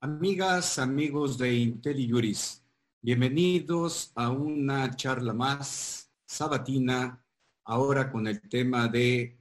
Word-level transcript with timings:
Amigas, 0.00 0.78
amigos 0.78 1.36
de 1.38 1.52
IntelliJuris, 1.54 2.62
bienvenidos 3.02 4.12
a 4.14 4.30
una 4.30 4.94
charla 4.94 5.34
más 5.34 6.08
sabatina, 6.24 7.20
ahora 7.64 8.08
con 8.08 8.28
el 8.28 8.40
tema 8.48 8.86
de 8.86 9.36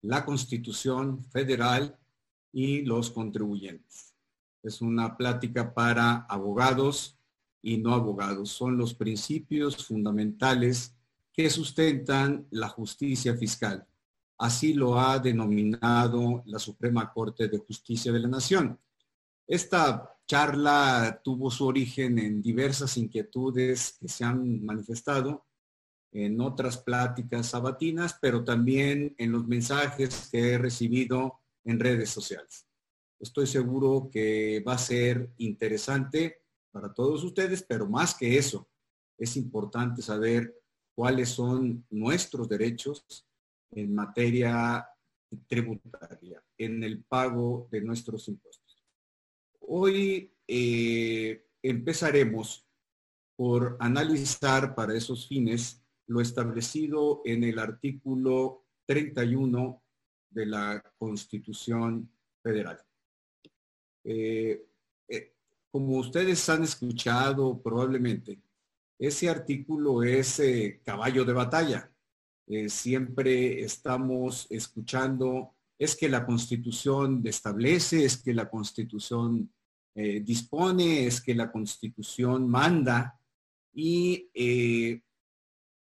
la 0.00 0.24
Constitución 0.24 1.22
Federal 1.24 1.98
y 2.50 2.80
los 2.80 3.10
contribuyentes. 3.10 4.14
Es 4.62 4.80
una 4.80 5.18
plática 5.18 5.74
para 5.74 6.24
abogados 6.30 7.18
y 7.60 7.76
no 7.76 7.92
abogados. 7.92 8.48
Son 8.48 8.78
los 8.78 8.94
principios 8.94 9.86
fundamentales 9.86 10.94
que 11.30 11.50
sustentan 11.50 12.46
la 12.52 12.70
justicia 12.70 13.36
fiscal. 13.36 13.86
Así 14.38 14.72
lo 14.72 14.98
ha 14.98 15.18
denominado 15.18 16.42
la 16.46 16.58
Suprema 16.58 17.12
Corte 17.12 17.48
de 17.48 17.58
Justicia 17.58 18.10
de 18.10 18.20
la 18.20 18.28
Nación. 18.28 18.78
Esta 19.50 20.16
charla 20.28 21.20
tuvo 21.24 21.50
su 21.50 21.66
origen 21.66 22.20
en 22.20 22.40
diversas 22.40 22.96
inquietudes 22.96 23.96
que 24.00 24.06
se 24.06 24.22
han 24.22 24.64
manifestado 24.64 25.44
en 26.12 26.40
otras 26.40 26.78
pláticas 26.78 27.48
sabatinas, 27.48 28.16
pero 28.22 28.44
también 28.44 29.12
en 29.18 29.32
los 29.32 29.48
mensajes 29.48 30.28
que 30.30 30.52
he 30.52 30.58
recibido 30.58 31.40
en 31.64 31.80
redes 31.80 32.10
sociales. 32.10 32.68
Estoy 33.18 33.48
seguro 33.48 34.08
que 34.08 34.62
va 34.64 34.74
a 34.74 34.78
ser 34.78 35.32
interesante 35.38 36.42
para 36.70 36.94
todos 36.94 37.24
ustedes, 37.24 37.64
pero 37.64 37.88
más 37.88 38.14
que 38.14 38.38
eso, 38.38 38.68
es 39.18 39.36
importante 39.36 40.00
saber 40.00 40.54
cuáles 40.94 41.28
son 41.28 41.84
nuestros 41.90 42.48
derechos 42.48 43.26
en 43.72 43.96
materia 43.96 44.88
tributaria, 45.48 46.40
en 46.56 46.84
el 46.84 47.02
pago 47.02 47.66
de 47.72 47.80
nuestros 47.80 48.28
impuestos. 48.28 48.59
Hoy 49.72 50.34
eh, 50.48 51.46
empezaremos 51.62 52.66
por 53.36 53.76
analizar 53.78 54.74
para 54.74 54.96
esos 54.96 55.28
fines 55.28 55.80
lo 56.08 56.20
establecido 56.20 57.22
en 57.24 57.44
el 57.44 57.56
artículo 57.56 58.64
31 58.84 59.80
de 60.30 60.46
la 60.46 60.82
Constitución 60.98 62.10
Federal. 62.42 62.80
Eh, 64.02 64.66
eh, 65.06 65.34
como 65.70 65.98
ustedes 65.98 66.48
han 66.48 66.64
escuchado 66.64 67.62
probablemente, 67.62 68.42
ese 68.98 69.28
artículo 69.28 70.02
es 70.02 70.42
caballo 70.82 71.24
de 71.24 71.32
batalla. 71.32 71.92
siempre 72.66 73.60
estamos 73.60 74.48
escuchando, 74.50 75.54
es 75.78 75.94
que 75.94 76.08
la 76.08 76.26
Constitución 76.26 77.22
establece, 77.24 78.04
es 78.04 78.20
que 78.20 78.34
la 78.34 78.50
Constitución 78.50 79.48
eh, 79.94 80.20
dispone, 80.20 81.06
es 81.06 81.20
que 81.20 81.34
la 81.34 81.50
constitución 81.50 82.48
manda 82.48 83.18
y 83.72 84.30
eh, 84.32 85.02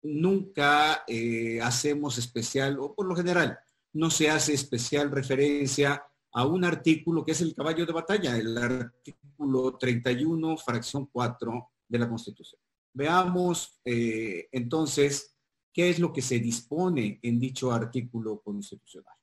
nunca 0.03 1.05
eh, 1.07 1.61
hacemos 1.61 2.17
especial, 2.19 2.79
o 2.81 2.95
por 2.95 3.07
lo 3.07 3.15
general, 3.15 3.59
no 3.92 4.11
se 4.11 4.31
hace 4.31 4.55
especial 4.55 5.11
referencia 5.11 6.03
a 6.33 6.47
un 6.47 6.65
artículo 6.65 7.25
que 7.25 7.33
es 7.33 7.41
el 7.41 7.55
caballo 7.55 7.84
de 7.84 7.92
batalla, 7.92 8.37
el 8.37 8.57
artículo 8.57 9.77
31, 9.77 10.57
fracción 10.57 11.07
4 11.12 11.70
de 11.89 11.98
la 11.98 12.09
Constitución. 12.09 12.61
Veamos 12.92 13.81
entonces 13.85 15.37
qué 15.73 15.91
es 15.91 15.98
lo 15.98 16.12
que 16.12 16.23
se 16.23 16.39
dispone 16.39 17.19
en 17.23 17.39
dicho 17.39 17.73
artículo 17.73 18.41
constitucional. 18.41 19.20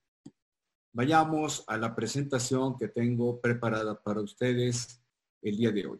Vayamos 0.93 1.63
a 1.67 1.77
la 1.77 1.95
presentación 1.95 2.77
que 2.77 2.87
tengo 2.87 3.39
preparada 3.39 4.01
para 4.01 4.21
ustedes 4.21 5.01
el 5.41 5.57
día 5.57 5.71
de 5.71 5.85
hoy. 5.85 5.99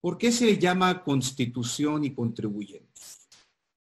¿Por 0.00 0.18
qué 0.18 0.30
se 0.30 0.58
llama 0.58 1.02
constitución 1.02 2.04
y 2.04 2.14
contribuyentes? 2.14 3.28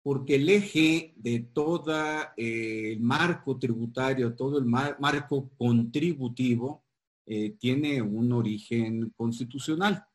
Porque 0.02 0.36
el 0.36 0.48
eje 0.50 1.14
de 1.18 1.40
todo 1.52 1.94
eh, 2.38 2.94
el 2.94 3.00
marco 3.02 3.58
tributario, 3.58 4.36
todo 4.36 4.60
el 4.60 4.66
marco 4.66 5.50
contributivo, 5.58 6.84
eh, 7.26 7.56
tiene 7.60 8.02
un 8.02 8.32
origen 8.32 9.10
constitucional. 9.16 10.06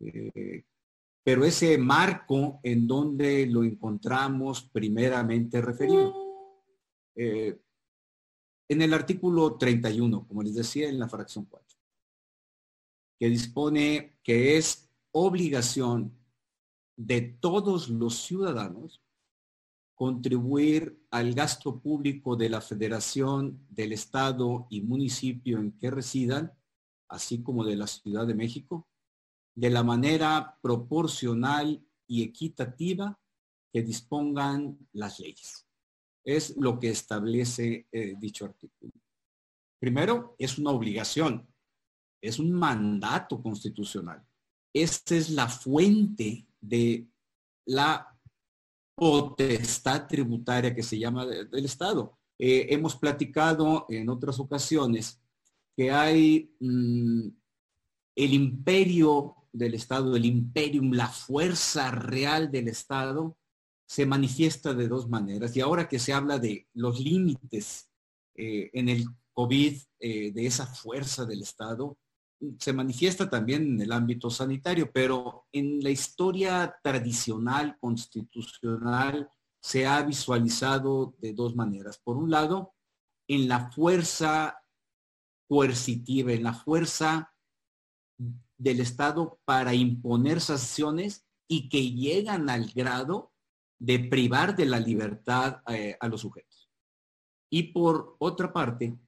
Eh, 0.00 0.64
pero 1.22 1.44
ese 1.44 1.76
marco 1.76 2.60
en 2.62 2.86
donde 2.86 3.46
lo 3.46 3.62
encontramos 3.62 4.62
primeramente 4.62 5.60
referido 5.60 6.14
en 8.68 8.82
el 8.82 8.92
artículo 8.92 9.56
31, 9.56 10.26
como 10.28 10.42
les 10.42 10.54
decía 10.54 10.88
en 10.88 10.98
la 10.98 11.08
fracción 11.08 11.46
4, 11.46 11.78
que 13.18 13.28
dispone 13.28 14.18
que 14.22 14.58
es 14.58 14.90
obligación 15.12 16.14
de 16.96 17.22
todos 17.22 17.88
los 17.88 18.22
ciudadanos 18.22 19.02
contribuir 19.94 21.02
al 21.10 21.34
gasto 21.34 21.80
público 21.80 22.36
de 22.36 22.50
la 22.50 22.60
federación, 22.60 23.66
del 23.68 23.92
estado 23.92 24.66
y 24.70 24.82
municipio 24.82 25.58
en 25.58 25.72
que 25.72 25.90
residan, 25.90 26.52
así 27.08 27.42
como 27.42 27.64
de 27.64 27.74
la 27.74 27.86
Ciudad 27.86 28.26
de 28.26 28.34
México, 28.34 28.86
de 29.56 29.70
la 29.70 29.82
manera 29.82 30.58
proporcional 30.62 31.84
y 32.06 32.22
equitativa 32.22 33.18
que 33.72 33.82
dispongan 33.82 34.78
las 34.92 35.18
leyes 35.18 35.67
es 36.28 36.54
lo 36.58 36.78
que 36.78 36.90
establece 36.90 37.86
eh, 37.90 38.14
dicho 38.18 38.44
artículo. 38.44 38.92
Primero, 39.80 40.36
es 40.38 40.58
una 40.58 40.72
obligación, 40.72 41.48
es 42.20 42.38
un 42.38 42.52
mandato 42.52 43.42
constitucional. 43.42 44.22
Esta 44.74 45.14
es 45.14 45.30
la 45.30 45.48
fuente 45.48 46.46
de 46.60 47.08
la 47.64 48.14
potestad 48.94 50.06
tributaria 50.06 50.74
que 50.74 50.82
se 50.82 50.98
llama 50.98 51.24
del 51.24 51.64
Estado. 51.64 52.18
Eh, 52.38 52.66
hemos 52.68 52.94
platicado 52.94 53.86
en 53.88 54.10
otras 54.10 54.38
ocasiones 54.38 55.22
que 55.74 55.90
hay 55.90 56.54
mm, 56.60 57.28
el 58.16 58.34
imperio 58.34 59.34
del 59.50 59.72
Estado, 59.72 60.14
el 60.14 60.26
imperium, 60.26 60.92
la 60.92 61.08
fuerza 61.08 61.90
real 61.90 62.50
del 62.50 62.68
Estado, 62.68 63.37
se 63.88 64.04
manifiesta 64.04 64.74
de 64.74 64.86
dos 64.86 65.08
maneras. 65.08 65.56
Y 65.56 65.62
ahora 65.62 65.88
que 65.88 65.98
se 65.98 66.12
habla 66.12 66.38
de 66.38 66.68
los 66.74 67.00
límites 67.00 67.88
eh, 68.34 68.70
en 68.74 68.90
el 68.90 69.06
COVID, 69.32 69.80
eh, 69.98 70.30
de 70.32 70.46
esa 70.46 70.66
fuerza 70.66 71.24
del 71.24 71.40
Estado, 71.40 71.96
se 72.58 72.72
manifiesta 72.72 73.30
también 73.30 73.62
en 73.62 73.80
el 73.80 73.92
ámbito 73.92 74.28
sanitario, 74.30 74.92
pero 74.92 75.46
en 75.52 75.82
la 75.82 75.90
historia 75.90 76.76
tradicional, 76.82 77.78
constitucional, 77.80 79.30
se 79.60 79.86
ha 79.86 80.02
visualizado 80.02 81.14
de 81.18 81.32
dos 81.32 81.56
maneras. 81.56 81.98
Por 81.98 82.16
un 82.16 82.30
lado, 82.30 82.74
en 83.26 83.48
la 83.48 83.70
fuerza 83.70 84.62
coercitiva, 85.48 86.32
en 86.32 86.44
la 86.44 86.52
fuerza 86.52 87.34
del 88.58 88.80
Estado 88.80 89.40
para 89.44 89.74
imponer 89.74 90.40
sanciones 90.40 91.24
y 91.48 91.70
que 91.70 91.90
llegan 91.90 92.50
al 92.50 92.70
grado 92.72 93.32
de 93.78 93.98
privar 93.98 94.56
de 94.56 94.66
la 94.66 94.80
libertad 94.80 95.62
eh, 95.68 95.96
a 96.00 96.08
los 96.08 96.20
sujetos. 96.20 96.68
Y 97.50 97.64
por 97.64 98.16
otra 98.18 98.52
parte 98.52 98.98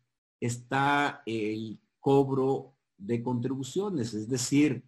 está 0.41 1.23
el 1.27 1.79
cobro 1.99 2.75
de 2.97 3.23
contribuciones, 3.23 4.15
es 4.15 4.29
decir, 4.29 4.83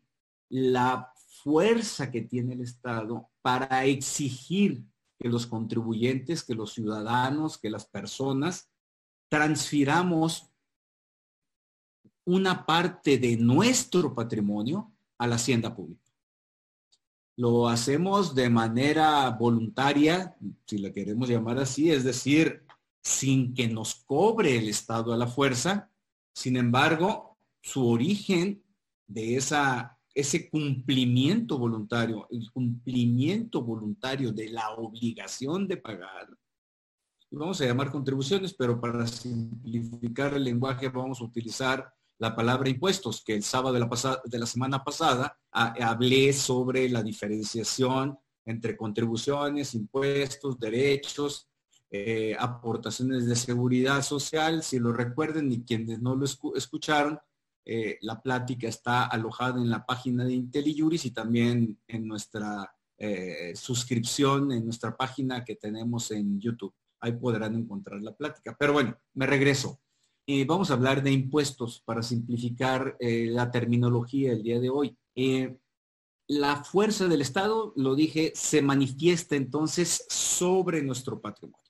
la 0.48 1.12
fuerza 1.43 2.10
que 2.10 2.22
tiene 2.22 2.54
el 2.54 2.60
Estado 2.60 3.28
para 3.43 3.84
exigir 3.84 4.84
que 5.19 5.28
los 5.28 5.47
contribuyentes, 5.47 6.43
que 6.43 6.54
los 6.54 6.72
ciudadanos, 6.72 7.58
que 7.58 7.70
las 7.70 7.87
personas 7.87 8.70
transfiramos 9.28 10.50
una 12.25 12.67
parte 12.67 13.19
de 13.19 13.37
nuestro 13.37 14.14
patrimonio 14.14 14.93
a 15.19 15.26
la 15.26 15.37
hacienda 15.37 15.75
pública. 15.75 16.01
Lo 17.37 17.69
hacemos 17.69 18.34
de 18.34 18.50
manera 18.50 19.31
voluntaria, 19.31 20.37
si 20.67 20.79
la 20.79 20.93
queremos 20.93 21.29
llamar 21.29 21.58
así, 21.58 21.90
es 21.90 22.05
decir, 22.05 22.64
sin 23.02 23.55
que 23.55 23.69
nos 23.69 23.94
cobre 23.94 24.58
el 24.58 24.69
Estado 24.69 25.12
a 25.12 25.17
la 25.17 25.26
fuerza. 25.26 25.90
Sin 26.34 26.56
embargo, 26.56 27.38
su 27.62 27.88
origen 27.88 28.62
de 29.06 29.37
esa, 29.37 29.99
ese 30.14 30.50
cumplimiento 30.50 31.58
voluntario, 31.58 32.26
el 32.31 32.50
cumplimiento 32.52 33.62
voluntario 33.62 34.32
de 34.32 34.50
la 34.50 34.70
obligación 34.70 35.67
de 35.67 35.78
pagar, 35.78 36.28
vamos 37.31 37.61
a 37.61 37.67
llamar 37.67 37.90
contribuciones, 37.90 38.52
pero 38.52 38.81
para 38.81 39.06
simplificar 39.06 40.35
el 40.35 40.44
lenguaje 40.44 40.88
vamos 40.88 41.20
a 41.20 41.25
utilizar 41.25 41.93
la 42.23 42.37
palabra 42.37 42.71
impuestos, 42.71 43.25
que 43.25 43.35
el 43.35 43.43
sábado 43.43 43.75
de 43.75 43.81
la, 43.81 44.21
de 44.25 44.39
la 44.39 44.47
semana 44.47 44.85
pasada 44.85 45.37
hablé 45.51 46.33
sobre 46.33 46.89
la 46.89 47.03
diferenciación 47.03 48.17
entre 48.45 48.77
contribuciones, 48.77 49.75
impuestos, 49.75 50.57
derechos, 50.57 51.49
eh, 51.91 52.37
aportaciones 52.39 53.27
de 53.27 53.35
seguridad 53.35 54.03
social. 54.03 54.63
Si 54.63 54.79
lo 54.79 54.93
recuerden 54.93 55.51
y 55.51 55.65
quienes 55.65 56.01
no 56.01 56.15
lo 56.15 56.25
escucharon, 56.55 57.19
eh, 57.65 57.99
la 58.03 58.23
plática 58.23 58.69
está 58.69 59.07
alojada 59.07 59.61
en 59.61 59.69
la 59.69 59.85
página 59.85 60.25
de 60.25 60.35
IntelliJuris 60.35 61.07
y 61.07 61.11
también 61.11 61.77
en 61.89 62.07
nuestra 62.07 62.73
eh, 62.99 63.53
suscripción, 63.57 64.53
en 64.53 64.65
nuestra 64.65 64.97
página 64.97 65.45
que 65.45 65.57
tenemos 65.57 66.13
en 66.13 66.39
YouTube. 66.39 66.73
Ahí 67.01 67.15
podrán 67.15 67.57
encontrar 67.57 68.01
la 68.01 68.15
plática. 68.15 68.55
Pero 68.57 68.75
bueno, 68.75 68.97
me 69.15 69.27
regreso. 69.27 69.81
Y 70.27 70.45
vamos 70.45 70.71
a 70.71 70.75
hablar 70.75 71.03
de 71.03 71.13
impuestos 71.13 71.83
para 71.85 72.03
simplificar 72.03 72.97
la 73.01 73.51
terminología 73.51 74.33
el 74.33 74.43
día 74.43 74.61
de 74.61 74.71
hoy. 74.71 74.97
la 76.29 76.65
fuerza 76.65 77.09
del 77.09 77.21
Estado, 77.21 77.73
lo 77.77 77.95
dije, 77.95 78.33
se 78.35 78.63
manifiesta 78.63 79.37
entonces 79.37 80.07
sobre 80.09 80.83
nuestro 80.83 81.21
patrimonio. 81.21 81.63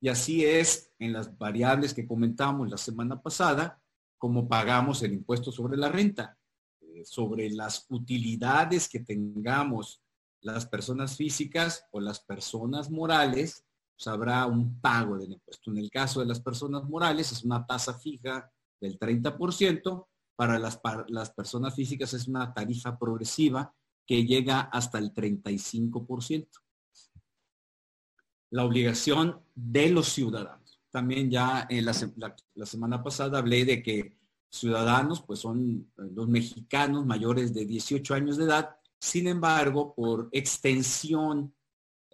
Y 0.00 0.08
así 0.08 0.44
es 0.44 0.92
en 0.98 1.12
las 1.12 1.36
variables 1.36 1.94
que 1.94 2.06
comentamos 2.06 2.68
la 2.70 2.76
semana 2.76 3.20
pasada, 3.20 3.82
como 4.18 4.48
pagamos 4.48 5.02
el 5.02 5.12
impuesto 5.12 5.50
sobre 5.50 5.76
la 5.76 5.88
renta, 5.88 6.38
eh, 6.80 7.04
sobre 7.04 7.50
las 7.50 7.86
utilidades 7.88 8.88
que 8.88 9.00
tengamos 9.00 10.02
las 10.42 10.66
personas 10.66 11.16
físicas 11.16 11.86
o 11.90 12.00
las 12.00 12.20
personas 12.20 12.90
morales, 12.90 13.65
pues 13.96 14.06
habrá 14.06 14.46
un 14.46 14.80
pago 14.80 15.16
del 15.18 15.32
impuesto. 15.32 15.70
En 15.70 15.78
el 15.78 15.90
caso 15.90 16.20
de 16.20 16.26
las 16.26 16.40
personas 16.40 16.84
morales 16.84 17.32
es 17.32 17.44
una 17.44 17.66
tasa 17.66 17.94
fija 17.94 18.50
del 18.80 18.98
30%, 18.98 20.06
para 20.36 20.58
las, 20.58 20.76
para 20.76 21.06
las 21.08 21.30
personas 21.30 21.74
físicas 21.74 22.12
es 22.12 22.28
una 22.28 22.52
tarifa 22.52 22.98
progresiva 22.98 23.74
que 24.06 24.26
llega 24.26 24.60
hasta 24.60 24.98
el 24.98 25.14
35% 25.14 26.46
la 28.50 28.64
obligación 28.64 29.40
de 29.54 29.90
los 29.90 30.08
ciudadanos. 30.08 30.80
También 30.90 31.30
ya 31.30 31.66
en 31.68 31.84
la, 31.84 31.92
semana 32.66 33.02
pasada 33.02 33.38
hablé 33.38 33.64
de 33.64 33.82
que 33.82 34.16
ciudadanos, 34.48 35.22
pues 35.22 35.40
son 35.40 35.90
eh, 35.98 36.02
los 36.14 36.28
mexicanos 36.28 37.04
mayores 37.04 37.52
de 37.52 37.66
18 37.66 38.14
años 38.14 38.36
de 38.36 38.44
edad. 38.44 38.76
Sin 38.98 39.26
embargo, 39.26 39.94
por 39.94 40.28
extensión 40.32 41.54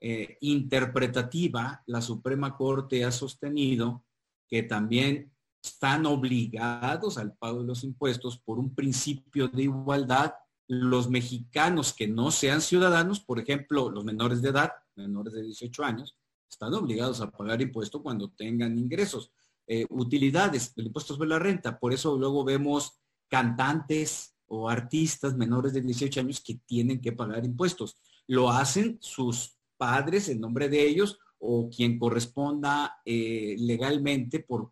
eh, 0.04 0.36
interpretativa, 0.40 1.80
la 1.86 2.02
Suprema 2.02 2.56
Corte 2.56 3.04
ha 3.04 3.12
sostenido 3.12 4.04
que 4.48 4.64
también 4.64 5.32
están 5.62 6.06
obligados 6.06 7.18
al 7.18 7.34
pago 7.34 7.60
de 7.60 7.68
los 7.68 7.84
impuestos 7.84 8.36
por 8.36 8.58
un 8.58 8.74
principio 8.74 9.46
de 9.46 9.62
igualdad 9.62 10.34
los 10.66 11.08
mexicanos 11.08 11.92
que 11.92 12.08
no 12.08 12.32
sean 12.32 12.60
ciudadanos, 12.60 13.20
por 13.20 13.38
ejemplo, 13.38 13.90
los 13.90 14.04
menores 14.04 14.42
de 14.42 14.48
edad, 14.48 14.72
menores 14.96 15.34
de 15.34 15.42
18 15.44 15.84
años, 15.84 16.16
están 16.50 16.74
obligados 16.74 17.20
a 17.20 17.30
pagar 17.30 17.62
impuesto 17.62 18.02
cuando 18.02 18.28
tengan 18.30 18.76
ingresos. 18.76 19.30
Eh, 19.68 19.86
utilidades, 19.90 20.72
el 20.76 20.86
impuesto 20.86 21.14
sobre 21.14 21.28
la 21.28 21.38
renta. 21.38 21.78
Por 21.78 21.92
eso 21.92 22.18
luego 22.18 22.42
vemos 22.42 22.98
cantantes 23.28 24.34
o 24.46 24.68
artistas 24.68 25.36
menores 25.36 25.72
de 25.74 25.80
18 25.80 26.20
años 26.20 26.40
que 26.40 26.56
tienen 26.66 27.00
que 27.00 27.12
pagar 27.12 27.44
impuestos. 27.44 27.98
Lo 28.26 28.50
hacen 28.50 28.98
sus 29.00 29.56
padres 29.82 30.28
en 30.28 30.40
nombre 30.40 30.68
de 30.68 30.86
ellos 30.86 31.18
o 31.40 31.68
quien 31.68 31.98
corresponda 31.98 33.00
eh, 33.04 33.56
legalmente 33.58 34.38
por 34.38 34.70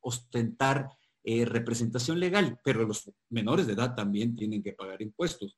ostentar 0.00 0.88
eh, 1.22 1.44
representación 1.44 2.18
legal, 2.18 2.58
pero 2.64 2.84
los 2.84 3.08
menores 3.28 3.68
de 3.68 3.74
edad 3.74 3.94
también 3.94 4.34
tienen 4.34 4.64
que 4.64 4.72
pagar 4.72 5.00
impuestos. 5.00 5.56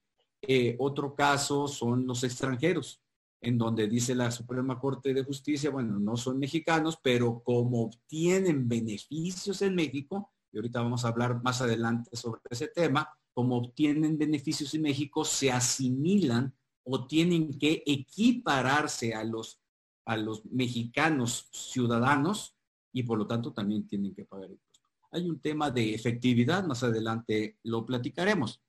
otro 0.79 1.15
caso 1.15 1.67
son 1.67 2.07
los 2.07 2.25
extranjeros 2.25 3.01
en 3.41 3.57
donde 3.57 3.89
dice 3.89 4.15
la 4.15 4.31
Suprema 4.31 4.79
Corte 4.79 5.15
de 5.15 5.25
Justicia, 5.25 5.71
bueno, 5.71 5.99
no 5.99 6.17
son 6.19 6.39
mexicanos, 6.39 6.99
pero 7.03 7.43
como 7.43 7.85
obtienen 7.85 8.69
beneficios 8.69 9.63
en 9.63 9.75
México, 9.75 10.31
y 10.53 10.59
ahorita 10.59 10.83
vamos 10.83 11.05
a 11.05 11.09
hablar 11.09 11.43
más 11.43 11.63
adelante 11.63 12.15
sobre 12.15 12.43
ese 12.51 12.69
tema, 12.69 13.09
como 13.33 13.57
obtienen 13.57 14.19
beneficios 14.19 14.75
en 14.75 14.83
México, 14.83 15.25
se 15.25 15.51
asimilan 15.51 16.55
o 16.85 17.07
tienen 17.07 17.59
que 17.59 17.83
equipararse 17.87 19.15
a 19.15 19.25
los, 19.25 19.61
a 20.05 20.17
los 20.17 20.45
mexicanos 20.47 21.49
ciudadanos 21.53 22.57
y 22.93 23.03
por 23.03 23.19
lo 23.19 23.27
tanto 23.27 23.53
también 23.53 23.87
tienen 23.87 24.15
que 24.15 24.25
pagar 24.25 24.51
impuestos. 24.51 24.91
Hay 25.11 25.29
un 25.29 25.41
tema 25.41 25.71
de 25.71 25.95
efectividad, 25.95 26.65
más 26.65 26.83
adelante 26.83 27.59
lo 27.65 27.85
platicaremos. 27.85 28.63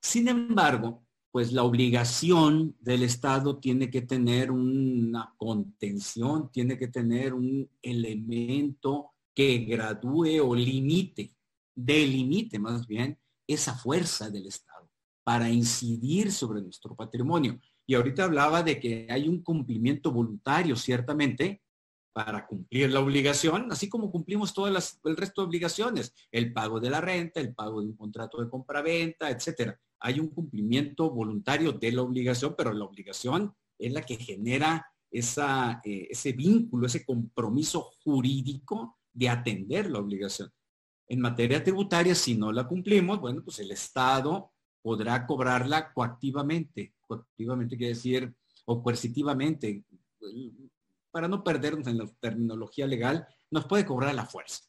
Sin 0.00 0.28
embargo, 0.28 1.04
pues 1.30 1.52
la 1.52 1.64
obligación 1.64 2.76
del 2.78 3.02
Estado 3.02 3.58
tiene 3.58 3.90
que 3.90 4.02
tener 4.02 4.52
una 4.52 5.34
contención, 5.36 6.50
tiene 6.52 6.78
que 6.78 6.88
tener 6.88 7.34
un 7.34 7.68
elemento 7.82 9.14
que 9.34 9.58
gradúe 9.58 10.40
o 10.40 10.54
limite, 10.54 11.34
delimite 11.74 12.60
más 12.60 12.86
bien 12.86 13.18
esa 13.48 13.74
fuerza 13.74 14.30
del 14.30 14.46
Estado 14.46 14.73
para 15.24 15.48
incidir 15.50 16.30
sobre 16.30 16.62
nuestro 16.62 16.94
patrimonio. 16.94 17.58
Y 17.86 17.94
ahorita 17.94 18.24
hablaba 18.24 18.62
de 18.62 18.78
que 18.78 19.06
hay 19.10 19.28
un 19.28 19.42
cumplimiento 19.42 20.12
voluntario, 20.12 20.76
ciertamente, 20.76 21.62
para 22.12 22.46
cumplir 22.46 22.92
la 22.92 23.00
obligación, 23.00 23.72
así 23.72 23.88
como 23.88 24.12
cumplimos 24.12 24.54
todas 24.54 24.72
las, 24.72 25.00
el 25.04 25.16
resto 25.16 25.42
de 25.42 25.48
obligaciones, 25.48 26.14
el 26.30 26.52
pago 26.52 26.78
de 26.78 26.90
la 26.90 27.00
renta, 27.00 27.40
el 27.40 27.54
pago 27.54 27.80
de 27.80 27.88
un 27.88 27.96
contrato 27.96 28.40
de 28.40 28.48
compraventa, 28.48 29.30
etcétera 29.30 29.80
hay 30.04 30.20
un 30.20 30.28
cumplimiento 30.28 31.10
voluntario 31.10 31.72
de 31.72 31.90
la 31.90 32.02
obligación, 32.02 32.54
pero 32.58 32.74
la 32.74 32.84
obligación 32.84 33.54
es 33.78 33.90
la 33.90 34.02
que 34.02 34.16
genera 34.16 34.86
esa, 35.10 35.80
eh, 35.82 36.08
ese 36.10 36.32
vínculo, 36.32 36.86
ese 36.86 37.06
compromiso 37.06 37.90
jurídico 38.04 38.98
de 39.14 39.30
atender 39.30 39.90
la 39.90 40.00
obligación. 40.00 40.52
En 41.08 41.20
materia 41.20 41.64
tributaria, 41.64 42.14
si 42.14 42.34
no 42.36 42.52
la 42.52 42.68
cumplimos, 42.68 43.18
bueno, 43.18 43.42
pues 43.42 43.60
el 43.60 43.70
Estado 43.70 44.52
podrá 44.84 45.26
cobrarla 45.26 45.94
coactivamente. 45.94 46.92
Coactivamente 47.00 47.78
quiere 47.78 47.94
decir, 47.94 48.34
o 48.66 48.82
coercitivamente, 48.82 49.82
para 51.10 51.26
no 51.26 51.42
perdernos 51.42 51.86
en 51.86 51.96
la 51.96 52.06
terminología 52.20 52.86
legal, 52.86 53.26
nos 53.50 53.64
puede 53.64 53.86
cobrar 53.86 54.10
a 54.10 54.14
la 54.14 54.26
fuerza. 54.26 54.62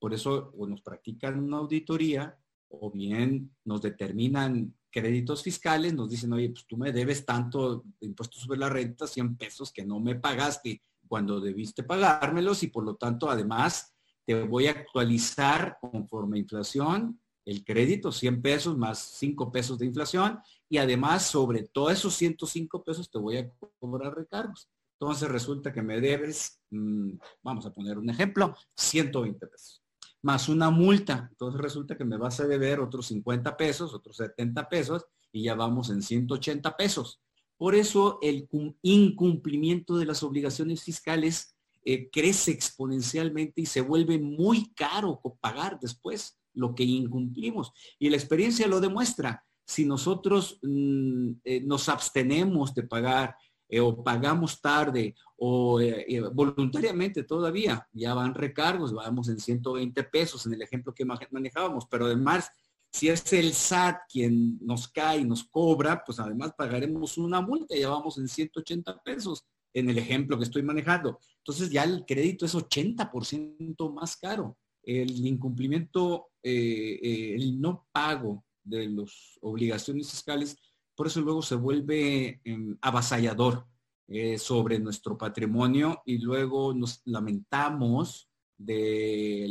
Por 0.00 0.12
eso 0.12 0.52
o 0.58 0.66
nos 0.66 0.82
practican 0.82 1.38
una 1.38 1.58
auditoría 1.58 2.36
o 2.68 2.90
bien 2.90 3.54
nos 3.64 3.80
determinan 3.80 4.74
créditos 4.90 5.44
fiscales, 5.44 5.94
nos 5.94 6.10
dicen, 6.10 6.32
oye, 6.32 6.50
pues 6.50 6.66
tú 6.66 6.76
me 6.76 6.90
debes 6.90 7.24
tanto 7.24 7.84
de 8.00 8.08
impuestos 8.08 8.42
sobre 8.42 8.58
la 8.58 8.68
renta, 8.68 9.06
100 9.06 9.36
pesos 9.36 9.72
que 9.72 9.86
no 9.86 10.00
me 10.00 10.16
pagaste 10.16 10.82
cuando 11.06 11.38
debiste 11.40 11.84
pagármelos 11.84 12.64
y 12.64 12.68
por 12.68 12.84
lo 12.84 12.96
tanto 12.96 13.30
además 13.30 13.94
te 14.26 14.42
voy 14.42 14.66
a 14.66 14.72
actualizar 14.72 15.78
conforme 15.80 16.40
inflación 16.40 17.20
el 17.48 17.64
crédito, 17.64 18.12
100 18.12 18.42
pesos 18.42 18.76
más 18.76 18.98
5 18.98 19.50
pesos 19.50 19.78
de 19.78 19.86
inflación 19.86 20.38
y 20.68 20.76
además 20.76 21.24
sobre 21.24 21.62
todos 21.62 21.92
esos 21.92 22.14
105 22.14 22.84
pesos 22.84 23.10
te 23.10 23.18
voy 23.18 23.38
a 23.38 23.50
cobrar 23.78 24.14
recargos. 24.14 24.68
Entonces 25.00 25.28
resulta 25.30 25.72
que 25.72 25.80
me 25.80 26.00
debes, 26.00 26.60
mm, 26.70 27.12
vamos 27.42 27.64
a 27.64 27.72
poner 27.72 27.96
un 27.96 28.10
ejemplo, 28.10 28.54
120 28.76 29.46
pesos 29.46 29.82
más 30.20 30.48
una 30.48 30.70
multa. 30.70 31.28
Entonces 31.30 31.60
resulta 31.60 31.96
que 31.96 32.04
me 32.04 32.16
vas 32.16 32.40
a 32.40 32.46
deber 32.46 32.80
otros 32.80 33.06
50 33.06 33.56
pesos, 33.56 33.94
otros 33.94 34.16
70 34.16 34.68
pesos 34.68 35.06
y 35.32 35.44
ya 35.44 35.54
vamos 35.54 35.90
en 35.90 36.02
180 36.02 36.76
pesos. 36.76 37.20
Por 37.56 37.74
eso 37.74 38.18
el 38.20 38.48
incumplimiento 38.82 39.96
de 39.96 40.06
las 40.06 40.22
obligaciones 40.22 40.82
fiscales 40.82 41.54
eh, 41.84 42.10
crece 42.10 42.50
exponencialmente 42.50 43.62
y 43.62 43.66
se 43.66 43.80
vuelve 43.80 44.18
muy 44.18 44.72
caro 44.74 45.20
pagar 45.40 45.78
después 45.80 46.38
lo 46.54 46.74
que 46.74 46.84
incumplimos. 46.84 47.72
Y 47.98 48.10
la 48.10 48.16
experiencia 48.16 48.66
lo 48.66 48.80
demuestra. 48.80 49.44
Si 49.64 49.84
nosotros 49.84 50.58
mm, 50.62 51.30
eh, 51.44 51.60
nos 51.60 51.88
abstenemos 51.88 52.74
de 52.74 52.84
pagar 52.84 53.36
eh, 53.68 53.80
o 53.80 54.02
pagamos 54.02 54.60
tarde 54.60 55.14
o 55.36 55.80
eh, 55.80 56.22
voluntariamente 56.32 57.22
todavía, 57.24 57.86
ya 57.92 58.14
van 58.14 58.34
recargos, 58.34 58.94
vamos 58.94 59.28
en 59.28 59.38
120 59.38 60.02
pesos 60.04 60.46
en 60.46 60.54
el 60.54 60.62
ejemplo 60.62 60.94
que 60.94 61.04
manejábamos, 61.04 61.86
pero 61.90 62.06
además, 62.06 62.50
si 62.90 63.08
es 63.08 63.30
el 63.34 63.52
SAT 63.52 63.98
quien 64.10 64.58
nos 64.62 64.88
cae 64.88 65.18
y 65.18 65.24
nos 65.24 65.44
cobra, 65.44 66.02
pues 66.04 66.18
además 66.18 66.52
pagaremos 66.56 67.18
una 67.18 67.42
multa, 67.42 67.76
ya 67.76 67.90
vamos 67.90 68.16
en 68.16 68.26
180 68.26 69.02
pesos 69.02 69.44
en 69.74 69.90
el 69.90 69.98
ejemplo 69.98 70.38
que 70.38 70.44
estoy 70.44 70.62
manejando. 70.62 71.20
Entonces 71.38 71.70
ya 71.70 71.84
el 71.84 72.04
crédito 72.06 72.46
es 72.46 72.54
80% 72.54 73.92
más 73.92 74.16
caro. 74.16 74.56
El 74.88 75.26
incumplimiento, 75.26 76.30
el 76.42 77.60
no 77.60 77.86
pago 77.92 78.44
de 78.62 78.88
las 78.88 79.38
obligaciones 79.42 80.10
fiscales 80.10 80.56
por 80.98 81.06
eso 81.06 81.20
luego 81.20 81.42
se 81.42 81.54
vuelve 81.54 82.40
em, 82.42 82.76
avasallador 82.80 83.64
eh, 84.08 84.36
sobre 84.36 84.80
nuestro 84.80 85.16
patrimonio 85.16 86.02
y 86.04 86.18
luego 86.18 86.74
nos 86.74 87.02
lamentamos 87.04 88.28
de 88.56 89.46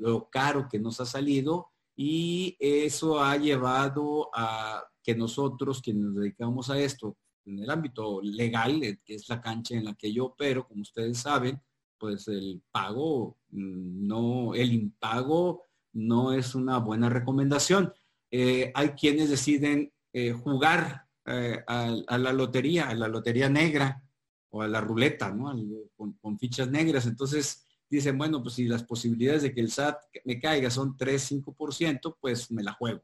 lo 0.00 0.30
caro 0.30 0.66
que 0.66 0.78
nos 0.78 0.98
ha 1.02 1.04
salido 1.04 1.68
y 1.94 2.56
eso 2.58 3.20
ha 3.22 3.36
llevado 3.36 4.30
a 4.34 4.82
que 5.02 5.14
nosotros 5.14 5.82
quienes 5.82 6.04
nos 6.04 6.14
dedicamos 6.14 6.70
a 6.70 6.80
esto 6.80 7.18
en 7.44 7.58
el 7.58 7.68
ámbito 7.68 8.22
legal, 8.22 8.82
eh, 8.82 8.98
que 9.04 9.16
es 9.16 9.28
la 9.28 9.42
cancha 9.42 9.74
en 9.74 9.84
la 9.84 9.94
que 9.94 10.10
yo 10.10 10.24
opero, 10.24 10.66
como 10.66 10.80
ustedes 10.80 11.18
saben, 11.18 11.60
pues 11.98 12.28
el 12.28 12.62
pago, 12.70 13.36
no, 13.50 14.54
el 14.54 14.72
impago 14.72 15.62
no 15.92 16.32
es 16.32 16.54
una 16.54 16.78
buena 16.78 17.08
recomendación. 17.08 17.92
Eh, 18.30 18.70
hay 18.74 18.90
quienes 18.90 19.30
deciden 19.30 19.92
eh, 20.12 20.32
jugar 20.32 21.06
eh, 21.26 21.62
a, 21.66 22.18
la 22.18 22.32
lotería, 22.32 22.88
a 22.88 22.94
la 22.94 23.08
lotería 23.08 23.48
negra 23.48 24.02
o 24.50 24.62
a 24.62 24.68
la 24.68 24.80
ruleta, 24.80 25.30
¿no? 25.30 25.52
con, 25.96 26.38
fichas 26.38 26.70
negras. 26.70 27.06
Entonces 27.06 27.66
dicen, 27.88 28.16
bueno, 28.18 28.42
pues 28.42 28.54
si 28.54 28.66
las 28.66 28.84
posibilidades 28.84 29.42
de 29.42 29.54
que 29.54 29.60
el 29.60 29.70
SAT 29.70 29.98
me 30.24 30.38
caiga 30.38 30.70
son 30.70 30.96
3, 30.96 31.32
5%, 31.32 32.16
pues 32.20 32.50
me 32.50 32.62
la 32.62 32.72
juego. 32.72 33.02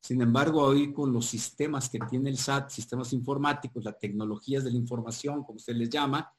Sin 0.00 0.22
embargo, 0.22 0.62
hoy 0.62 0.92
con 0.92 1.12
los 1.12 1.26
sistemas 1.26 1.88
que 1.88 1.98
tiene 2.08 2.30
el 2.30 2.38
SAT, 2.38 2.70
sistemas 2.70 3.12
informáticos, 3.12 3.84
las 3.84 3.98
tecnologías 3.98 4.62
de 4.62 4.70
la 4.70 4.76
información, 4.76 5.42
como 5.42 5.56
usted 5.56 5.74
les 5.74 5.90
llama, 5.90 6.32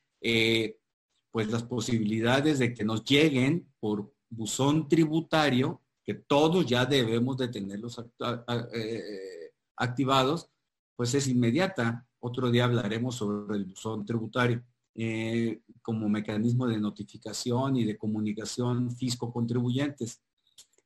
pues 1.38 1.52
las 1.52 1.62
posibilidades 1.62 2.58
de 2.58 2.74
que 2.74 2.84
nos 2.84 3.04
lleguen 3.04 3.72
por 3.80 4.12
buzón 4.28 4.90
tributario, 4.90 5.84
que 6.04 6.16
todos 6.16 6.66
ya 6.66 6.84
debemos 6.84 7.38
de 7.38 7.48
tenerlos 7.50 8.04
eh, 8.74 9.52
activados, 9.76 10.50
pues 10.96 11.14
es 11.14 11.28
inmediata. 11.28 12.08
Otro 12.20 12.50
día 12.50 12.66
hablaremos 12.66 13.14
sobre 13.14 13.56
el 13.56 13.66
buzón 13.66 14.04
tributario 14.04 14.64
eh, 14.96 15.62
como 15.84 16.10
mecanismo 16.10 16.66
de 16.66 16.80
notificación 16.80 17.78
y 17.78 17.86
de 17.86 18.00
comunicación 18.00 18.90
fisco-contribuyentes. 18.90 20.20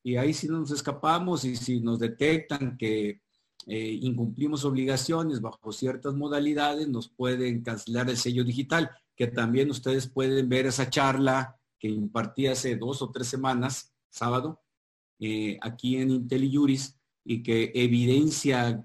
Y 0.03 0.17
ahí 0.17 0.33
si 0.33 0.49
nos 0.49 0.69
escapamos 0.71 1.45
y 1.45 1.55
si 1.55 1.79
nos 1.79 1.97
detectan 1.97 2.75
que 2.75 3.21
eh, 3.67 3.99
incumplimos 4.01 4.65
obligaciones 4.65 5.39
bajo 5.39 5.71
ciertas 5.71 6.13
modalidades, 6.13 6.89
nos 6.89 7.07
pueden 7.07 7.61
cancelar 7.63 8.09
el 8.09 8.17
sello 8.17 8.43
digital, 8.43 8.91
que 9.21 9.27
también 9.27 9.69
ustedes 9.69 10.07
pueden 10.07 10.49
ver 10.49 10.65
esa 10.65 10.89
charla 10.89 11.55
que 11.79 11.87
impartí 11.87 12.47
hace 12.47 12.75
dos 12.75 13.03
o 13.03 13.11
tres 13.11 13.27
semanas, 13.27 13.93
sábado, 14.09 14.63
eh, 15.19 15.59
aquí 15.61 15.97
en 15.97 16.09
IntelliJuris, 16.09 16.99
y 17.23 17.43
que 17.43 17.71
evidencia 17.75 18.83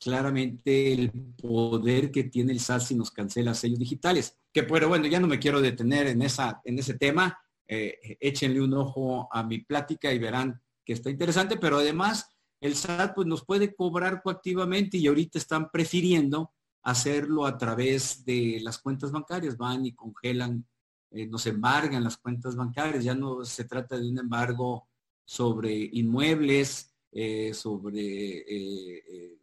claramente 0.00 0.92
el 0.92 1.12
poder 1.40 2.10
que 2.10 2.24
tiene 2.24 2.52
el 2.52 2.58
SAT 2.58 2.80
si 2.80 2.94
nos 2.96 3.12
cancela 3.12 3.54
sellos 3.54 3.78
digitales. 3.78 4.36
Que 4.52 4.64
pero 4.64 4.88
bueno, 4.88 5.06
ya 5.06 5.20
no 5.20 5.28
me 5.28 5.38
quiero 5.38 5.60
detener 5.60 6.08
en, 6.08 6.20
esa, 6.22 6.60
en 6.64 6.80
ese 6.80 6.94
tema. 6.94 7.38
Eh, 7.68 8.16
échenle 8.18 8.60
un 8.60 8.74
ojo 8.74 9.28
a 9.30 9.44
mi 9.44 9.58
plática 9.58 10.12
y 10.12 10.18
verán 10.18 10.60
que 10.84 10.94
está 10.94 11.10
interesante, 11.10 11.58
pero 11.58 11.78
además 11.78 12.28
el 12.60 12.74
SAT 12.74 13.14
pues, 13.14 13.28
nos 13.28 13.44
puede 13.44 13.72
cobrar 13.72 14.20
coactivamente 14.20 14.98
y 14.98 15.06
ahorita 15.06 15.38
están 15.38 15.70
prefiriendo 15.70 16.50
hacerlo 16.90 17.46
a 17.46 17.58
través 17.58 18.24
de 18.24 18.58
las 18.62 18.78
cuentas 18.78 19.12
bancarias. 19.12 19.56
Van 19.56 19.84
y 19.84 19.92
congelan 19.92 20.64
eh, 21.10 21.26
nos 21.26 21.46
embargan 21.46 22.04
las 22.04 22.16
cuentas 22.18 22.56
bancarias, 22.56 23.04
ya 23.04 23.14
no 23.14 23.44
se 23.44 23.64
trata 23.64 23.96
de 23.98 24.08
un 24.08 24.18
embargo 24.18 24.88
sobre 25.24 25.88
inmuebles, 25.92 26.92
eh, 27.12 27.54
sobre 27.54 28.44
eh, 28.46 29.38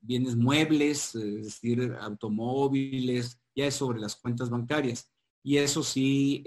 bienes 0.00 0.34
muebles, 0.36 1.14
es 1.14 1.44
decir, 1.44 1.94
automóviles, 2.00 3.38
ya 3.54 3.66
es 3.66 3.74
sobre 3.74 4.00
las 4.00 4.16
cuentas 4.16 4.50
bancarias. 4.50 5.10
Y 5.42 5.58
eso 5.58 5.82
sí 5.82 6.44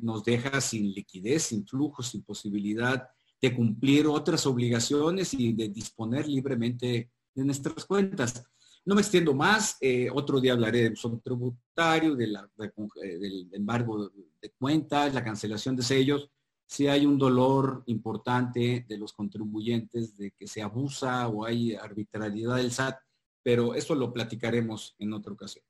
nos 0.00 0.24
deja 0.24 0.60
sin 0.60 0.90
liquidez, 0.92 1.44
sin 1.44 1.64
flujo, 1.64 2.02
sin 2.02 2.22
posibilidad 2.24 3.08
de 3.40 3.54
cumplir 3.54 4.08
otras 4.08 4.44
obligaciones 4.46 5.34
y 5.34 5.52
de 5.52 5.68
disponer 5.68 6.26
libremente 6.26 7.12
de 7.32 7.44
nuestras 7.44 7.84
cuentas. 7.84 8.44
No 8.88 8.94
me 8.94 9.02
extiendo 9.02 9.34
más, 9.34 9.76
eh, 9.82 10.08
otro 10.10 10.40
día 10.40 10.54
hablaré 10.54 10.84
del 10.84 10.96
son 10.96 11.20
tributario, 11.20 12.18
eh, 12.18 13.18
del 13.18 13.50
embargo 13.52 14.08
de 14.40 14.50
cuentas, 14.58 15.12
la 15.12 15.22
cancelación 15.22 15.76
de 15.76 15.82
sellos. 15.82 16.30
Si 16.66 16.88
hay 16.88 17.04
un 17.04 17.18
dolor 17.18 17.82
importante 17.84 18.86
de 18.88 18.96
los 18.96 19.12
contribuyentes 19.12 20.16
de 20.16 20.30
que 20.30 20.46
se 20.46 20.62
abusa 20.62 21.28
o 21.28 21.44
hay 21.44 21.74
arbitrariedad 21.74 22.56
del 22.56 22.72
SAT, 22.72 22.96
pero 23.42 23.74
eso 23.74 23.94
lo 23.94 24.10
platicaremos 24.10 24.96
en 24.98 25.12
otra 25.12 25.34
ocasión. 25.34 25.66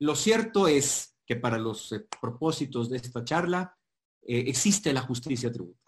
Lo 0.00 0.14
cierto 0.14 0.68
es 0.68 1.16
que 1.24 1.36
para 1.36 1.56
los 1.56 1.90
eh, 1.92 2.06
propósitos 2.20 2.90
de 2.90 2.98
esta 2.98 3.24
charla 3.24 3.74
existe 4.20 4.92
la 4.92 5.00
justicia 5.00 5.50
tributaria. 5.50 5.87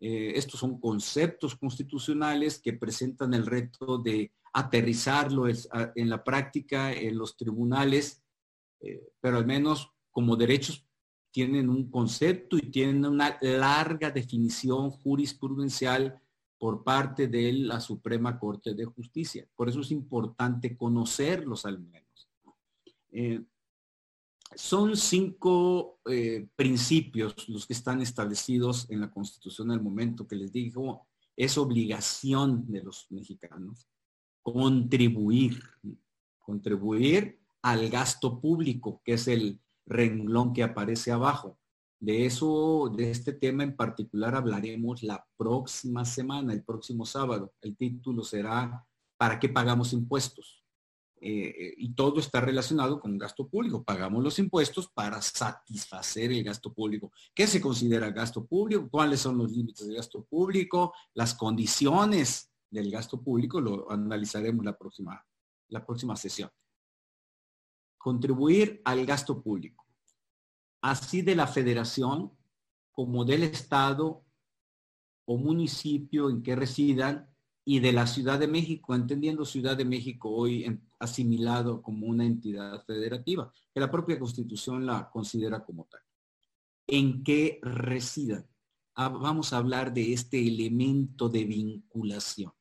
Estos 0.00 0.58
son 0.58 0.80
conceptos 0.80 1.56
constitucionales 1.56 2.58
que 2.58 2.72
presentan 2.72 3.34
el 3.34 3.44
reto 3.44 3.98
de 3.98 4.32
aterrizarlo 4.52 5.46
en 5.48 6.10
la 6.10 6.24
práctica 6.24 6.92
en 6.92 7.16
los 7.16 7.36
tribunales, 7.36 8.22
eh, 8.80 9.12
pero 9.20 9.36
al 9.36 9.46
menos 9.46 9.90
como 10.10 10.36
derechos 10.36 10.84
tienen 11.30 11.68
un 11.68 11.90
concepto 11.90 12.56
y 12.56 12.70
tienen 12.70 13.04
una 13.04 13.38
larga 13.40 14.10
definición 14.10 14.90
jurisprudencial 14.90 16.20
por 16.58 16.82
parte 16.82 17.28
de 17.28 17.52
la 17.52 17.80
Suprema 17.80 18.38
Corte 18.38 18.74
de 18.74 18.84
Justicia. 18.84 19.46
Por 19.54 19.68
eso 19.68 19.80
es 19.80 19.92
importante 19.92 20.76
conocerlos 20.76 21.64
al 21.64 21.78
menos. 21.78 22.28
Eh, 23.12 23.42
son 24.54 24.96
cinco 24.96 26.00
eh, 26.06 26.48
principios 26.56 27.48
los 27.48 27.66
que 27.66 27.72
están 27.72 28.02
establecidos 28.02 28.88
en 28.90 29.00
la 29.00 29.10
Constitución 29.10 29.70
al 29.70 29.82
momento 29.82 30.26
que 30.26 30.36
les 30.36 30.52
digo, 30.52 31.06
es 31.36 31.56
obligación 31.56 32.70
de 32.70 32.82
los 32.82 33.06
mexicanos 33.10 33.88
contribuir, 34.42 35.62
contribuir 36.38 37.38
al 37.62 37.88
gasto 37.90 38.40
público, 38.40 39.00
que 39.04 39.14
es 39.14 39.28
el 39.28 39.60
renglón 39.86 40.52
que 40.52 40.62
aparece 40.62 41.12
abajo. 41.12 41.58
De 41.98 42.24
eso, 42.24 42.90
de 42.96 43.10
este 43.10 43.34
tema 43.34 43.62
en 43.62 43.76
particular 43.76 44.34
hablaremos 44.34 45.02
la 45.02 45.26
próxima 45.36 46.04
semana, 46.04 46.52
el 46.52 46.64
próximo 46.64 47.04
sábado. 47.04 47.52
El 47.60 47.76
título 47.76 48.24
será 48.24 48.86
¿Para 49.18 49.38
qué 49.38 49.50
pagamos 49.50 49.92
impuestos? 49.92 50.64
Eh, 51.22 51.74
y 51.76 51.92
todo 51.92 52.18
está 52.18 52.40
relacionado 52.40 52.98
con 52.98 53.18
gasto 53.18 53.46
público. 53.46 53.84
Pagamos 53.84 54.24
los 54.24 54.38
impuestos 54.38 54.88
para 54.88 55.20
satisfacer 55.20 56.32
el 56.32 56.42
gasto 56.42 56.72
público. 56.72 57.12
¿Qué 57.34 57.46
se 57.46 57.60
considera 57.60 58.10
gasto 58.10 58.46
público? 58.46 58.88
¿Cuáles 58.90 59.20
son 59.20 59.36
los 59.36 59.52
límites 59.52 59.86
de 59.86 59.94
gasto 59.94 60.24
público? 60.24 60.94
Las 61.12 61.34
condiciones 61.34 62.50
del 62.70 62.90
gasto 62.90 63.22
público 63.22 63.60
lo 63.60 63.90
analizaremos 63.90 64.64
la 64.64 64.78
próxima, 64.78 65.22
la 65.68 65.84
próxima 65.84 66.16
sesión. 66.16 66.50
Contribuir 67.98 68.80
al 68.86 69.04
gasto 69.04 69.42
público, 69.42 69.84
así 70.80 71.20
de 71.20 71.36
la 71.36 71.46
federación 71.46 72.32
como 72.92 73.26
del 73.26 73.42
estado 73.42 74.24
o 75.26 75.36
municipio 75.36 76.30
en 76.30 76.42
que 76.42 76.56
residan 76.56 77.29
y 77.70 77.78
de 77.78 77.92
la 77.92 78.06
Ciudad 78.06 78.38
de 78.38 78.48
México, 78.48 78.94
entendiendo 78.94 79.44
Ciudad 79.44 79.76
de 79.76 79.84
México 79.84 80.28
hoy 80.28 80.80
asimilado 80.98 81.82
como 81.82 82.06
una 82.06 82.24
entidad 82.24 82.84
federativa, 82.84 83.52
que 83.72 83.80
la 83.80 83.90
propia 83.90 84.18
constitución 84.18 84.84
la 84.84 85.08
considera 85.08 85.64
como 85.64 85.84
tal. 85.84 86.00
¿En 86.88 87.22
qué 87.22 87.60
residan? 87.62 88.44
Ah, 88.96 89.08
vamos 89.08 89.52
a 89.52 89.58
hablar 89.58 89.94
de 89.94 90.12
este 90.12 90.44
elemento 90.44 91.28
de 91.28 91.44
vinculación 91.44 92.52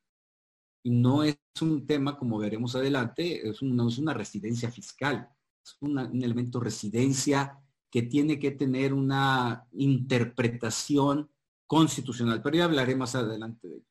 no 0.84 1.24
es 1.24 1.38
un 1.62 1.86
tema, 1.86 2.18
como 2.18 2.38
veremos 2.38 2.76
adelante, 2.76 3.48
es 3.50 3.62
una, 3.62 3.88
es 3.88 3.98
una 3.98 4.14
residencia 4.14 4.72
fiscal, 4.72 5.30
es 5.64 5.78
un 5.82 5.98
elemento 6.24 6.60
residencia 6.60 7.60
que 7.90 8.04
tiene 8.04 8.40
que 8.40 8.52
tener 8.52 8.94
una 8.94 9.68
interpretación 9.72 11.30
constitucional, 11.68 12.42
pero 12.42 12.58
ya 12.58 12.66
hablaré 12.66 12.96
más 12.96 13.16
adelante 13.16 13.68
de 13.68 13.76
ello. 13.78 13.86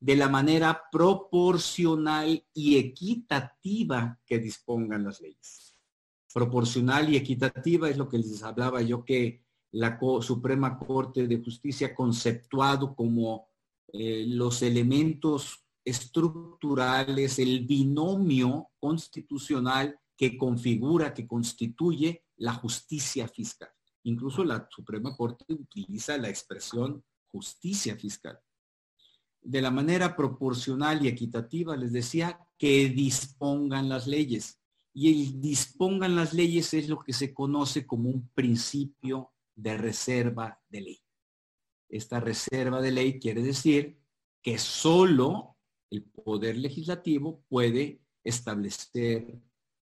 De 0.00 0.16
la 0.16 0.28
manera 0.28 0.82
proporcional 0.90 2.42
y 2.54 2.78
equitativa 2.78 4.18
que 4.24 4.38
dispongan 4.38 5.04
las 5.04 5.20
leyes. 5.20 5.76
Proporcional 6.32 7.12
y 7.12 7.16
equitativa 7.16 7.88
es 7.90 7.98
lo 7.98 8.08
que 8.08 8.18
les 8.18 8.42
hablaba 8.42 8.80
yo 8.80 9.04
que 9.04 9.44
la 9.72 9.98
Suprema 10.22 10.78
Corte 10.78 11.26
de 11.26 11.42
Justicia 11.42 11.94
conceptuado 11.94 12.94
como 12.94 13.48
eh, 13.92 14.24
los 14.26 14.62
elementos 14.62 15.64
estructurales, 15.84 17.38
el 17.38 17.66
binomio 17.66 18.70
constitucional 18.78 19.98
que 20.16 20.36
configura, 20.36 21.14
que 21.14 21.26
constituye 21.26 22.24
la 22.36 22.54
justicia 22.54 23.26
fiscal. 23.26 23.70
Incluso 24.04 24.44
la 24.44 24.66
Suprema 24.70 25.16
Corte 25.16 25.44
utiliza 25.52 26.16
la 26.16 26.28
expresión 26.28 27.02
justicia 27.26 27.96
fiscal. 27.96 28.38
De 29.42 29.62
la 29.62 29.70
manera 29.70 30.16
proporcional 30.16 31.04
y 31.04 31.08
equitativa, 31.08 31.76
les 31.76 31.92
decía, 31.92 32.38
que 32.58 32.90
dispongan 32.90 33.88
las 33.88 34.06
leyes. 34.06 34.60
Y 34.92 35.10
el 35.10 35.40
dispongan 35.40 36.14
las 36.14 36.34
leyes 36.34 36.74
es 36.74 36.88
lo 36.88 36.98
que 36.98 37.12
se 37.12 37.32
conoce 37.32 37.86
como 37.86 38.10
un 38.10 38.28
principio 38.28 39.32
de 39.54 39.78
reserva 39.78 40.60
de 40.68 40.80
ley. 40.80 41.00
Esta 41.88 42.20
reserva 42.20 42.80
de 42.80 42.92
ley 42.92 43.18
quiere 43.18 43.42
decir 43.42 43.98
que 44.42 44.58
solo 44.58 45.56
el 45.90 46.04
poder 46.04 46.56
legislativo 46.56 47.42
puede 47.48 48.00
establecer 48.22 49.40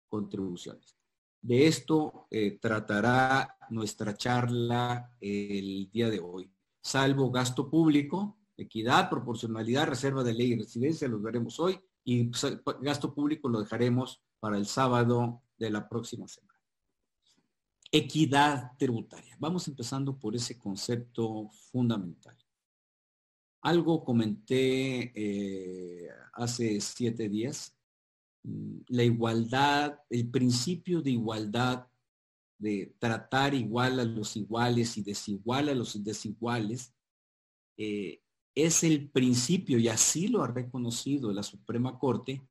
contribuciones. 0.09 0.97
De 1.41 1.67
esto 1.67 2.27
eh, 2.31 2.59
tratará 2.61 3.57
nuestra 3.71 4.17
charla 4.17 5.17
el 5.21 5.91
día 5.91 6.09
de 6.09 6.21
hoy. 6.21 6.51
salvo 6.81 7.31
gasto 7.31 7.71
público, 7.71 8.39
equidad, 8.63 9.11
proporcionalidad, 9.11 9.87
reserva 9.87 10.23
de 10.23 10.35
ley 10.35 10.53
y 10.53 10.59
residencia, 10.59 11.09
los 11.09 11.23
veremos 11.23 11.59
hoy, 11.61 11.81
y 12.05 12.25
pues, 12.25 12.59
gasto 12.81 13.15
público 13.15 13.49
lo 13.49 13.61
dejaremos 13.61 14.23
para 14.41 14.57
el 14.57 14.67
sábado 14.67 15.43
de 15.57 15.71
la 15.71 15.89
próxima 15.89 16.27
semana. 16.27 16.59
Equidad 17.91 18.73
tributaria. 18.79 19.37
Vamos 19.39 19.69
empezando 19.69 20.19
por 20.19 20.35
ese 20.35 20.59
concepto 20.59 21.51
fundamental. 21.71 22.37
Algo 23.61 24.05
comenté 24.05 25.13
eh, 25.15 26.09
hace 26.33 26.81
siete 26.81 27.29
días. 27.29 27.77
Mm, 28.43 28.79
la 28.89 29.05
igualdad, 29.05 30.01
el 30.11 30.29
principio 30.31 31.03
de 31.03 31.11
igualdad, 31.11 31.87
de 32.59 32.95
tratar 32.99 33.55
igual 33.55 34.01
a 34.01 34.05
los 34.05 34.37
iguales 34.37 34.97
y 34.97 35.03
desigual 35.03 35.69
a 35.69 35.75
los 35.75 36.03
desiguales, 36.03 36.95
eh, 37.77 38.23
es 38.55 38.85
el 38.85 39.11
principio, 39.11 39.79
y 39.79 39.89
así 39.89 40.29
lo 40.29 40.43
ha 40.43 40.49
reconocido 40.49 41.33
la 41.33 41.43
Suprema 41.43 41.99
Corte, 41.99 42.43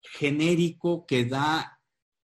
genérico 0.00 1.06
que 1.06 1.24
da 1.24 1.80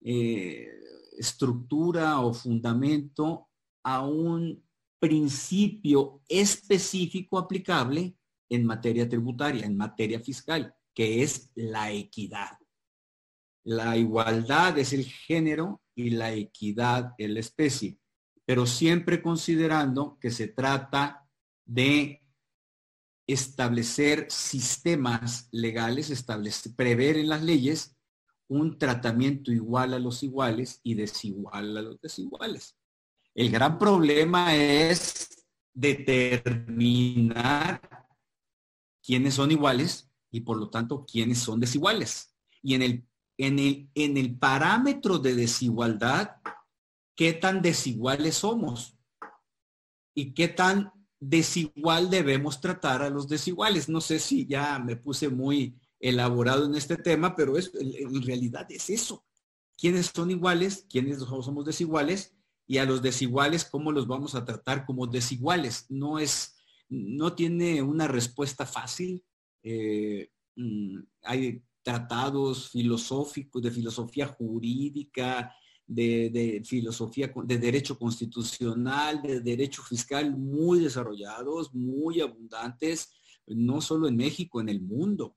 eh, 0.02 0.70
estructura 1.18 2.20
o 2.22 2.34
fundamento 2.34 3.48
a 3.84 4.06
un 4.06 4.64
principio 5.00 6.22
específico 6.28 7.38
aplicable 7.38 8.16
en 8.50 8.66
materia 8.66 9.08
tributaria, 9.08 9.66
en 9.66 9.78
materia 9.78 10.20
fiscal, 10.20 10.74
que 10.94 11.22
es 11.24 11.52
la 11.56 11.92
equidad. 11.92 12.58
La 13.64 13.98
igualdad 13.98 14.78
es 14.78 14.94
el 14.94 15.06
género 15.06 15.82
y 15.96 16.12
la 16.12 16.34
equidad 16.34 17.14
es 17.18 17.30
la 17.30 17.40
especie, 17.40 17.98
pero 18.46 18.66
siempre 18.66 19.22
considerando 19.22 20.18
que 20.20 20.30
se 20.30 20.48
trata 20.48 21.28
de 21.66 22.25
establecer 23.28 24.28
sistemas 24.30 25.48
legales, 25.52 26.10
establecer, 26.10 26.74
prever 26.76 27.18
en 27.18 27.30
las 27.30 27.44
leyes 27.44 27.96
un 28.48 28.78
tratamiento 28.78 29.52
igual 29.52 29.94
a 29.94 30.00
los 30.00 30.24
iguales 30.24 30.80
y 30.84 30.94
desigual 30.94 31.78
a 31.78 31.82
los 31.82 32.00
desiguales. 32.00 32.78
El 33.34 33.50
gran 33.50 33.78
problema 33.78 34.56
es 34.56 35.46
determinar 35.74 37.82
quiénes 39.04 39.34
son 39.34 39.52
iguales 39.52 40.10
y 40.32 40.42
por 40.42 40.58
lo 40.58 40.70
tanto 40.70 41.06
quiénes 41.06 41.40
son 41.40 41.60
desiguales. 41.60 42.34
Y 42.62 42.76
en 42.76 42.82
el, 42.82 43.08
en 43.38 43.60
el, 43.60 43.90
en 43.96 44.18
el 44.18 44.38
parámetro 44.38 45.20
de 45.20 45.36
desigualdad, 45.36 46.38
qué 47.16 47.34
tan 47.34 47.62
desiguales 47.62 48.36
somos 48.36 48.98
y 50.14 50.34
qué 50.34 50.48
tan 50.48 50.92
desigual 51.30 52.10
debemos 52.10 52.62
tratar 52.62 53.02
a 53.02 53.10
los 53.10 53.28
desiguales. 53.28 53.90
No 53.90 54.02
sé 54.02 54.20
si 54.20 54.46
ya 54.46 54.80
me 54.80 54.96
puse 54.96 55.30
muy 55.30 55.76
elaborado 56.00 56.66
en 56.66 56.76
este 56.76 56.98
tema, 56.98 57.36
pero 57.36 57.58
es, 57.58 57.72
en 57.76 58.22
realidad 58.22 58.66
es 58.70 58.90
eso. 58.90 59.26
¿Quiénes 59.78 60.12
son 60.14 60.32
iguales? 60.32 60.86
¿Quiénes 60.90 61.20
somos 61.20 61.66
desiguales? 61.66 62.36
y 62.68 62.78
a 62.78 62.86
los 62.86 63.02
desiguales, 63.02 63.66
¿cómo 63.66 63.92
los 63.92 64.08
vamos 64.08 64.36
a 64.36 64.44
tratar 64.44 64.86
como 64.86 65.08
desiguales? 65.08 65.86
No 65.90 66.20
es, 66.20 66.56
no 66.90 67.34
tiene 67.34 67.82
una 67.82 68.08
respuesta 68.08 68.66
fácil. 68.66 69.24
Eh, 69.62 70.32
mm, 70.56 71.00
hay 71.24 71.64
tratados 71.84 72.72
filosóficos, 72.72 73.62
de 73.62 73.72
filosofía 73.72 74.28
jurídica, 74.28 75.56
de, 75.88 76.62
filosofía, 76.66 77.32
de 77.44 77.58
derecho 77.58 77.98
constitucional, 77.98 79.22
de 79.22 79.42
derecho 79.42 79.84
fiscal 79.84 80.36
muy 80.36 80.80
desarrollados, 80.80 81.74
muy 81.74 82.22
abundantes, 82.22 83.14
no 83.48 83.82
solo 83.82 84.08
en 84.08 84.16
México, 84.16 84.60
en 84.60 84.70
el 84.70 84.82
mundo, 84.82 85.36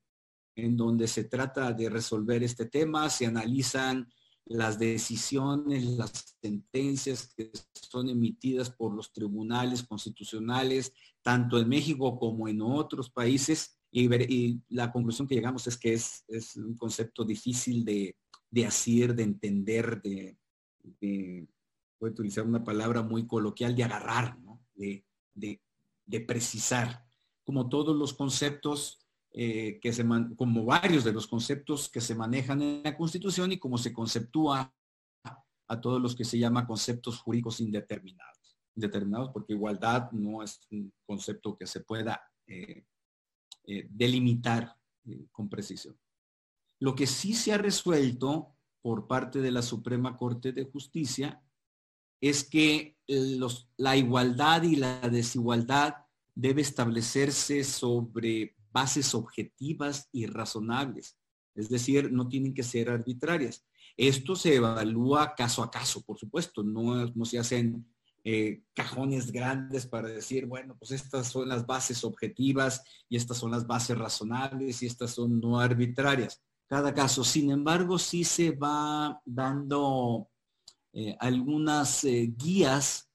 en 0.57 0.77
donde 0.77 1.07
se 1.07 1.25
trata 1.25 1.73
de 1.73 1.89
resolver 1.89 2.43
este 2.43 2.67
tema, 2.67 3.11
se 3.11 3.27
analizan 3.27 4.09
las 4.47 4.79
decisiones, 4.79 5.85
las 5.85 6.37
sentencias 6.41 7.33
que 7.37 7.51
son 7.73 8.09
emitidas 8.09 8.71
por 8.71 8.95
los 8.95 9.13
tribunales 9.13 9.83
constitucionales, 9.83 10.93
tanto 11.23 11.59
en 11.59 11.69
México 11.69 12.19
como 12.19 12.49
en 12.49 12.63
otros 12.63 13.11
países, 13.11 13.79
y, 13.91 14.61
la 14.69 14.91
conclusión 14.93 15.27
que 15.27 15.35
llegamos 15.35 15.67
es 15.67 15.77
que 15.77 15.95
es, 15.95 16.25
un 16.57 16.77
concepto 16.77 17.25
difícil 17.25 17.85
de, 17.85 18.17
de 18.51 19.15
de 19.15 19.23
entender, 19.23 20.01
de, 20.03 20.38
voy 21.01 22.11
a 22.11 22.13
utilizar 22.13 22.45
una 22.45 22.65
palabra 22.65 23.03
muy 23.03 23.27
coloquial, 23.27 23.75
de 23.75 23.85
agarrar, 23.85 24.39
de, 24.75 25.05
de 26.07 26.21
precisar. 26.21 27.05
Como 27.45 27.69
todos 27.69 27.97
los 27.97 28.13
conceptos 28.15 29.09
eh, 29.33 29.79
que 29.81 29.93
se 29.93 30.05
como 30.37 30.65
varios 30.65 31.05
de 31.05 31.13
los 31.13 31.27
conceptos 31.27 31.91
que 31.91 32.01
se 32.01 32.15
manejan 32.15 32.63
en 32.63 32.83
la 32.83 32.97
Constitución 32.97 33.53
y 33.53 33.59
como 33.59 33.77
se 33.77 33.93
conceptúa 33.93 34.75
a 35.69 35.81
todos 35.81 36.01
los 36.01 36.17
que 36.17 36.25
se 36.25 36.39
llama 36.39 36.67
conceptos 36.67 37.19
jurídicos 37.19 37.61
indeterminados. 37.61 38.59
Indeterminados 38.75 39.31
porque 39.31 39.53
igualdad 39.53 40.11
no 40.13 40.43
es 40.43 40.61
un 40.71 40.93
concepto 41.05 41.57
que 41.57 41.67
se 41.67 41.81
pueda 41.81 42.21
eh, 42.47 42.87
eh, 43.65 43.87
delimitar 43.91 44.75
con 45.31 45.49
precisión. 45.49 45.97
Lo 46.81 46.95
que 46.95 47.07
sí 47.07 47.35
se 47.35 47.53
ha 47.53 47.59
resuelto 47.59 48.57
por 48.83 49.07
parte 49.07 49.41
de 49.41 49.51
la 49.51 49.63
Suprema 49.63 50.17
Corte 50.17 50.53
de 50.53 50.65
Justicia 50.65 51.43
es 52.21 52.45
que 52.45 52.97
los, 53.07 53.69
la 53.77 53.97
igualdad 53.97 54.63
y 54.63 54.77
la 54.77 55.01
desigualdad 55.09 55.95
debe 56.35 56.63
establecerse 56.63 57.65
sobre 57.65 58.57
bases 58.73 59.15
objetivas 59.15 60.09
y 60.13 60.27
razonables. 60.27 61.17
Es 61.55 61.69
decir, 61.69 62.13
no 62.13 62.29
tienen 62.29 62.55
que 62.55 62.63
ser 62.63 62.91
arbitrarias. 62.91 63.65
Esto 63.97 64.37
se 64.37 64.55
evalúa 64.55 65.35
caso 65.35 65.63
a 65.63 65.71
caso, 65.71 66.03
por 66.03 66.19
supuesto, 66.19 66.63
no, 66.63 67.07
no 67.07 67.25
se 67.25 67.39
hacen 67.39 67.85
eh, 68.23 68.63
cajones 68.75 69.33
grandes 69.33 69.87
para 69.87 70.09
decir, 70.09 70.47
bueno, 70.47 70.77
pues 70.79 70.91
estas 70.91 71.29
son 71.29 71.49
las 71.49 71.67
bases 71.67 72.05
objetivas 72.05 72.83
y 73.09 73.17
estas 73.17 73.39
son 73.39 73.51
las 73.51 73.67
bases 73.67 73.97
razonables 73.99 74.83
y 74.83 74.87
estas 74.87 75.13
son 75.13 75.41
no 75.41 75.59
arbitrarias. 75.59 76.43
Cada 76.69 76.95
caso, 76.95 77.25
sin 77.25 77.51
embargo, 77.51 77.99
sí 77.99 78.25
se 78.25 78.51
va 78.51 79.21
dando 79.25 80.29
eh, 80.93 81.17
algunas 81.19 82.05
eh, 82.05 82.33
guías 82.37 83.07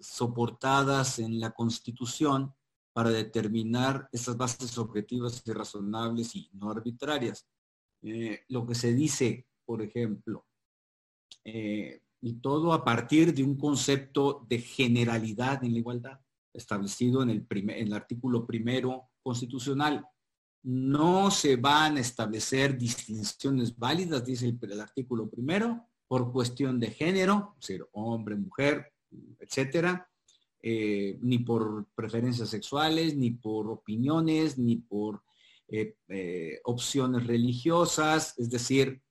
soportadas 0.00 1.18
en 1.18 1.38
la 1.38 1.50
Constitución 1.50 2.54
para 2.98 3.10
determinar 3.10 4.08
esas 4.10 4.36
bases 4.36 4.76
objetivas 4.76 5.40
y 5.46 5.52
razonables 5.52 6.34
y 6.34 6.50
no 6.54 6.68
arbitrarias. 6.68 7.46
Eh, 8.02 8.40
lo 8.48 8.66
que 8.66 8.74
se 8.74 8.92
dice, 8.92 9.46
por 9.64 9.82
ejemplo, 9.82 10.44
eh, 11.44 12.00
y 12.20 12.40
todo 12.40 12.72
a 12.72 12.84
partir 12.84 13.32
de 13.32 13.44
un 13.44 13.56
concepto 13.56 14.44
de 14.48 14.58
generalidad 14.58 15.62
en 15.62 15.74
la 15.74 15.78
igualdad 15.78 16.20
establecido 16.52 17.22
en 17.22 17.30
el, 17.30 17.46
primer, 17.46 17.78
en 17.78 17.86
el 17.86 17.92
artículo 17.92 18.44
primero 18.44 19.10
constitucional. 19.22 20.04
No 20.62 21.30
se 21.30 21.56
van 21.56 21.96
a 21.96 22.00
establecer 22.00 22.76
distinciones 22.78 23.76
válidas, 23.76 24.24
dice 24.24 24.56
el, 24.60 24.80
artículo 24.80 25.28
primero, 25.28 25.86
por 26.06 26.32
cuestión 26.32 26.80
de 26.80 26.90
género, 26.90 27.54
decir, 27.60 27.86
hombre, 27.92 28.36
mujer, 28.36 28.92
etcétera, 29.38 30.08
eh, 30.60 31.18
ni 31.20 31.38
por 31.38 31.86
preferencias 31.94 32.48
sexuales, 32.48 33.16
ni 33.16 33.30
por 33.30 33.68
opiniones, 33.68 34.58
ni 34.58 34.76
por 34.76 35.22
eh, 35.68 35.96
eh, 36.08 36.60
opciones 36.64 37.26
religiosas, 37.26 38.34
es 38.38 38.50
decir, 38.50 39.02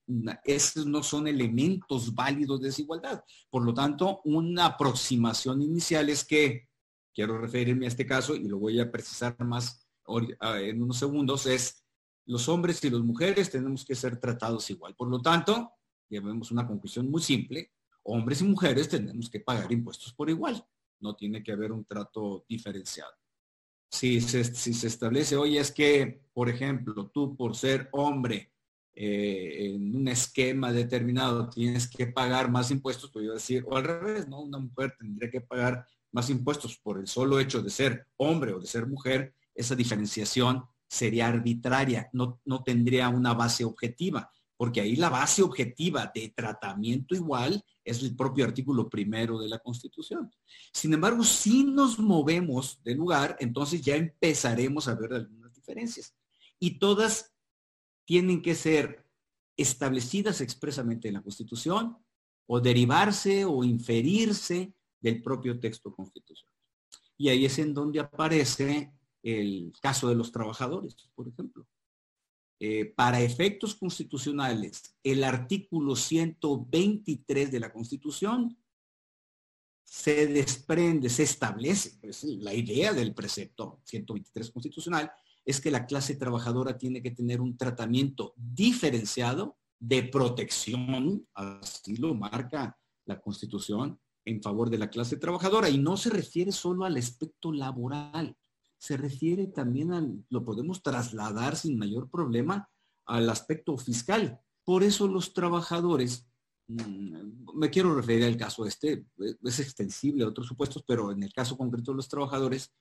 esos 0.43 0.85
no 0.85 1.03
son 1.03 1.27
elementos 1.27 2.15
válidos 2.15 2.61
de 2.61 2.67
desigualdad. 2.67 3.23
Por 3.49 3.63
lo 3.63 3.73
tanto, 3.73 4.21
una 4.25 4.65
aproximación 4.65 5.61
inicial 5.61 6.09
es 6.09 6.25
que, 6.25 6.67
quiero 7.13 7.39
referirme 7.39 7.85
a 7.85 7.89
este 7.89 8.05
caso 8.05 8.35
y 8.35 8.47
lo 8.47 8.59
voy 8.59 8.79
a 8.79 8.91
precisar 8.91 9.35
más 9.43 9.86
en 10.07 10.81
unos 10.81 10.97
segundos, 10.97 11.45
es 11.45 11.83
los 12.25 12.47
hombres 12.49 12.83
y 12.83 12.89
las 12.89 13.01
mujeres 13.01 13.49
tenemos 13.49 13.85
que 13.85 13.95
ser 13.95 14.19
tratados 14.19 14.69
igual. 14.69 14.95
Por 14.95 15.09
lo 15.09 15.21
tanto, 15.21 15.71
llevemos 16.09 16.51
una 16.51 16.67
conclusión 16.67 17.09
muy 17.09 17.21
simple, 17.21 17.71
hombres 18.03 18.41
y 18.41 18.45
mujeres 18.45 18.89
tenemos 18.89 19.29
que 19.29 19.39
pagar 19.39 19.71
impuestos 19.71 20.13
por 20.13 20.29
igual 20.29 20.65
no 20.99 21.15
tiene 21.15 21.43
que 21.43 21.51
haber 21.51 21.71
un 21.71 21.85
trato 21.85 22.45
diferenciado. 22.47 23.11
Si 23.89 24.19
se, 24.19 24.43
si 24.43 24.73
se 24.73 24.87
establece, 24.87 25.37
oye, 25.37 25.59
es 25.59 25.71
que, 25.71 26.21
por 26.33 26.49
ejemplo, 26.49 27.09
tú 27.13 27.35
por 27.35 27.55
ser 27.55 27.87
hombre 27.93 28.51
eh, 28.93 29.71
en 29.73 29.95
un 29.95 30.07
esquema 30.07 30.73
determinado 30.73 31.49
tienes 31.49 31.89
que 31.89 32.07
pagar 32.07 32.51
más 32.51 32.69
impuestos, 32.71 33.11
pues 33.11 33.25
yo 33.25 33.33
decir, 33.33 33.63
o 33.67 33.77
al 33.77 33.83
revés, 33.83 34.27
¿no? 34.27 34.41
Una 34.41 34.59
mujer 34.59 34.95
tendría 34.97 35.29
que 35.29 35.41
pagar 35.41 35.85
más 36.11 36.29
impuestos 36.29 36.77
por 36.77 36.99
el 36.99 37.07
solo 37.07 37.39
hecho 37.39 37.61
de 37.61 37.69
ser 37.69 38.07
hombre 38.17 38.53
o 38.53 38.59
de 38.59 38.67
ser 38.67 38.87
mujer, 38.87 39.33
esa 39.57 39.75
diferenciación 39.75 40.63
sería 40.87 41.27
arbitraria, 41.27 42.09
no, 42.13 42.39
no 42.45 42.63
tendría 42.63 43.09
una 43.09 43.33
base 43.33 43.65
objetiva. 43.65 44.31
porque 44.59 44.81
ahí 44.81 44.95
la 44.95 45.09
base 45.09 45.43
objetiva 45.43 46.11
de 46.15 46.29
tratamiento 46.35 47.13
igual 47.13 47.63
es 47.83 48.01
el 48.01 48.15
propio 48.15 48.43
artículo 48.43 48.89
primero 48.89 49.37
de 49.37 49.47
la 49.47 49.59
Constitución. 49.59 50.31
Sin 50.73 50.93
embargo, 50.95 51.23
si 51.23 51.63
nos 51.63 51.99
movemos 51.99 52.81
de 52.83 52.95
lugar, 52.95 53.37
entonces 53.39 53.81
ya 53.81 53.95
empezaremos 53.95 54.87
a 54.87 54.95
ver 54.95 55.13
algunas 55.13 55.53
diferencias. 55.53 56.15
Y 56.59 56.79
todas 56.79 57.31
tienen 58.03 58.41
que 58.41 58.55
ser 58.55 59.05
establecidas 59.55 60.41
expresamente 60.41 61.07
en 61.07 61.15
la 61.15 61.21
Constitución 61.21 61.95
o 62.47 62.59
derivarse 62.59 63.45
o 63.45 63.63
inferirse 63.63 64.73
del 64.99 65.21
propio 65.21 65.59
texto 65.59 65.93
constitucional. 65.93 66.55
Y 67.15 67.29
ahí 67.29 67.45
es 67.45 67.59
en 67.59 67.75
donde 67.75 67.99
aparece 67.99 68.91
el 69.27 69.73
caso 69.81 70.07
de 70.07 70.15
los 70.15 70.31
trabajadores, 70.31 70.95
por 71.15 71.27
ejemplo. 71.27 71.67
Eh, 72.59 72.85
para 72.85 73.21
efectos 73.21 73.75
constitucionales, 73.75 74.95
el 75.03 75.23
artículo 75.23 75.95
123 75.95 77.51
de 77.51 77.59
la 77.59 77.71
Constitución 77.71 78.57
se 79.83 80.27
desprende, 80.27 81.09
se 81.09 81.23
establece, 81.23 81.97
pues, 82.01 82.23
la 82.23 82.53
idea 82.53 82.93
del 82.93 83.13
precepto 83.13 83.79
123 83.85 84.51
constitucional 84.51 85.11
es 85.45 85.61
que 85.61 85.71
la 85.71 85.85
clase 85.85 86.15
trabajadora 86.15 86.77
tiene 86.77 87.01
que 87.01 87.11
tener 87.11 87.39
un 87.39 87.55
tratamiento 87.55 88.33
diferenciado 88.35 89.57
de 89.79 90.03
protección, 90.03 91.27
así 91.33 91.95
lo 91.95 92.15
marca 92.15 92.77
la 93.05 93.21
Constitución, 93.21 93.99
en 94.25 94.41
favor 94.41 94.69
de 94.69 94.77
la 94.77 94.89
clase 94.89 95.15
trabajadora 95.15 95.69
y 95.69 95.77
no 95.77 95.95
se 95.95 96.09
refiere 96.09 96.51
solo 96.51 96.83
al 96.83 96.97
aspecto 96.97 97.53
laboral, 97.53 98.35
se 98.77 98.97
refiere 98.97 99.47
también 99.47 99.91
al, 99.91 100.25
lo 100.29 100.43
podemos 100.43 100.81
trasladar 100.83 101.55
sin 101.55 101.77
mayor 101.77 102.09
problema 102.09 102.69
al 103.05 103.29
aspecto 103.29 103.77
fiscal. 103.77 104.39
Por 104.63 104.83
eso 104.83 105.07
los 105.07 105.33
trabajadores, 105.33 106.27
mm, 106.67 107.55
me 107.55 107.69
quiero 107.69 107.95
referir 107.95 108.25
al 108.25 108.37
caso 108.37 108.65
este, 108.65 109.05
es 109.43 109.59
extensible 109.59 110.23
a 110.23 110.27
otros 110.27 110.47
supuestos, 110.47 110.83
pero 110.85 111.11
en 111.11 111.23
el 111.23 111.33
caso 111.33 111.57
concreto 111.57 111.91
de 111.91 111.97
los 111.97 112.09
trabajadores, 112.09 112.73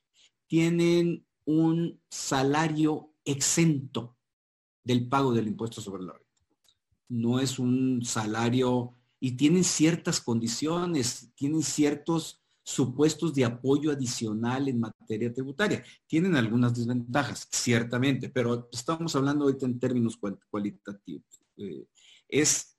tienen 0.47 1.27
un 1.45 2.01
salario 2.11 3.13
exento 3.25 4.17
del 4.85 5.09
pago 5.09 5.33
del 5.33 5.49
impuesto 5.49 5.81
sobre 5.81 6.05
la 6.05 6.13
renta. 6.13 6.27
No 7.09 7.41
es 7.41 7.59
un 7.59 8.05
salario 8.05 8.95
y 9.21 9.33
tienen 9.33 9.65
ciertas 9.65 10.21
condiciones, 10.21 11.33
tienen 11.35 11.63
ciertos 11.63 12.43
supuestos 12.67 13.33
de 13.33 13.45
apoyo 13.45 13.93
adicional 13.93 14.69
en 14.69 14.81
materia 14.81 15.33
tributaria. 15.33 15.85
Tienen 16.05 16.35
algunas 16.35 16.75
desventajas, 16.75 17.47
ciertamente, 17.49 18.29
pero 18.29 18.69
estamos 18.73 19.15
hablando 19.15 19.45
ahorita 19.45 19.67
en 19.67 19.79
términos 19.79 20.19
cualitativos. 20.51 21.45
Eh, 21.59 21.87
es, 22.29 22.77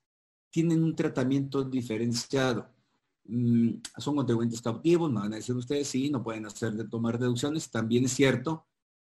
tienen 0.50 0.84
un 0.84 0.94
tratamiento 0.94 1.64
diferenciado. 1.64 2.68
Mm, 3.24 3.76
son 3.96 4.16
contribuyentes 4.16 4.60
cautivos, 4.60 5.10
me 5.10 5.20
van 5.20 5.32
a 5.32 5.36
decir 5.36 5.56
ustedes, 5.56 5.88
sí, 5.88 6.10
no 6.10 6.22
pueden 6.22 6.44
hacer 6.44 6.74
de 6.74 6.86
tomar 6.86 7.18
deducciones, 7.18 7.70
también 7.70 8.04
es 8.04 8.12
cierto, 8.12 8.66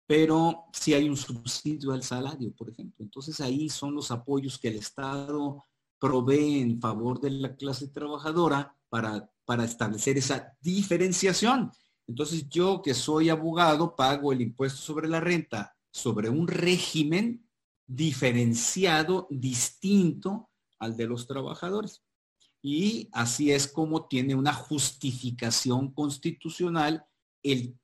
pero 0.06 0.66
si 0.72 0.94
hay 0.94 1.08
un 1.08 1.16
subsidio 1.16 1.90
al 1.90 2.04
salario, 2.04 2.52
por 2.52 2.70
ejemplo. 2.70 3.04
Entonces 3.04 3.40
ahí 3.40 3.68
son 3.68 3.96
los 3.96 4.12
apoyos 4.12 4.56
que 4.58 4.68
el 4.68 4.76
Estado 4.76 5.64
provee 5.98 6.60
en 6.60 6.80
favor 6.80 7.20
de 7.20 7.30
la 7.30 7.56
clase 7.56 7.88
trabajadora 7.88 8.76
para, 8.88 9.28
para 9.48 9.64
establecer 9.64 10.18
esa 10.18 10.54
diferenciación. 10.60 11.72
Entonces 12.06 12.46
yo 12.50 12.82
que 12.82 12.92
soy 12.92 13.30
abogado 13.30 13.96
pago 13.96 14.30
el 14.30 14.42
impuesto 14.42 14.78
sobre 14.78 15.08
la 15.08 15.20
renta 15.20 15.74
sobre 15.90 16.28
un 16.28 16.46
régimen 16.46 17.48
diferenciado, 17.86 19.26
distinto 19.30 20.50
al 20.78 20.98
de 20.98 21.06
los 21.06 21.26
trabajadores. 21.26 22.02
Y 22.60 23.08
así 23.12 23.50
es 23.50 23.66
como 23.66 24.06
tiene 24.06 24.34
una 24.34 24.52
justificación 24.52 25.94
constitucional 25.94 27.06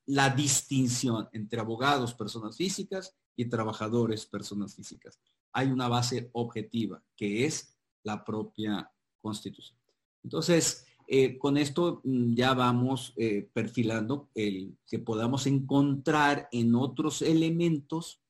la 0.05 0.29
distinción 0.29 1.31
entre 1.33 1.61
abogados, 1.61 2.13
personas 2.13 2.59
físicas, 2.59 3.17
y 3.37 3.47
trabajadores, 3.47 4.27
personas 4.27 4.77
físicas. 4.77 5.19
Hay 5.53 5.69
una 5.69 5.89
base 5.89 6.29
objetiva 6.35 7.03
que 7.17 7.47
es 7.47 7.75
la 8.03 8.23
propia 8.23 8.93
constitución. 9.23 9.79
Entonces, 10.23 10.87
eh, 11.07 11.39
con 11.39 11.57
esto 11.57 12.01
mm, 12.05 12.35
ya 12.35 12.55
vamos 12.55 13.13
eh, 13.17 13.49
perfilando 13.53 14.31
el 14.35 14.77
que 14.87 14.99
podamos 14.99 15.47
encontrar 15.47 16.49
en 16.53 16.75
otros 16.75 17.23
elementos 17.23 18.23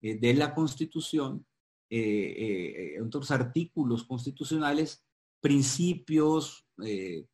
eh, 0.00 0.18
de 0.18 0.34
la 0.34 0.54
constitución, 0.54 1.46
en 1.96 3.06
otros 3.06 3.30
artículos 3.30 4.02
constitucionales, 4.02 5.04
principios, 5.40 6.66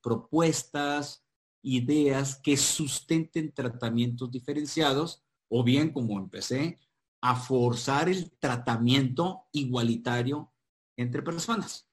propuestas, 0.03 1.25
ideas 1.63 2.39
que 2.43 2.59
sustenten 2.59 3.55
tratamientos 3.55 4.31
diferenciados 4.31 5.23
o 5.49 5.65
bien, 5.65 5.95
como 5.95 6.19
empecé, 6.19 6.79
a 7.23 7.37
forzar 7.37 8.11
el 8.11 8.33
tratamiento 8.33 9.47
igualitario 9.53 10.53
entre 10.99 11.23
personas. 11.23 11.89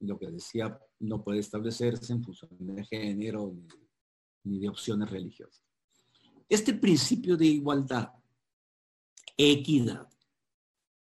Lo 0.00 0.18
que 0.18 0.32
decía, 0.32 0.80
no 1.00 1.24
puede 1.24 1.40
establecerse 1.40 2.12
en 2.12 2.22
función 2.22 2.50
de 2.60 2.84
género 2.84 3.54
ni, 4.44 4.58
de 4.60 4.68
opciones 4.68 5.10
religiosas. 5.10 5.62
Este 6.48 6.74
principio 6.74 7.36
de 7.36 7.46
igualdad, 7.46 8.12
equidad, 9.36 10.08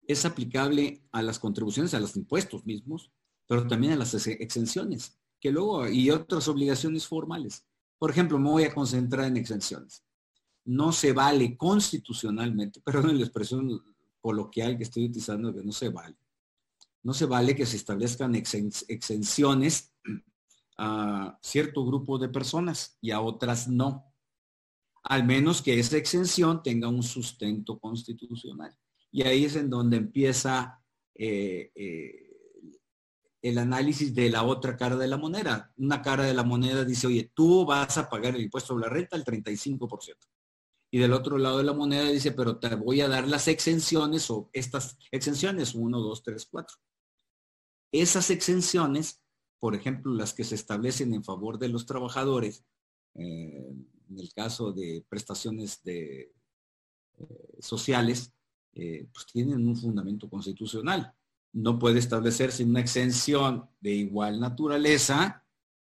es 0.08 0.26
aplicable 0.26 1.04
a 1.12 1.22
las 1.22 1.38
contribuciones, 1.38 1.94
a 1.94 2.00
los 2.00 2.16
impuestos 2.16 2.66
mismos, 2.66 3.12
pero 3.46 3.68
también 3.68 3.94
a 3.94 3.98
las 3.98 4.14
exenciones, 4.28 5.20
que 5.40 5.52
luego, 5.52 5.88
y 5.88 6.10
otras 6.10 6.48
obligaciones 6.48 7.06
formales. 7.06 7.66
Por 7.98 8.12
ejemplo, 8.12 8.40
me 8.40 8.50
voy 8.50 8.64
a 8.64 8.74
concentrar 8.74 9.26
en 9.26 9.38
exenciones. 9.38 10.04
No 10.66 10.92
se 10.92 11.14
vale 11.14 11.58
constitucionalmente, 11.58 12.82
perdón 12.86 13.18
la 13.18 13.26
expresión 13.26 13.84
coloquial 14.22 14.78
que 14.78 14.84
estoy 14.84 15.06
utilizando, 15.06 15.54
que 15.54 15.64
no 15.64 15.72
se 15.72 15.90
vale 15.90 16.18
no 17.04 17.14
se 17.14 17.26
vale 17.26 17.56
que 17.56 17.66
se 17.66 17.78
establezcan 17.78 18.36
exenciones 18.36 19.89
a 20.78 21.38
cierto 21.42 21.86
grupo 21.86 22.18
de 22.18 22.30
personas 22.30 22.98
y 23.02 23.12
a 23.12 23.22
otras 23.22 23.68
no. 23.68 24.06
Al 25.04 25.26
menos 25.26 25.62
que 25.62 25.80
esa 25.80 25.98
exención 25.98 26.62
tenga 26.64 26.88
un 26.88 27.04
sustento 27.04 27.80
constitucional. 27.80 28.76
Y 29.12 29.24
ahí 29.24 29.46
es 29.46 29.56
en 29.56 29.70
donde 29.70 29.98
empieza 29.98 30.82
eh, 31.16 31.72
eh, 31.76 32.30
el 33.42 33.58
análisis 33.58 34.14
de 34.14 34.30
la 34.30 34.44
otra 34.44 34.76
cara 34.78 34.96
de 34.96 35.08
la 35.08 35.18
moneda. 35.18 35.74
Una 35.78 36.02
cara 36.02 36.24
de 36.24 36.34
la 36.34 36.44
moneda 36.44 36.84
dice, 36.84 37.08
oye, 37.08 37.32
tú 37.34 37.66
vas 37.66 37.98
a 37.98 38.10
pagar 38.10 38.36
el 38.36 38.42
impuesto 38.42 38.70
sobre 38.70 38.88
la 38.88 38.94
renta 38.94 39.16
al 39.16 39.24
35%. 39.24 40.16
Y 40.92 41.00
del 41.00 41.14
otro 41.14 41.38
lado 41.38 41.60
de 41.60 41.64
la 41.64 41.74
moneda 41.74 42.10
dice, 42.10 42.32
pero 42.32 42.58
te 42.58 42.74
voy 42.76 43.02
a 43.02 43.08
dar 43.08 43.28
las 43.28 43.48
exenciones 43.48 44.30
o 44.32 44.50
estas 44.54 44.98
exenciones, 45.12 45.76
1, 45.76 46.00
2, 46.00 46.24
3, 46.24 46.48
4. 46.50 46.78
Esas 47.92 48.30
exenciones, 48.32 49.22
por 49.60 49.76
ejemplo, 49.76 50.14
las 50.14 50.34
que 50.34 50.44
se 50.44 50.56
establecen 50.56 51.14
en 51.14 51.24
favor 51.24 51.60
de 51.60 51.70
los 51.70 51.86
trabajadores, 51.86 52.64
eh, 53.16 53.74
en 54.10 54.20
el 54.20 54.34
caso 54.34 54.72
de 54.72 55.06
prestaciones 55.08 55.82
eh, 55.86 56.32
sociales, 57.60 58.34
eh, 58.74 59.08
pues 59.12 59.26
tienen 59.26 59.68
un 59.68 59.76
fundamento 59.76 60.30
constitucional. 60.30 61.14
No 61.52 61.78
puede 61.78 62.00
establecerse 62.00 62.64
una 62.64 62.80
exención 62.80 63.68
de 63.80 63.92
igual 63.92 64.40
naturaleza 64.40 65.44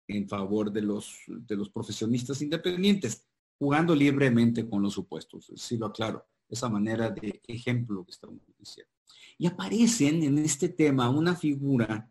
en 0.08 0.28
favor 0.28 0.72
de 0.72 0.82
los, 0.82 1.18
de 1.28 1.56
los 1.56 1.70
profesionistas 1.70 2.42
independientes, 2.42 3.26
jugando 3.58 3.94
libremente 3.94 4.68
con 4.68 4.82
los 4.82 4.94
supuestos. 4.94 5.52
Si 5.54 5.76
lo 5.76 5.86
aclaro, 5.86 6.26
esa 6.48 6.68
manera 6.68 7.10
de 7.10 7.40
ejemplo 7.46 8.04
que 8.04 8.10
estamos 8.10 8.40
diciendo. 8.58 8.90
Y 9.38 9.46
aparecen 9.46 10.22
en 10.24 10.38
este 10.38 10.68
tema 10.68 11.08
una 11.10 11.36
figura 11.36 12.10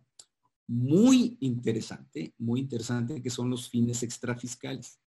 muy 0.69 1.35
interesante, 1.39 2.35
muy 2.37 2.59
interesante, 2.59 3.23
que 3.23 3.31
son 3.31 3.49
los 3.49 3.67
fines 3.67 4.03
extrafiscales. 4.03 4.99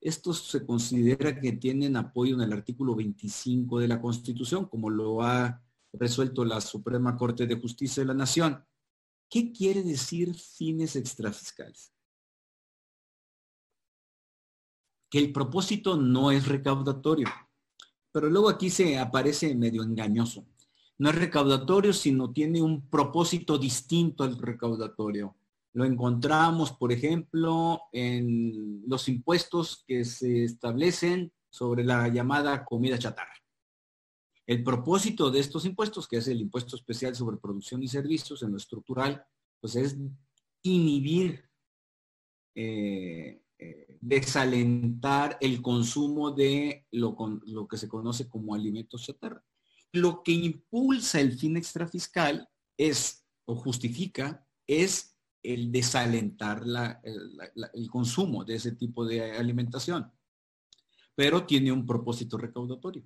Estos 0.00 0.48
se 0.48 0.66
considera 0.66 1.40
que 1.40 1.52
tienen 1.52 1.96
apoyo 1.96 2.34
en 2.34 2.40
el 2.40 2.52
artículo 2.52 2.96
25 2.96 3.78
de 3.78 3.86
la 3.86 4.00
Constitución, 4.00 4.66
como 4.66 4.90
lo 4.90 5.22
ha 5.22 5.62
resuelto 5.92 6.44
la 6.44 6.60
Suprema 6.60 7.16
Corte 7.16 7.46
de 7.46 7.54
Justicia 7.54 8.02
de 8.02 8.08
la 8.08 8.14
Nación. 8.14 8.64
¿Qué 9.30 9.52
quiere 9.52 9.84
decir 9.84 10.34
fines 10.34 10.96
extrafiscales? 10.96 11.92
Que 15.08 15.20
el 15.20 15.32
propósito 15.32 15.96
no 15.96 16.32
es 16.32 16.48
recaudatorio, 16.48 17.28
pero 18.10 18.28
luego 18.28 18.48
aquí 18.48 18.70
se 18.70 18.98
aparece 18.98 19.54
medio 19.54 19.84
engañoso 19.84 20.44
no 20.98 21.10
es 21.10 21.16
recaudatorio, 21.16 21.92
sino 21.92 22.32
tiene 22.32 22.62
un 22.62 22.88
propósito 22.88 23.58
distinto 23.58 24.24
al 24.24 24.38
recaudatorio. 24.38 25.36
Lo 25.74 25.84
encontramos, 25.84 26.72
por 26.72 26.90
ejemplo, 26.90 27.82
en 27.92 28.82
los 28.86 29.08
impuestos 29.08 29.84
que 29.86 30.04
se 30.04 30.44
establecen 30.44 31.32
sobre 31.50 31.84
la 31.84 32.08
llamada 32.08 32.64
comida 32.64 32.98
chatarra. 32.98 33.34
El 34.46 34.62
propósito 34.62 35.30
de 35.30 35.40
estos 35.40 35.66
impuestos, 35.66 36.08
que 36.08 36.18
es 36.18 36.28
el 36.28 36.40
impuesto 36.40 36.76
especial 36.76 37.14
sobre 37.14 37.36
producción 37.36 37.82
y 37.82 37.88
servicios 37.88 38.42
en 38.42 38.52
lo 38.52 38.56
estructural, 38.56 39.22
pues 39.60 39.76
es 39.76 39.98
inhibir, 40.62 41.44
eh, 42.54 43.42
eh, 43.58 43.98
desalentar 44.00 45.36
el 45.40 45.60
consumo 45.60 46.30
de 46.30 46.86
lo, 46.92 47.16
lo 47.44 47.68
que 47.68 47.76
se 47.76 47.88
conoce 47.88 48.28
como 48.28 48.54
alimentos 48.54 49.02
chatarra. 49.02 49.44
Lo 49.92 50.22
que 50.22 50.32
impulsa 50.32 51.20
el 51.20 51.32
fin 51.32 51.56
extrafiscal 51.56 52.48
es, 52.76 53.24
o 53.44 53.54
justifica, 53.56 54.46
es 54.66 55.16
el 55.42 55.70
desalentar 55.70 56.62
el 57.04 57.90
consumo 57.90 58.44
de 58.44 58.56
ese 58.56 58.72
tipo 58.72 59.04
de 59.04 59.32
alimentación. 59.32 60.10
Pero 61.14 61.46
tiene 61.46 61.72
un 61.72 61.86
propósito 61.86 62.36
recaudatorio. 62.36 63.04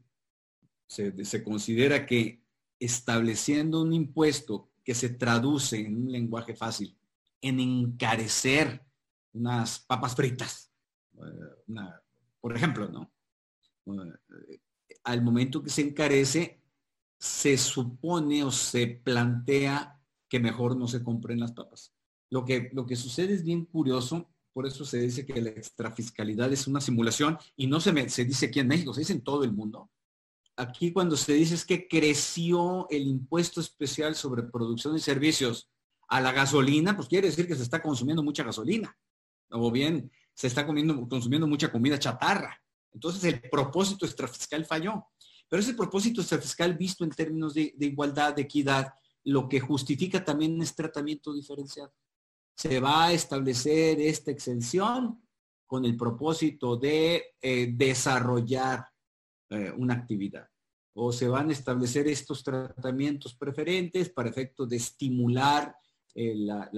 Se, 0.87 1.25
se, 1.25 1.45
considera 1.45 2.07
que 2.07 2.43
estableciendo 2.81 3.83
un 3.83 3.93
impuesto 3.93 4.71
que 4.83 4.95
se 4.95 5.11
traduce 5.11 5.79
en 5.79 5.97
un 5.97 6.11
lenguaje 6.11 6.57
fácil 6.57 6.97
en 7.41 7.61
encarecer 7.61 8.85
unas 9.33 9.79
papas 9.81 10.15
fritas, 10.15 10.73
eh, 11.17 11.75
por 12.41 12.57
ejemplo, 12.57 12.89
¿no? 12.89 13.13
Eh, 13.87 14.61
al 15.05 15.23
momento 15.23 15.63
que 15.63 15.71
se 15.71 15.83
encarece, 15.83 16.60
se 17.21 17.59
supone 17.59 18.43
o 18.43 18.51
se 18.51 18.87
plantea 18.87 20.01
que 20.29 20.41
mejor 20.41 20.77
no 20.77 20.89
se 20.89 21.05
compren 21.05 21.39
las 21.39 21.53
papas. 21.53 21.93
Lo 22.31 22.45
que, 22.45 22.71
lo 22.73 22.87
que 22.87 22.97
sucede 22.97 23.35
es 23.35 23.45
bien 23.45 23.67
curioso, 23.67 24.31
por 24.53 24.67
eso 24.67 24.85
se 24.85 24.99
dice 24.99 25.27
que 25.27 25.41
la 25.41 25.51
extrafiscalidad 25.51 26.51
es 26.53 26.67
una 26.67 26.81
simulación 26.81 27.39
y 27.57 27.67
no 27.67 27.79
se, 27.79 28.09
se 28.09 28.25
dice 28.25 28.47
aquí 28.47 28.61
en 28.61 28.69
México, 28.69 28.95
se 28.95 29.01
dice 29.01 29.13
en 29.13 29.21
todo 29.21 29.45
el 29.45 29.53
mundo. 29.53 29.91
Aquí 30.57 30.93
cuando 30.93 31.17
se 31.17 31.35
dice 31.35 31.55
es 31.55 31.65
que 31.65 31.87
creció 31.89 32.89
el 32.91 33.03
impuesto 33.07 33.61
especial 33.61 34.15
sobre 34.15 34.43
producción 34.43 34.97
y 34.97 35.01
servicios 35.01 35.71
a 36.09 36.21
la 36.21 36.33
gasolina, 36.33 36.97
pues 36.97 37.09
quiere 37.09 37.29
decir 37.29 37.47
que 37.47 37.55
se 37.55 37.63
está 37.63 37.83
consumiendo 37.83 38.23
mucha 38.23 38.45
gasolina. 38.45 38.97
O 39.51 39.71
bien 39.71 40.11
se 40.33 40.47
está 40.47 40.67
comiendo, 40.67 41.07
consumiendo 41.09 41.47
mucha 41.47 41.71
comida 41.71 41.99
chatarra. 41.99 42.63
Entonces 42.93 43.23
el 43.25 43.41
propósito 43.43 44.07
extrafiscal 44.07 44.65
falló. 44.65 45.07
Pero 45.51 45.63
ese 45.63 45.75
propósito 45.75 46.21
extrafiscal 46.21 46.77
visto 46.77 47.03
en 47.03 47.11
términos 47.11 47.55
de, 47.55 47.75
igualdad, 47.81 48.37
de 48.37 48.43
equidad, 48.43 48.95
lo 49.25 49.49
que 49.49 49.59
justifica 49.59 50.25
también 50.25 50.63
es 50.63 50.77
tratamiento 50.77 51.35
diferenciado. 51.35 51.93
Se 52.55 52.79
va 52.79 53.07
a 53.07 53.13
establecer 53.13 54.01
esta 54.01 54.31
exención 54.31 55.21
con 55.67 55.85
el 55.85 55.97
propósito 55.97 56.77
de 56.77 57.35
eh, 57.43 57.73
desarrollar 57.75 58.87
eh, 59.51 59.73
una 59.77 59.95
actividad. 59.95 60.49
O 60.95 61.11
se 61.11 61.27
van 61.27 61.49
a 61.51 61.53
establecer 61.53 62.07
estos 62.07 62.45
tratamientos 62.45 63.35
preferentes 63.35 64.09
para 64.09 64.31
efecto 64.31 64.67
de 64.67 64.77
estimular 64.77 65.75
eh, 66.15 66.35
la, 66.37 66.71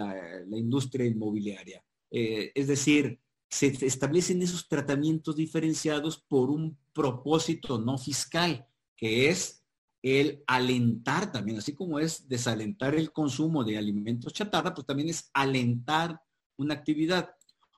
industria 0.50 1.04
inmobiliaria. 1.04 1.85
es 2.11 2.66
decir, 2.66 3.20
se 3.50 3.66
establecen 3.85 4.40
esos 4.40 4.66
tratamientos 4.66 5.37
diferenciados 5.37 6.18
por 6.18 6.48
un 6.48 6.78
propósito 6.92 7.78
no 7.78 7.98
fiscal, 7.98 8.66
que 8.96 9.28
es 9.28 9.62
el 10.02 10.42
alentar 10.46 11.31
también, 11.31 11.59
así 11.59 11.74
como 11.74 11.98
es 11.98 12.28
desalentar 12.28 12.94
el 12.94 13.12
consumo 13.12 13.62
de 13.62 13.78
alimentos 13.78 14.33
chatarra, 14.33 14.74
pues 14.74 14.87
también 14.87 15.09
es 15.09 15.31
alentar 15.33 16.20
una 16.57 16.74
actividad. 16.74 17.31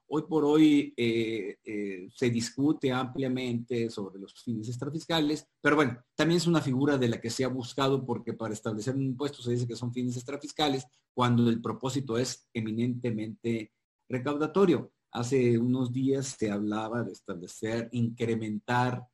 Hoy 0.06 0.22
por 0.28 0.44
hoy 0.44 0.94
eh, 0.96 1.56
eh, 1.64 2.08
se 2.14 2.30
discute 2.30 2.92
ampliamente 2.92 3.90
sobre 3.90 4.18
los 4.18 4.34
fines 4.42 4.68
extrafiscales, 4.68 5.46
pero 5.60 5.76
bueno, 5.76 5.98
también 6.14 6.38
es 6.38 6.46
una 6.46 6.60
figura 6.60 6.96
de 6.96 7.08
la 7.08 7.20
que 7.20 7.30
se 7.30 7.44
ha 7.44 7.48
buscado 7.48 8.04
porque 8.04 8.32
para 8.32 8.54
establecer 8.54 8.94
un 8.94 9.02
impuesto 9.02 9.42
se 9.42 9.52
dice 9.52 9.66
que 9.66 9.76
son 9.76 9.92
fines 9.92 10.16
extrafiscales 10.16 10.86
cuando 11.12 11.48
el 11.48 11.60
propósito 11.60 12.16
es 12.18 12.48
eminentemente 12.54 13.72
recaudatorio. 14.08 14.92
Hace 15.14 15.58
unos 15.58 15.92
días 15.92 16.36
se 16.38 16.50
hablaba 16.50 17.02
de 17.02 17.12
establecer, 17.12 17.88
incrementar 17.92 19.06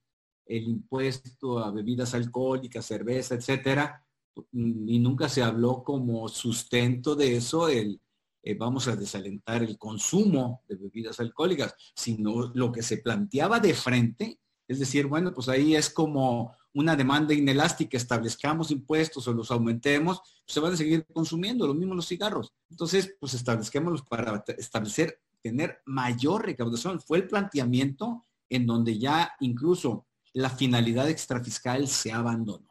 el 0.47 0.65
impuesto 0.65 1.61
a 1.61 1.71
bebidas 1.71 2.15
alcohólicas, 2.15 2.85
cerveza, 2.85 3.37
etcétera, 3.37 4.05
y 4.53 4.99
nunca 4.99 5.29
se 5.29 5.43
habló 5.43 5.85
como 5.85 6.27
sustento 6.29 7.15
de 7.15 7.37
eso 7.37 7.69
el 7.69 8.01
eh, 8.43 8.55
vamos 8.55 8.89
a 8.89 8.97
desalentar 8.97 9.63
el 9.63 9.77
consumo 9.77 10.63
de 10.67 10.77
bebidas 10.77 11.21
alcohólicas, 11.21 11.75
sino 11.95 12.51
lo 12.55 12.73
que 12.73 12.83
se 12.83 12.99
planteaba 12.99 13.61
de 13.61 13.75
frente, 13.75 14.41
es 14.67 14.79
decir, 14.79 15.07
bueno, 15.07 15.35
pues 15.35 15.49
ahí 15.49 15.75
es 15.75 15.91
como 15.91 16.55
una 16.73 16.97
demanda 16.97 17.35
inelástica, 17.35 17.99
establezcamos 17.99 18.71
impuestos 18.71 19.27
o 19.29 19.35
los 19.35 19.51
aumentemos, 19.51 20.23
se 20.47 20.61
van 20.61 20.73
a 20.73 20.77
seguir 20.77 21.05
consumiendo, 21.13 21.67
lo 21.67 21.75
mismo 21.75 21.95
los 21.95 22.09
cigarros. 22.09 22.55
Entonces, 22.71 23.15
pues 23.21 23.35
establezquémoslos 23.35 24.03
para 24.03 24.43
establecer 24.57 25.21
tener 25.43 25.81
mayor 25.87 26.47
recaudación. 26.47 27.01
Fue 27.01 27.19
el 27.19 27.29
planteamiento 27.29 28.27
en 28.49 28.67
donde 28.67 28.99
ya 28.99 29.33
incluso 29.41 30.07
la 30.33 30.51
finalidad 30.51 31.09
extrafiscal 31.09 31.89
se 31.89 32.13
abandonó. 32.13 32.69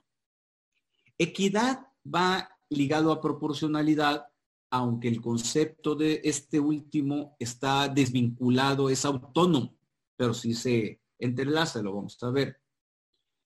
Equidad 1.17 1.87
va 2.05 2.49
ligado 2.69 3.11
a 3.11 3.21
proporcionalidad, 3.21 4.27
aunque 4.71 5.07
el 5.07 5.21
concepto 5.21 5.95
de 5.95 6.21
este 6.23 6.59
último 6.59 7.35
está 7.39 7.89
desvinculado, 7.89 8.89
es 8.89 9.03
autónomo, 9.03 9.75
pero 10.15 10.33
si 10.33 10.53
se 10.53 11.01
entrelaza, 11.17 11.81
lo 11.81 11.95
vamos 11.95 12.21
a 12.21 12.29
ver. 12.29 12.61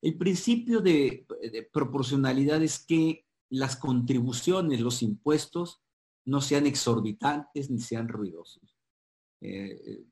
El 0.02 0.18
principio 0.18 0.82
de, 0.82 1.26
de 1.52 1.64
proporcionalidad 1.72 2.62
es 2.62 2.80
que 2.80 3.26
las 3.50 3.76
contribuciones, 3.76 4.82
los 4.82 5.02
impuestos, 5.02 5.82
no 6.26 6.42
sean 6.42 6.66
exorbitantes 6.66 7.70
ni 7.70 7.80
sean 7.80 8.08
ruidosos. 8.08 8.73
Eh, 9.44 10.06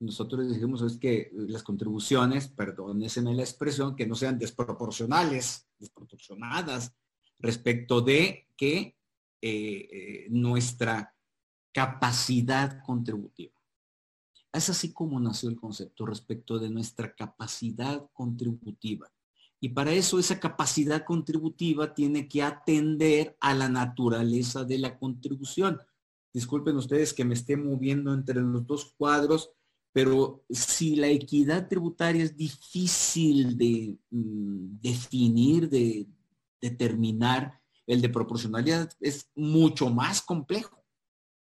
nosotros 0.00 0.48
decimos 0.48 0.82
es 0.82 0.96
que 0.96 1.30
las 1.32 1.62
contribuciones, 1.62 2.48
perdónenme 2.48 3.34
la 3.34 3.42
expresión, 3.42 3.94
que 3.94 4.06
no 4.06 4.14
sean 4.14 4.38
desproporcionales, 4.38 5.68
desproporcionadas 5.78 6.92
respecto 7.38 8.00
de 8.00 8.48
que 8.56 8.96
eh, 9.40 9.88
eh, 9.92 10.26
nuestra 10.30 11.14
capacidad 11.72 12.82
contributiva. 12.82 13.54
Es 14.52 14.68
así 14.70 14.92
como 14.92 15.20
nació 15.20 15.48
el 15.48 15.56
concepto 15.56 16.04
respecto 16.04 16.58
de 16.58 16.70
nuestra 16.70 17.14
capacidad 17.14 18.08
contributiva. 18.12 19.10
Y 19.60 19.68
para 19.68 19.92
eso 19.92 20.18
esa 20.18 20.40
capacidad 20.40 21.04
contributiva 21.04 21.94
tiene 21.94 22.28
que 22.28 22.42
atender 22.42 23.36
a 23.40 23.54
la 23.54 23.68
naturaleza 23.68 24.64
de 24.64 24.78
la 24.78 24.98
contribución. 24.98 25.78
Disculpen 26.32 26.76
ustedes 26.76 27.12
que 27.12 27.24
me 27.24 27.34
esté 27.34 27.56
moviendo 27.56 28.14
entre 28.14 28.40
los 28.40 28.66
dos 28.66 28.94
cuadros, 28.96 29.50
pero 29.92 30.44
si 30.48 30.96
la 30.96 31.08
equidad 31.08 31.68
tributaria 31.68 32.24
es 32.24 32.34
difícil 32.36 33.58
de 33.58 33.98
mm, 34.10 34.80
definir, 34.80 35.68
de 35.68 36.06
determinar, 36.60 37.60
el 37.86 38.00
de 38.00 38.08
proporcionalidad 38.08 38.90
es 39.00 39.30
mucho 39.34 39.90
más 39.90 40.22
complejo. 40.22 40.82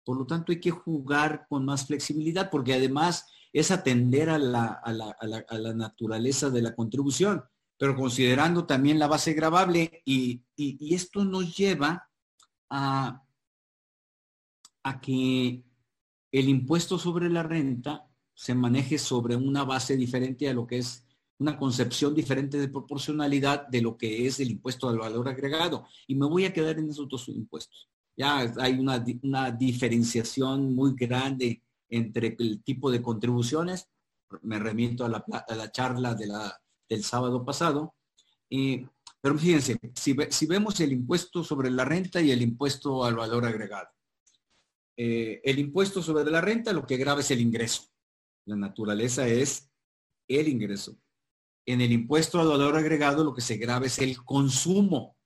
Por 0.05 0.19
lo 0.19 0.27
tanto, 0.27 0.53
hay 0.53 0.61
que 0.61 0.71
jugar 0.71 1.47
con 1.49 1.65
más 1.65 1.87
flexibilidad, 1.87 2.49
porque 2.49 2.75
además 2.75 3.27
es 3.53 3.71
atender 3.71 4.31
a 4.31 4.39
la, 4.39 4.67
a 4.67 4.93
la, 4.93 5.75
naturaleza 5.75 6.51
de 6.51 6.63
la 6.63 6.75
contribución, 6.75 7.43
pero 7.79 7.97
considerando 7.97 8.67
también 8.67 8.99
la 8.99 9.09
base 9.09 9.33
gravable, 9.33 10.03
y 10.05 10.45
esto 10.95 11.25
nos 11.25 11.57
lleva 11.57 12.09
a 12.71 13.25
a 14.89 15.01
que 15.01 15.63
el 16.33 16.49
impuesto 16.49 16.99
sobre 16.99 17.29
la 17.29 17.43
renta 17.43 18.09
se 18.35 18.55
maneje 18.55 18.99
sobre 18.99 19.37
una 19.37 19.65
base 19.65 19.97
diferente 19.97 20.49
a 20.49 20.55
lo 20.55 20.67
que 20.67 20.79
es 20.79 21.05
una 21.39 21.57
concepción 21.57 22.15
diferente 22.15 22.59
de 22.59 22.69
proporcionalidad 22.69 23.69
de 23.69 23.83
lo 23.83 23.97
que 23.97 24.27
es 24.27 24.41
el 24.41 24.51
impuesto 24.51 24.89
al 24.89 24.99
valor 24.99 25.29
agregado. 25.29 25.87
Y 26.07 26.15
me 26.15 26.27
voy 26.27 26.45
a 26.45 26.53
quedar 26.53 26.79
en 26.79 26.91
esos 26.91 27.09
dos 27.09 27.29
impuestos. 27.29 27.89
Ya 28.17 28.53
hay 28.59 28.79
una, 28.79 28.99
diferenciación 29.51 30.75
muy 30.75 30.95
grande 30.97 31.63
entre 31.89 32.35
el 32.39 32.63
tipo 32.63 32.91
de 32.91 33.01
contribuciones. 33.01 33.89
Me 34.43 34.59
remito 34.59 35.05
a 35.05 35.09
la, 35.09 35.71
charla 35.71 36.15
de 36.15 36.27
la, 36.27 36.61
del 36.89 37.05
sábado 37.05 37.45
pasado. 37.45 37.95
pero 39.21 39.39
fíjense, 39.39 39.79
si, 39.95 40.17
si 40.31 40.47
vemos 40.47 40.81
el 40.81 40.93
impuesto 40.93 41.45
sobre 41.45 41.71
la 41.71 41.85
renta 41.85 42.21
y 42.21 42.33
el 42.33 42.43
impuesto 42.43 43.05
al 43.05 43.15
valor 43.15 43.47
agregado, 43.47 43.89
eh, 45.01 45.41
el 45.45 45.61
impuesto 45.61 46.03
sobre 46.03 46.29
la 46.29 46.41
renta 46.41 46.73
lo 46.73 46.85
que 46.85 46.97
graba 46.97 47.21
es 47.21 47.31
el 47.31 47.41
ingreso. 47.41 47.83
La 48.47 48.57
naturaleza 48.57 49.29
es 49.29 49.71
el 50.27 50.49
ingreso. 50.49 50.99
En 51.65 51.81
el 51.81 51.93
impuesto 51.93 52.41
al 52.41 52.49
valor 52.49 52.77
agregado 52.77 53.23
lo 53.23 53.33
que 53.33 53.41
se 53.41 53.59
graba 53.59 53.87
es 53.87 54.01
el 54.01 54.25
consumo, 54.25 55.17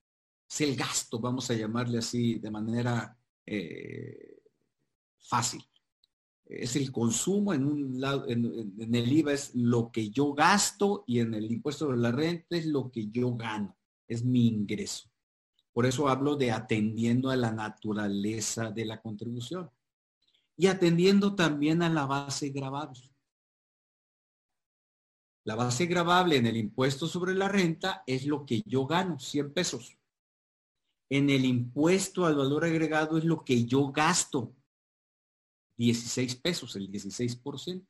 es 0.47 0.61
el 0.61 0.77
gasto, 0.77 1.19
vamos 1.21 1.51
a 1.51 1.55
llamarle 1.55 1.99
así 1.99 2.39
de 2.39 2.51
manera 2.51 3.17
eh, 3.47 4.43
fácil. 5.21 5.65
Es 6.45 6.77
el 6.77 6.93
consumo 6.93 7.55
en 7.55 7.65
un 7.65 7.99
lado, 7.99 8.29
en 8.29 8.95
el 8.95 9.11
IVA 9.11 9.33
es 9.33 9.55
lo 9.55 9.91
que 9.91 10.11
yo 10.11 10.35
gasto 10.35 11.05
y 11.07 11.21
en 11.21 11.33
el 11.33 11.51
impuesto 11.51 11.87
sobre 11.87 11.97
la 11.97 12.13
renta 12.13 12.59
es 12.59 12.67
lo 12.67 12.91
que 12.91 13.09
yo 13.11 13.35
gano. 13.37 13.75
es 14.07 14.23
mi 14.23 14.49
ingreso. 14.49 15.12
Por 15.73 15.87
eso 15.87 16.09
hablo 16.09 16.37
de 16.37 16.51
atendiendo 16.51 17.31
a 17.31 17.37
la 17.37 17.51
naturaleza 17.51 18.71
de 18.71 18.85
la 18.85 19.01
contribución 19.01 19.71
y 20.57 20.67
atendiendo 20.67 21.35
también 21.35 21.83
a 21.83 21.89
la 21.89 22.07
base 22.07 22.51
gravable. 22.51 23.01
La 25.45 25.57
base 25.57 25.87
gravable 25.87 26.37
en 26.37 26.47
el 26.47 26.57
impuesto 26.57 27.09
sobre 27.09 27.35
la 27.35 27.49
renta 27.49 28.05
es 28.07 28.27
lo 28.27 28.47
que 28.47 28.63
yo 28.65 28.87
gano, 28.87 29.19
100 29.19 29.53
pesos. 29.53 29.99
En 31.11 31.31
el 31.31 31.45
impuesto 31.45 32.27
al 32.27 32.37
valor 32.37 32.65
agregado 32.65 33.19
es 33.19 33.25
lo 33.25 33.45
que 33.45 33.65
yo 33.65 33.91
gasto, 33.91 34.55
16 35.79 36.37
pesos, 36.37 36.77
el 36.77 36.91
16%. 36.91 37.87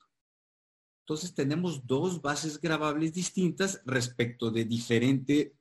Entonces 1.03 1.35
tenemos 1.35 1.87
dos 1.87 2.23
bases 2.23 2.61
gravables 2.61 3.13
distintas 3.13 3.83
respecto 3.85 4.51
de 4.51 4.65
diferente 4.65 5.55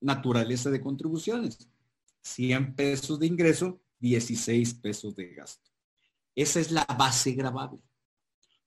naturaleza 0.00 0.70
de 0.70 0.80
contribuciones. 0.80 1.68
100 2.22 2.74
pesos 2.74 3.18
de 3.18 3.26
ingreso, 3.26 3.80
16 4.00 4.74
pesos 4.74 5.14
de 5.14 5.34
gasto. 5.34 5.70
Esa 6.34 6.60
es 6.60 6.70
la 6.70 6.84
base 6.84 7.32
gravable. 7.32 7.80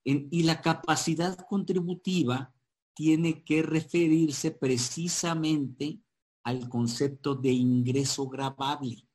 y 0.09 0.43
la 0.43 0.61
capacidad 0.61 1.37
contributiva 1.49 2.53
tiene 2.93 3.43
que 3.43 3.61
referirse 3.61 4.51
precisamente 4.51 5.99
al 6.43 6.69
concepto 6.69 7.35
de 7.35 7.51
ingreso 7.51 8.29
gravable 8.29 9.05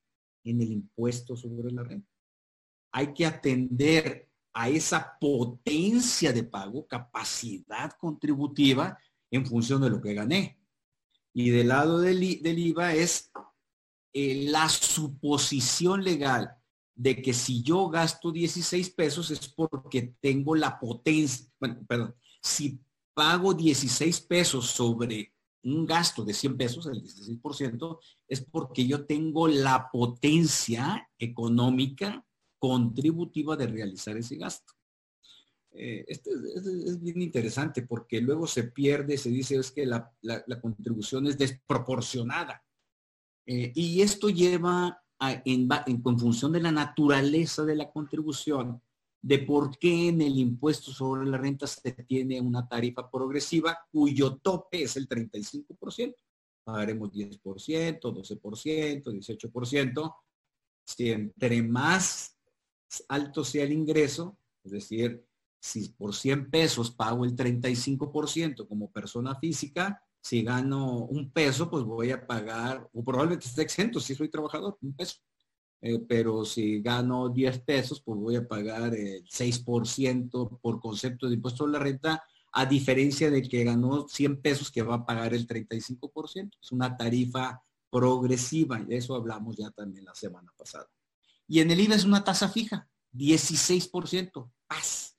en 0.45 0.61
el 0.61 0.71
impuesto 0.71 1.35
sobre 1.35 1.73
la 1.73 1.83
renta. 1.83 2.13
Hay 2.93 3.15
que 3.15 3.25
atender 3.25 4.29
a 4.53 4.69
esa 4.69 5.17
potencia 5.19 6.33
de 6.33 6.45
pago, 6.45 6.87
capacidad 6.87 7.91
contributiva 7.99 8.99
en 9.31 9.47
función 9.47 9.81
de 9.81 9.91
lo 9.91 10.01
que 10.01 10.13
gané. 10.13 10.59
Y 11.35 11.51
del 11.51 11.69
lado 11.69 12.01
del, 12.01 12.23
IVA 12.23 12.95
es 12.95 13.31
eh, 14.13 14.47
la 14.49 14.69
suposición 14.69 16.05
legal 16.05 16.57
de 16.95 17.23
que 17.23 17.33
si 17.33 17.63
yo 17.63 17.89
gasto 17.89 18.31
16 18.31 18.91
pesos 18.91 19.31
es 19.31 19.49
porque 19.49 20.15
tengo 20.21 20.55
la 20.55 20.79
potencia, 20.79 21.47
bueno, 21.59 21.81
perdón, 21.89 22.15
si 22.43 22.81
pago 23.15 23.55
16 23.55 24.21
pesos 24.23 24.67
sobre 24.67 25.33
un 25.65 25.87
gasto 25.87 26.25
de 26.25 26.35
100 26.35 26.57
pesos, 26.57 26.87
el 26.87 27.03
16%, 27.03 27.99
es 28.29 28.41
porque 28.43 28.87
yo 28.87 29.07
tengo 29.07 29.49
la 29.49 29.91
potencia 29.91 31.09
económica 31.19 32.27
contributiva 32.59 33.57
de 33.57 33.67
realizar 33.67 34.17
ese 34.17 34.37
gasto. 34.37 34.73
Eh, 35.75 36.05
esto 36.07 36.31
es, 36.55 37.01
bien 37.01 37.23
interesante 37.23 37.83
porque 37.83 38.21
luego 38.21 38.47
se 38.47 38.65
pierde, 38.65 39.17
se 39.17 39.31
dice 39.31 39.57
es 39.57 39.71
que 39.71 39.87
la, 39.87 40.13
contribución 40.61 41.27
es 41.27 41.39
desproporcionada. 41.39 42.63
Eh, 43.47 43.73
y 43.75 44.03
esto 44.03 44.29
lleva 44.29 45.03
en, 45.21 45.69
en, 45.87 46.19
función 46.19 46.53
de 46.53 46.61
la 46.61 46.73
naturaleza 46.73 47.65
de 47.65 47.77
la 47.77 47.91
contribución, 47.91 48.81
de 49.23 49.39
por 49.39 49.79
qué 49.79 50.09
en 50.09 50.21
el 50.21 50.37
impuesto 50.39 50.93
sobre 50.93 51.29
la 51.29 51.39
renta 51.39 51.67
se 51.67 51.93
tiene 51.93 52.41
una 52.41 52.69
tarifa 52.69 53.11
progresiva 53.11 53.79
cuyo 53.91 54.37
tope 54.37 54.83
es 54.83 54.97
el 54.97 55.09
35%. 55.09 56.15
Pagaremos 56.65 57.11
10%, 57.13 58.01
12%, 58.01 59.03
18%. 59.03 60.15
Si 60.85 61.11
entre 61.11 61.63
más 61.63 62.37
alto 63.09 63.45
sea 63.45 63.65
el 63.65 63.73
ingreso, 63.73 64.37
es 64.65 64.73
decir, 64.73 65.25
si 65.63 65.91
por 65.91 66.13
100 66.13 66.51
pesos 66.51 66.91
pago 66.91 67.25
el 67.25 67.37
35% 67.37 68.67
como 68.67 68.91
persona 68.91 69.37
física, 69.37 70.03
si 70.21 70.43
gano 70.43 71.05
un 71.05 71.31
peso, 71.31 71.71
pues 71.71 71.85
voy 71.85 72.11
a 72.11 72.27
pagar, 72.27 72.91
o 72.93 73.05
probablemente 73.05 73.47
esté 73.47 73.63
exento 73.63 74.01
si 74.01 74.17
soy 74.17 74.29
trabajador, 74.29 74.77
un 74.83 74.93
peso. 74.93 75.21
Eh, 75.81 76.01
pero 76.01 76.45
si 76.45 76.83
gano 76.83 77.29
10 77.29 77.61
pesos, 77.61 78.03
pues 78.03 78.19
voy 78.19 78.35
a 78.35 78.49
pagar 78.49 78.93
el 78.97 79.25
6% 79.25 80.59
por 80.61 80.81
concepto 80.81 81.29
de 81.29 81.37
impuesto 81.37 81.65
a 81.65 81.69
la 81.69 81.79
renta, 81.79 82.25
a 82.51 82.67
diferencia 82.67 83.31
del 83.31 83.49
que 83.49 83.63
ganó 83.63 84.09
100 84.09 84.43
pesos 84.43 84.69
que 84.69 84.83
va 84.83 84.97
a 84.97 85.07
pagar 85.07 85.33
el 85.33 85.47
35%. 85.47 86.59
Es 86.61 86.73
una 86.73 86.97
tarifa 86.97 87.63
progresiva, 87.89 88.81
y 88.81 88.87
de 88.87 88.97
eso 88.97 89.15
hablamos 89.15 89.57
ya 89.57 89.71
también 89.71 90.07
la 90.07 90.15
semana 90.17 90.53
pasada. 90.59 90.91
Y 91.47 91.61
en 91.61 91.71
el 91.71 91.79
IVA 91.79 91.95
es 91.95 92.05
una 92.05 92.25
tasa 92.25 92.49
fija, 92.49 92.89
16%. 93.13 94.51
Paz. 94.67 95.12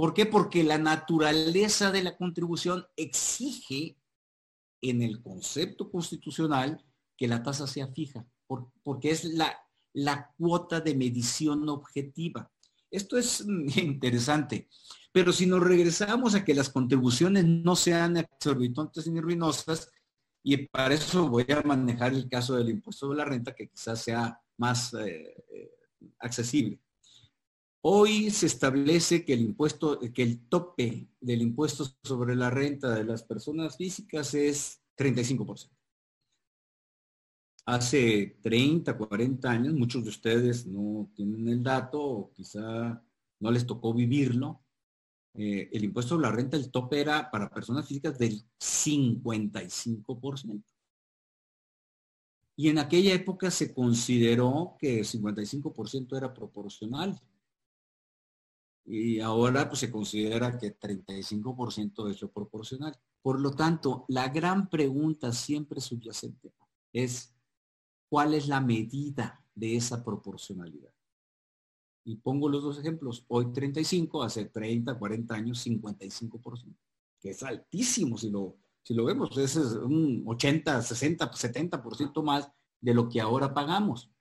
¿Por 0.00 0.14
qué? 0.14 0.26
Porque 0.26 0.62
la 0.62 0.78
naturaleza 0.78 1.90
de 1.90 2.02
la 2.02 2.16
contribución 2.16 2.86
exige 2.96 3.96
en 4.82 5.02
el 5.02 5.22
concepto 5.22 5.90
constitucional 5.90 6.84
que 7.16 7.28
la 7.28 7.42
tasa 7.42 7.66
sea 7.66 7.88
fija, 7.88 8.26
porque 8.82 9.10
es 9.10 9.24
la 9.24 9.56
la 9.96 10.30
cuota 10.36 10.80
de 10.80 10.94
medición 10.94 11.68
objetiva. 11.68 12.50
Esto 12.90 13.16
es 13.16 13.44
interesante, 13.76 14.68
pero 15.10 15.32
si 15.32 15.46
nos 15.46 15.60
regresamos 15.60 16.34
a 16.34 16.44
que 16.44 16.54
las 16.54 16.68
contribuciones 16.68 17.46
no 17.46 17.74
sean 17.74 18.18
exorbitantes 18.18 19.08
ni 19.08 19.20
ruinosas, 19.20 19.90
y 20.42 20.68
para 20.68 20.94
eso 20.94 21.28
voy 21.28 21.46
a 21.48 21.62
manejar 21.62 22.12
el 22.12 22.28
caso 22.28 22.54
del 22.54 22.68
impuesto 22.68 23.08
de 23.08 23.16
la 23.16 23.24
renta, 23.24 23.54
que 23.54 23.68
quizás 23.68 24.02
sea 24.02 24.38
más 24.58 24.94
eh, 24.94 25.44
eh, 25.50 25.74
accesible. 26.20 26.78
Hoy 27.88 28.30
se 28.30 28.46
establece 28.46 29.24
que 29.24 29.34
el 29.34 29.42
impuesto, 29.42 30.00
que 30.00 30.22
el 30.22 30.48
tope 30.48 31.08
del 31.20 31.42
impuesto 31.42 31.86
sobre 32.02 32.34
la 32.34 32.50
renta 32.50 32.92
de 32.92 33.04
las 33.04 33.22
personas 33.22 33.76
físicas 33.76 34.34
es 34.34 34.80
35% 34.96 35.76
hace 37.66 38.38
30, 38.42 38.96
40 38.96 39.50
años, 39.50 39.74
muchos 39.74 40.04
de 40.04 40.10
ustedes 40.10 40.66
no 40.66 41.10
tienen 41.14 41.48
el 41.48 41.62
dato 41.62 42.00
o 42.00 42.32
quizá 42.32 43.02
no 43.40 43.50
les 43.50 43.66
tocó 43.66 43.92
vivirlo, 43.92 44.62
eh, 45.34 45.68
el 45.72 45.84
impuesto 45.84 46.10
sobre 46.10 46.28
la 46.28 46.32
renta, 46.32 46.56
el 46.56 46.70
tope 46.70 47.00
era 47.00 47.30
para 47.30 47.50
personas 47.50 47.86
físicas 47.86 48.18
del 48.18 48.42
55%. 48.58 50.62
Y 52.58 52.70
en 52.70 52.78
aquella 52.78 53.12
época 53.12 53.50
se 53.50 53.74
consideró 53.74 54.76
que 54.78 55.00
el 55.00 55.04
55% 55.04 56.16
era 56.16 56.32
proporcional. 56.32 57.20
Y 58.86 59.18
ahora 59.20 59.68
pues, 59.68 59.80
se 59.80 59.90
considera 59.90 60.56
que 60.58 60.78
35% 60.78 62.08
es 62.08 62.22
lo 62.22 62.30
proporcional. 62.30 62.96
Por 63.20 63.40
lo 63.40 63.50
tanto, 63.50 64.04
la 64.08 64.28
gran 64.28 64.70
pregunta 64.70 65.32
siempre 65.32 65.80
subyacente 65.80 66.52
es 66.92 67.34
cuál 68.08 68.34
es 68.34 68.46
la 68.46 68.60
medida 68.60 69.44
de 69.54 69.76
esa 69.76 70.04
proporcionalidad. 70.04 70.92
Y 72.04 72.16
pongo 72.16 72.48
los 72.48 72.62
dos 72.62 72.78
ejemplos. 72.78 73.24
Hoy 73.26 73.52
35, 73.52 74.22
hace 74.22 74.44
30, 74.44 74.96
40 74.96 75.34
años, 75.34 75.66
55%, 75.66 76.76
que 77.20 77.30
es 77.30 77.42
altísimo 77.42 78.16
si 78.16 78.30
lo, 78.30 78.56
si 78.84 78.94
lo 78.94 79.04
vemos. 79.04 79.36
Ese 79.36 79.60
es 79.62 79.72
un 79.72 80.22
80, 80.24 80.82
60, 80.82 81.28
70% 81.32 82.22
más 82.22 82.48
de 82.80 82.94
lo 82.94 83.08
que 83.08 83.20
ahora 83.20 83.52
pagamos. 83.52 84.12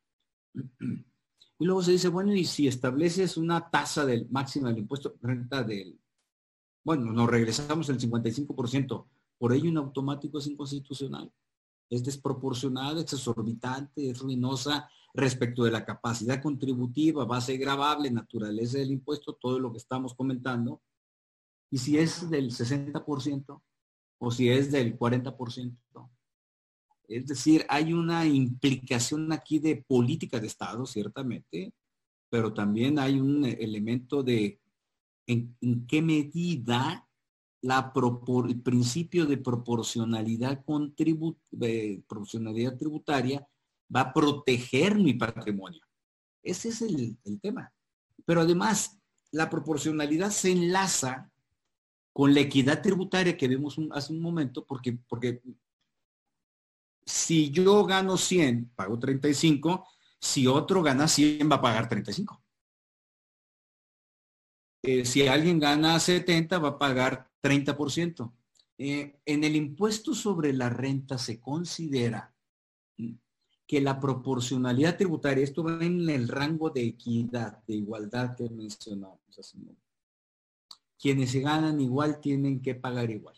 Y 1.58 1.66
luego 1.66 1.82
se 1.82 1.92
dice, 1.92 2.10
bueno, 2.10 2.34
y 2.34 2.46
si 2.46 2.68
estableces 2.68 3.38
una 3.38 3.70
tasa 3.70 4.06
del 4.06 4.28
máxima 4.30 4.70
del 4.70 4.80
impuesto 4.80 5.10
de 5.10 5.18
renta 5.22 5.64
del, 5.64 6.00
bueno, 6.84 7.12
nos 7.12 7.30
regresamos 7.30 7.90
el 7.90 8.00
55%, 8.00 9.06
por 9.38 9.54
ello 9.54 9.70
en 9.70 9.78
automático 9.78 10.40
es 10.40 10.48
inconstitucional 10.48 11.32
es 11.90 12.04
desproporcionada, 12.04 13.02
es 13.02 13.14
exorbitante, 13.14 14.10
es 14.10 14.20
ruinosa 14.20 14.90
respecto 15.14 15.64
de 15.64 15.72
la 15.72 15.86
capacidad 15.86 16.42
contributiva, 16.42 17.26
base 17.26 17.58
gravable, 17.58 18.12
naturaleza 18.12 18.80
del 18.80 18.92
impuesto, 18.92 19.34
todo 19.34 19.60
lo 19.60 19.72
que 19.72 19.78
estamos 19.78 20.14
comentando. 20.14 20.82
Y 21.72 21.78
si 21.78 21.98
es 21.98 22.30
del 22.30 22.52
60% 22.52 23.62
o 24.18 24.32
si 24.32 24.50
es 24.50 24.72
del 24.72 24.98
40%. 24.98 25.78
Es 27.08 27.28
decir, 27.28 27.66
hay 27.70 27.94
una 27.94 28.26
implicación 28.26 29.32
aquí 29.32 29.60
de 29.60 29.84
política 29.88 30.40
de 30.40 30.48
Estado, 30.48 30.86
ciertamente, 30.86 31.74
pero 32.30 32.54
también 32.54 33.00
hay 33.00 33.20
un 33.20 33.46
elemento 33.46 34.24
de 34.24 34.60
en, 35.28 35.56
qué 35.88 36.02
medida 36.02 37.08
el 37.62 38.62
principio 38.62 39.26
de 39.26 39.38
proporcionalidad, 39.38 40.64
proporcionalidad 40.64 42.78
tributaria 42.78 43.48
va 43.94 44.02
a 44.02 44.14
proteger 44.14 44.96
mi 44.96 45.14
patrimonio. 45.14 45.82
Ese 46.44 46.70
es 46.70 46.82
el, 46.82 47.18
tema. 47.42 47.74
Pero 48.26 48.42
además, 48.42 49.00
la 49.32 49.50
proporcionalidad 49.50 50.30
se 50.30 50.52
enlaza 50.52 51.32
con 52.14 52.34
la 52.34 52.42
equidad 52.42 52.82
tributaria 52.82 53.36
que 53.36 53.48
vimos 53.48 53.78
hace 53.92 54.14
un 54.14 54.22
momento, 54.22 54.66
porque, 54.66 54.98
porque 55.08 55.42
si 57.06 57.52
yo 57.52 57.86
gano 57.86 58.18
100, 58.18 58.72
pago 58.76 58.98
35, 58.98 59.88
si 60.20 60.48
otro 60.48 60.82
gana 60.82 61.08
100, 61.08 61.50
va 61.50 61.58
a 61.58 61.62
pagar 61.62 61.88
35. 61.88 62.42
Eh, 64.84 65.06
si 65.06 65.28
alguien 65.28 65.60
gana 65.60 66.00
70, 66.00 66.60
va 66.60 66.70
a 66.70 66.78
pagar 66.80 67.30
30%. 67.42 68.34
eh, 68.78 69.20
en 69.26 69.44
el 69.44 69.56
impuesto 69.56 70.14
sobre 70.14 70.52
la 70.54 70.70
renta 70.70 71.18
se 71.18 71.40
considera 71.40 72.36
que 73.68 73.82
la 73.82 74.00
proporcionalidad 74.00 74.98
tributaria, 74.98 75.44
esto 75.44 75.64
va 75.64 75.84
en 75.84 76.10
el 76.10 76.28
rango 76.28 76.70
de 76.70 76.84
equidad, 76.84 77.64
de 77.66 77.76
igualdad 77.76 78.36
que 78.36 78.50
mencionamos 78.50 79.20
hace 79.38 79.58
un 79.58 79.78
Quienes 81.00 81.32
se 81.32 81.40
ganan 81.40 81.80
igual 81.80 82.20
tienen 82.20 82.62
que 82.62 82.76
pagar 82.76 83.10
igual. 83.10 83.36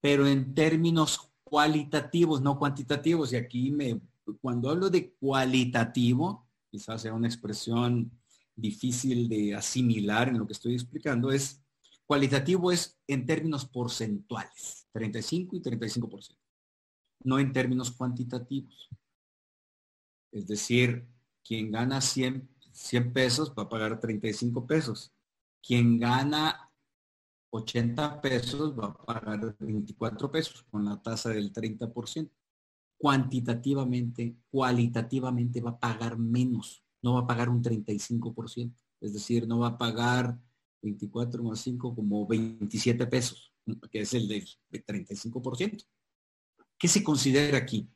Pero 0.00 0.26
en 0.26 0.54
términos 0.54 1.31
cualitativos, 1.52 2.40
no 2.40 2.58
cuantitativos, 2.58 3.30
y 3.34 3.36
aquí 3.36 3.70
me, 3.70 4.00
cuando 4.40 4.70
hablo 4.70 4.88
de 4.88 5.12
cualitativo, 5.12 6.48
quizás 6.70 7.02
sea 7.02 7.12
una 7.12 7.28
expresión 7.28 8.10
difícil 8.56 9.28
de 9.28 9.54
asimilar 9.54 10.30
en 10.30 10.38
lo 10.38 10.46
que 10.46 10.54
estoy 10.54 10.72
explicando, 10.72 11.30
es 11.30 11.62
cualitativo 12.06 12.72
es 12.72 12.98
en 13.06 13.26
términos 13.26 13.66
porcentuales, 13.66 14.88
35 14.92 15.56
y 15.56 15.60
35%, 15.60 16.38
no 17.24 17.38
en 17.38 17.52
términos 17.52 17.90
cuantitativos. 17.90 18.88
Es 20.30 20.46
decir, 20.46 21.06
quien 21.44 21.70
gana 21.70 22.00
100, 22.00 22.48
100 22.72 23.12
pesos 23.12 23.52
va 23.52 23.64
a 23.64 23.68
pagar 23.68 24.00
35 24.00 24.66
pesos. 24.66 25.12
Quien 25.60 26.00
gana 26.00 26.71
80 27.54 28.20
pesos 28.22 28.72
va 28.78 28.86
a 28.86 28.94
pagar 28.94 29.54
24 29.58 30.30
pesos 30.30 30.64
con 30.70 30.84
la 30.86 31.00
tasa 31.02 31.30
del 31.30 31.52
30%. 31.52 32.30
Cuantitativamente, 32.96 34.36
cualitativamente 34.50 35.60
va 35.60 35.70
a 35.70 35.78
pagar 35.78 36.18
menos, 36.18 36.82
no 37.02 37.14
va 37.14 37.20
a 37.20 37.26
pagar 37.26 37.50
un 37.50 37.62
35%. 37.62 38.72
Es 39.00 39.12
decir, 39.12 39.46
no 39.46 39.58
va 39.58 39.68
a 39.68 39.78
pagar 39.78 40.38
24 40.80 41.42
más 41.42 41.60
5 41.60 41.94
como 41.94 42.26
27 42.26 43.06
pesos, 43.06 43.52
que 43.90 44.00
es 44.00 44.14
el 44.14 44.28
del 44.28 44.46
35%. 44.70 45.84
¿Qué 46.78 46.88
se 46.88 47.04
considera 47.04 47.58
aquí? 47.58 47.88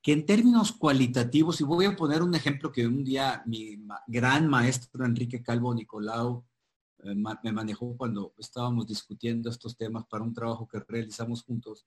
que 0.00 0.12
en 0.12 0.24
términos 0.24 0.72
cualitativos, 0.72 1.60
y 1.60 1.64
voy 1.64 1.84
a 1.84 1.96
poner 1.96 2.22
un 2.22 2.34
ejemplo 2.34 2.70
que 2.70 2.86
un 2.86 3.02
día 3.02 3.42
mi 3.46 3.84
gran 4.06 4.48
maestro 4.48 5.04
Enrique 5.04 5.42
Calvo 5.42 5.74
Nicolau 5.74 6.44
eh, 7.04 7.14
me 7.14 7.52
manejó 7.52 7.96
cuando 7.96 8.34
estábamos 8.38 8.86
discutiendo 8.86 9.50
estos 9.50 9.76
temas 9.76 10.06
para 10.06 10.24
un 10.24 10.34
trabajo 10.34 10.66
que 10.66 10.80
realizamos 10.80 11.42
juntos, 11.42 11.86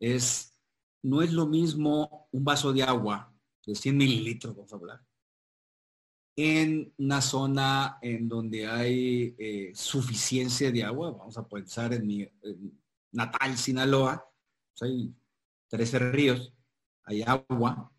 es, 0.00 0.58
no 1.02 1.22
es 1.22 1.32
lo 1.32 1.46
mismo 1.46 2.28
un 2.32 2.44
vaso 2.44 2.72
de 2.72 2.82
agua 2.82 3.32
de 3.66 3.74
100 3.74 3.96
mililitros, 3.96 4.56
vamos 4.56 4.72
a 4.72 4.76
hablar, 4.76 5.06
en 6.36 6.92
una 6.98 7.20
zona 7.20 7.98
en 8.00 8.28
donde 8.28 8.66
hay 8.66 9.34
eh, 9.38 9.72
suficiencia 9.74 10.72
de 10.72 10.82
agua, 10.82 11.12
vamos 11.12 11.36
a 11.36 11.46
pensar 11.46 11.92
en 11.92 12.06
mi 12.06 12.28
natal 13.12 13.56
Sinaloa, 13.56 14.24
pues 14.72 14.90
hay 14.90 15.14
13 15.68 15.98
ríos, 16.10 16.52
hay 17.04 17.22
agua, 17.22 17.92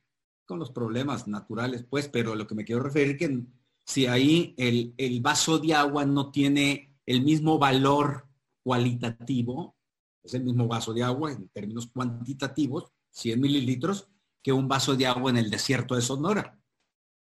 con 0.45 0.59
los 0.59 0.71
problemas 0.71 1.27
naturales, 1.27 1.83
pues, 1.83 2.09
pero 2.09 2.35
lo 2.35 2.47
que 2.47 2.55
me 2.55 2.65
quiero 2.65 2.83
referir 2.83 3.17
que 3.17 3.43
si 3.85 4.05
ahí 4.05 4.53
el, 4.57 4.93
el 4.97 5.21
vaso 5.21 5.59
de 5.59 5.73
agua 5.73 6.05
no 6.05 6.31
tiene 6.31 6.95
el 7.05 7.23
mismo 7.23 7.57
valor 7.59 8.27
cualitativo, 8.63 9.75
es 10.23 10.33
el 10.33 10.43
mismo 10.43 10.67
vaso 10.67 10.93
de 10.93 11.03
agua 11.03 11.31
en 11.31 11.49
términos 11.49 11.87
cuantitativos, 11.87 12.91
100 13.11 13.39
mililitros, 13.39 14.07
que 14.41 14.53
un 14.53 14.67
vaso 14.67 14.95
de 14.95 15.05
agua 15.07 15.31
en 15.31 15.37
el 15.37 15.49
desierto 15.49 15.95
de 15.95 16.01
Sonora. 16.01 16.59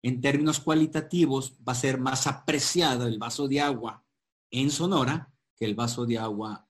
En 0.03 0.21
términos 0.21 0.61
cualitativos, 0.61 1.57
va 1.67 1.73
a 1.73 1.77
ser 1.77 1.99
más 1.99 2.27
apreciado 2.27 3.07
el 3.07 3.19
vaso 3.19 3.49
de 3.49 3.61
agua 3.61 4.05
en 4.51 4.71
Sonora 4.71 5.33
que 5.57 5.67
el 5.67 5.75
vaso 5.75 6.07
de 6.07 6.19
agua 6.19 6.67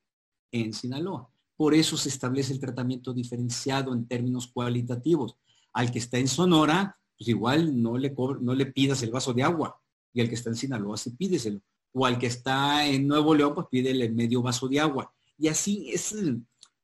en 0.51 0.73
Sinaloa. 0.73 1.31
Por 1.57 1.75
eso 1.75 1.97
se 1.97 2.09
establece 2.09 2.53
el 2.53 2.61
tratamiento 2.61 3.13
diferenciado 3.13 3.93
en 3.95 4.09
términos 4.09 4.49
cualitativos. 4.49 5.37
Al 5.73 5.93
que 5.93 6.01
está 6.01 6.19
en 6.19 6.27
Sonora, 6.27 6.99
pues 7.21 7.29
igual 7.29 7.83
no 7.83 7.99
le, 7.99 8.15
no 8.41 8.55
le 8.55 8.65
pidas 8.65 9.03
el 9.03 9.11
vaso 9.11 9.35
de 9.35 9.43
agua. 9.43 9.79
Y 10.15 10.23
al 10.23 10.29
que 10.31 10.37
está 10.37 10.49
en 10.49 10.57
Sinaloa, 10.57 10.97
sí 10.97 11.11
pídeselo. 11.11 11.61
O 11.93 12.07
al 12.07 12.19
que 12.19 12.29
está 12.29 12.87
en 12.87 13.07
Nuevo 13.07 13.35
León, 13.35 13.55
pues 13.55 13.67
pídele 13.71 14.07
el 14.07 14.15
medio 14.15 14.41
vaso 14.41 14.67
de 14.69 14.81
agua. 14.81 15.13
Y 15.37 15.49
así 15.49 15.91
es, 15.93 16.15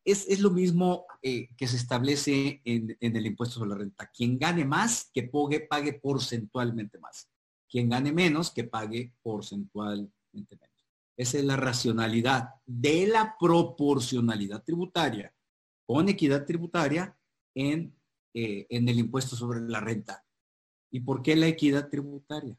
es, 0.05 0.41
lo 0.41 0.51
mismo 0.51 1.07
eh, 1.23 1.49
que 1.57 1.67
se 1.67 1.77
establece 1.77 2.61
en, 2.67 2.95
en, 3.01 3.17
el 3.17 3.25
impuesto 3.25 3.55
sobre 3.55 3.71
la 3.71 3.77
renta. 3.77 4.11
Quien 4.15 4.39
gane 4.39 4.67
más, 4.67 5.11
que 5.11 5.23
pague, 5.23 5.61
pague 5.61 5.95
porcentualmente 5.95 6.99
más. 6.99 7.31
Quien 7.67 7.89
gane 7.89 8.13
menos, 8.13 8.51
que 8.51 8.65
pague 8.65 9.15
porcentualmente 9.23 10.13
menos. 10.35 10.87
Esa 11.17 11.39
es 11.39 11.45
la 11.47 11.57
racionalidad 11.57 12.51
de 12.67 13.07
la 13.07 13.37
proporcionalidad 13.41 14.63
tributaria 14.63 15.33
con 15.87 16.11
equidad 16.11 16.45
tributaria 16.45 17.17
en, 17.55 17.97
eh, 18.35 18.67
en 18.69 18.87
el 18.87 18.99
impuesto 18.99 19.35
sobre 19.35 19.61
la 19.61 19.81
renta. 19.81 20.26
¿Y 20.91 21.01
por 21.01 21.23
qué 21.23 21.37
la 21.37 21.49
equidad 21.49 21.89
tributaria? 21.89 22.57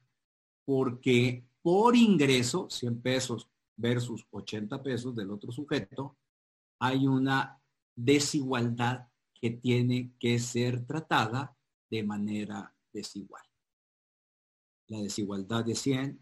Porque 0.66 1.46
por 1.62 1.96
ingreso, 1.96 2.70
100 2.70 3.02
pesos 3.02 3.50
versus 3.76 4.26
80 4.32 4.82
pesos 4.82 5.16
del 5.16 5.32
otro 5.32 5.52
sujeto, 5.52 6.18
hay 6.80 7.08
una 7.08 7.62
desigualdad 7.96 9.08
que 9.34 9.52
tiene 9.52 10.14
que 10.20 10.40
ser 10.40 10.86
tratada 10.86 11.56
de 11.90 12.04
manera 12.04 12.74
desigual. 12.92 13.44
La 14.88 15.00
desigualdad 15.02 15.66
de 15.66 15.76
100 15.76 16.20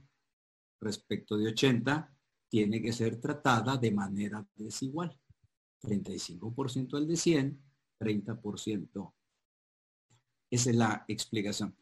respecto 0.81 1.37
de 1.37 1.49
80 1.49 2.13
tiene 2.49 2.81
que 2.81 2.93
ser 2.93 3.19
tratada 3.19 3.77
de 3.77 3.91
manera 3.91 4.45
desigual. 4.55 5.17
35% 5.81 6.97
el 6.97 7.07
de 7.07 7.15
100, 7.15 7.63
30%. 7.99 9.13
Esa 10.49 10.69
es 10.69 10.75
la 10.75 11.05
explicación. 11.07 11.75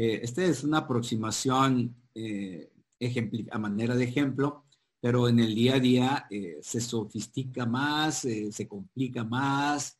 Eh, 0.00 0.20
esta 0.22 0.44
es 0.44 0.62
una 0.62 0.78
aproximación 0.78 1.92
eh, 2.14 2.70
a 3.50 3.58
manera 3.58 3.96
de 3.96 4.04
ejemplo, 4.04 4.64
pero 5.00 5.28
en 5.28 5.40
el 5.40 5.56
día 5.56 5.74
a 5.74 5.80
día 5.80 6.26
eh, 6.30 6.60
se 6.62 6.80
sofistica 6.80 7.66
más, 7.66 8.20
se 8.20 8.68
complica 8.68 9.24
más. 9.24 9.98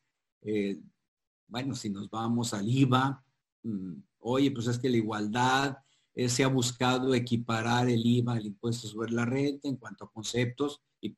bueno, 1.49 1.74
si 1.74 1.90
nos 1.90 2.09
vamos 2.09 2.55
al 2.55 2.68
IVA, 2.68 3.24
mm, 3.64 3.94
oye, 4.20 4.53
pues 4.53 4.68
es 4.68 4.78
que 4.78 4.88
la 4.88 4.99
igualdad 4.99 5.78
eh, 6.14 6.28
se 6.28 6.44
ha 6.44 6.49
buscado 6.49 7.12
equiparar 7.12 7.88
el 7.88 8.07
IVA, 8.07 8.38
el 8.38 8.46
impuesto 8.46 8.86
sobre 8.86 9.11
la 9.11 9.24
renta 9.24 9.66
en 9.66 9.78
cuanto 9.78 10.05
a 10.05 10.12
conceptos 10.12 10.80
y 11.01 11.16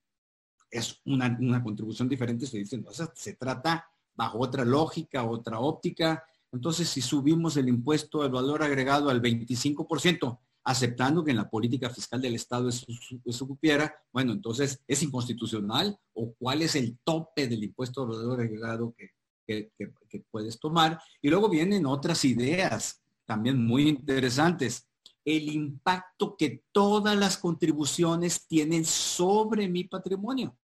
es 0.71 1.03
una, 1.05 1.63
contribución 1.63 2.09
diferente, 2.09 2.47
se 2.47 2.57
dice, 2.57 2.79
no, 2.79 2.91
se 2.93 3.35
trata 3.35 3.91
bajo 4.15 4.39
otra 4.39 4.65
lógica, 4.65 5.25
otra 5.25 5.61
óptica. 5.61 6.25
Entonces, 6.53 6.89
si 6.89 7.01
subimos 7.01 7.57
el 7.57 7.69
impuesto 7.69 8.23
al 8.23 8.31
valor 8.31 8.63
agregado 8.63 9.09
al 9.11 9.23
25%, 9.23 10.39
aceptando 10.65 11.25
que 11.25 11.31
en 11.31 11.39
la 11.39 11.49
política 11.49 11.91
fiscal 11.91 12.21
del 12.21 12.35
Estado 12.35 12.69
eso, 12.69 12.87
supiera, 13.31 13.95
bueno, 14.13 14.33
entonces 14.33 14.83
es 14.87 15.03
inconstitucional 15.03 15.99
o 16.13 16.35
cuál 16.39 16.63
es 16.63 16.75
el 16.77 16.99
tope 17.03 17.47
del 17.47 17.65
impuesto 17.65 18.03
al 18.03 18.09
valor 18.09 18.41
agregado 18.41 18.95
que, 18.97 19.71
que 19.77 20.25
puedes 20.31 20.59
tomar. 20.59 21.01
Y 21.23 21.31
luego 21.31 21.49
vienen 21.49 21.87
otras 21.87 22.25
ideas 22.25 23.03
también 23.25 23.65
muy 23.65 23.89
interesantes 23.89 24.91
el 25.25 25.49
impacto 25.49 26.37
que 26.37 26.65
todas 26.73 27.17
las 27.17 27.37
contribuciones 27.37 28.47
tienen 28.47 28.85
sobre 28.85 29.69
mi 29.69 29.85
patrimonio. 29.85 30.57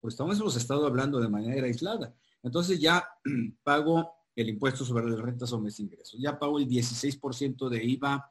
Pues 0.00 0.14
estamos 0.14 0.38
hemos 0.40 0.56
estado 0.56 0.86
hablando 0.86 1.20
de 1.20 1.28
manera 1.28 1.66
aislada. 1.66 2.14
Entonces 2.42 2.80
ya 2.80 3.06
pago 3.62 4.12
el 4.40 4.50
impuesto 4.50 4.84
sobre 4.84 5.08
las 5.08 5.18
rentas 5.18 5.52
o 5.52 5.60
mis 5.60 5.78
ingresos. 5.80 6.18
Ya 6.20 6.38
pago 6.38 6.58
el 6.58 6.68
16% 6.68 7.68
de 7.68 7.84
IVA 7.84 8.30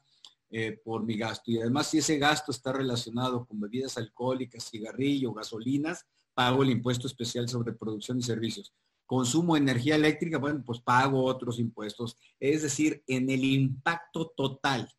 eh, 0.49 0.80
por 0.84 1.03
mi 1.03 1.18
gasto. 1.18 1.51
Y 1.51 1.60
además 1.60 1.88
si 1.88 1.99
ese 1.99 2.18
gasto 2.18 2.51
está 2.51 2.74
relacionado 2.74 3.45
con 3.45 3.60
bebidas 3.60 3.97
alcohólicas, 3.97 4.70
cigarrillo, 4.70 5.34
gasolinas, 5.34 6.05
pago 6.34 6.64
el 6.64 6.72
impuesto 6.72 7.07
especial 7.07 7.47
sobre 7.47 7.74
producción 7.74 8.20
y 8.20 8.24
servicios. 8.24 8.74
Consumo 9.05 9.57
energía 9.57 9.95
eléctrica, 9.95 10.38
bueno, 10.38 10.64
pues 10.66 10.80
pago 10.80 11.24
otros 11.24 11.60
impuestos. 11.60 12.16
Es 12.39 12.62
decir, 12.62 13.03
en 13.07 13.30
el 13.30 13.43
impacto 13.43 14.34
total 14.36 14.89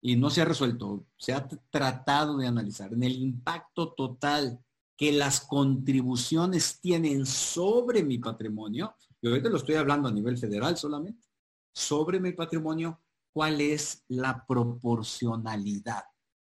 y 0.00 0.16
no 0.16 0.28
se 0.28 0.42
ha 0.42 0.44
resuelto, 0.44 1.06
se 1.16 1.32
ha 1.32 1.48
tratado 1.70 2.36
de 2.36 2.46
analizar 2.46 2.92
en 2.92 3.02
el 3.02 3.16
impacto 3.16 3.92
total 3.94 4.60
que 4.96 5.12
las 5.12 5.40
contribuciones 5.40 6.78
tienen 6.80 7.26
sobre 7.26 8.02
mi 8.02 8.18
patrimonio, 8.18 8.94
y 9.24 9.28
ahorita 9.28 9.48
lo 9.48 9.56
estoy 9.56 9.76
hablando 9.76 10.06
a 10.06 10.12
nivel 10.12 10.36
federal 10.36 10.76
solamente, 10.76 11.26
sobre 11.72 12.20
mi 12.20 12.32
patrimonio, 12.32 13.00
cuál 13.32 13.58
es 13.62 14.04
la 14.08 14.44
proporcionalidad 14.46 16.04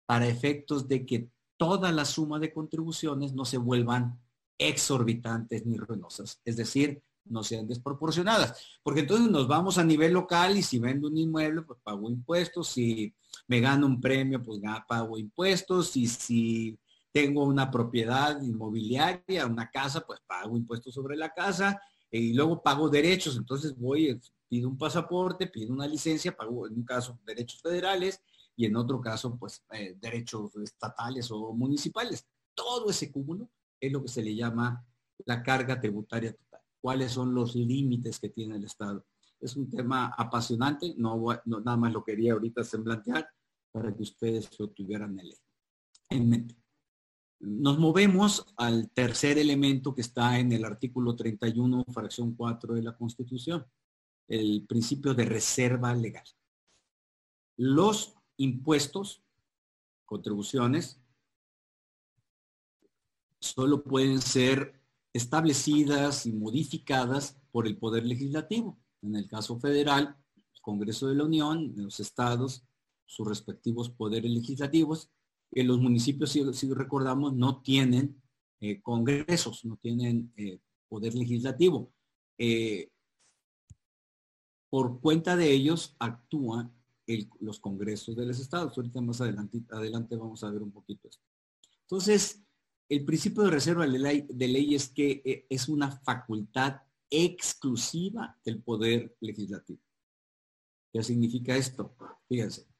para 0.05 0.25
efectos 0.25 0.87
de 0.87 1.05
que 1.05 1.29
toda 1.57 1.91
la 1.91 2.05
suma 2.05 2.39
de 2.39 2.53
contribuciones 2.53 3.33
no 3.33 3.43
se 3.43 3.57
vuelvan 3.57 4.17
exorbitantes 4.57 5.65
ni 5.65 5.75
ruinosas. 5.75 6.39
Es 6.45 6.55
decir, 6.55 7.03
no 7.25 7.43
sean 7.43 7.67
desproporcionadas. 7.67 8.79
Porque 8.81 9.01
entonces 9.01 9.29
nos 9.29 9.49
vamos 9.49 9.77
a 9.77 9.83
nivel 9.83 10.13
local 10.13 10.57
y 10.57 10.63
si 10.63 10.79
vendo 10.79 11.09
un 11.09 11.17
inmueble, 11.17 11.63
pues 11.63 11.77
pago 11.83 12.09
impuestos. 12.09 12.69
Si 12.69 13.13
me 13.47 13.59
gano 13.59 13.85
un 13.85 13.99
premio, 13.99 14.41
pues 14.41 14.61
pago 14.87 15.17
impuestos. 15.17 15.97
Y 15.97 16.07
si 16.07 16.79
tengo 17.11 17.43
una 17.43 17.69
propiedad 17.69 18.41
inmobiliaria, 18.41 19.45
una 19.45 19.69
casa, 19.69 20.05
pues 20.07 20.21
pago 20.25 20.55
impuestos 20.55 20.93
sobre 20.93 21.17
la 21.17 21.33
casa 21.33 21.81
y 22.11 22.33
luego 22.33 22.61
pago 22.61 22.89
derechos. 22.89 23.37
Entonces 23.37 23.77
voy, 23.77 24.19
pido 24.47 24.69
un 24.69 24.77
pasaporte, 24.77 25.47
pido 25.47 25.73
una 25.73 25.87
licencia, 25.87 26.35
pago 26.35 26.67
en 26.67 26.75
un 26.75 26.83
caso 26.83 27.17
derechos 27.25 27.61
federales 27.61 28.21
y 28.55 28.65
en 28.65 28.75
otro 28.75 28.99
caso, 28.99 29.37
pues 29.37 29.63
eh, 29.71 29.95
derechos 29.99 30.55
estatales 30.57 31.31
o 31.31 31.53
municipales. 31.53 32.27
Todo 32.53 32.89
ese 32.89 33.11
cúmulo 33.11 33.49
es 33.79 33.91
lo 33.91 34.03
que 34.03 34.09
se 34.09 34.21
le 34.21 34.35
llama 34.35 34.85
la 35.25 35.41
carga 35.41 35.79
tributaria 35.79 36.33
total. 36.33 36.61
¿Cuáles 36.79 37.11
son 37.11 37.33
los 37.33 37.55
límites 37.55 38.19
que 38.19 38.29
tiene 38.29 38.57
el 38.57 38.65
Estado? 38.65 39.05
Es 39.39 39.55
un 39.55 39.69
tema 39.69 40.13
apasionante, 40.17 40.93
no, 40.97 41.25
nada 41.45 41.77
más 41.77 41.93
lo 41.93 42.03
quería 42.03 42.33
ahorita 42.33 42.63
semblantear 42.63 43.27
para 43.71 43.95
que 43.95 44.03
ustedes 44.03 44.49
lo 44.59 44.69
tuvieran 44.69 45.17
en 46.09 46.29
mente. 46.29 46.60
Nos 47.41 47.79
movemos 47.79 48.45
al 48.57 48.89
tercer 48.91 49.37
elemento 49.37 49.93
que 49.93 50.01
está 50.01 50.39
en 50.39 50.51
el 50.51 50.63
artículo 50.63 51.15
31, 51.15 51.85
fracción 51.89 52.35
4 52.35 52.75
de 52.75 52.83
la 52.83 52.95
Constitución, 52.95 53.65
el 54.27 54.65
principio 54.67 55.13
de 55.13 55.25
reserva 55.25 55.93
legal. 55.93 56.23
Los 57.57 58.15
impuestos, 58.37 59.23
contribuciones, 60.05 61.01
solo 63.39 63.83
pueden 63.83 64.21
ser 64.21 64.79
establecidas 65.13 66.25
y 66.25 66.33
modificadas 66.33 67.37
por 67.51 67.67
el 67.67 67.77
Poder 67.77 68.05
Legislativo. 68.05 68.79
En 69.01 69.15
el 69.15 69.27
caso 69.27 69.59
federal, 69.59 70.15
Congreso 70.61 71.07
de 71.07 71.15
la 71.15 71.25
Unión, 71.25 71.73
los 71.75 71.99
estados, 71.99 72.63
sus 73.05 73.27
respectivos 73.27 73.89
poderes 73.89 74.31
legislativos. 74.31 75.09
Los 75.51 75.79
municipios, 75.79 76.31
si, 76.31 76.73
recordamos, 76.73 77.33
no 77.33 77.61
tienen 77.61 78.21
eh, 78.59 78.81
congresos, 78.81 79.65
no 79.65 79.77
tienen 79.77 80.31
eh, 80.37 80.59
poder 80.87 81.13
legislativo. 81.15 81.91
Eh, 82.37 82.89
por 84.69 85.01
cuenta 85.01 85.35
de 85.35 85.51
ellos 85.51 85.95
actúan 85.99 86.73
los 87.41 87.59
congresos 87.59 88.15
de 88.15 88.25
los 88.25 88.39
estados. 88.39 88.77
Ahorita 88.77 89.01
más 89.01 89.19
adelante, 89.19 89.61
adelante 89.71 90.15
vamos 90.15 90.43
a 90.43 90.51
ver 90.51 90.63
un 90.63 90.71
poquito 90.71 91.09
esto. 91.09 91.23
Entonces, 91.81 92.41
el 92.87 93.03
principio 93.03 93.43
de 93.43 93.51
reserva 93.51 93.85
de 93.85 93.99
ley, 93.99 94.25
de 94.29 94.47
ley 94.47 94.75
es 94.75 94.87
que 94.87 95.45
es 95.49 95.67
una 95.67 95.91
facultad 95.91 96.81
exclusiva 97.09 98.39
del 98.45 98.63
poder 98.63 99.17
legislativo. 99.19 99.81
¿Qué 100.93 101.03
significa 101.03 101.55
esto? 101.55 101.95
Fíjense, 102.29 102.70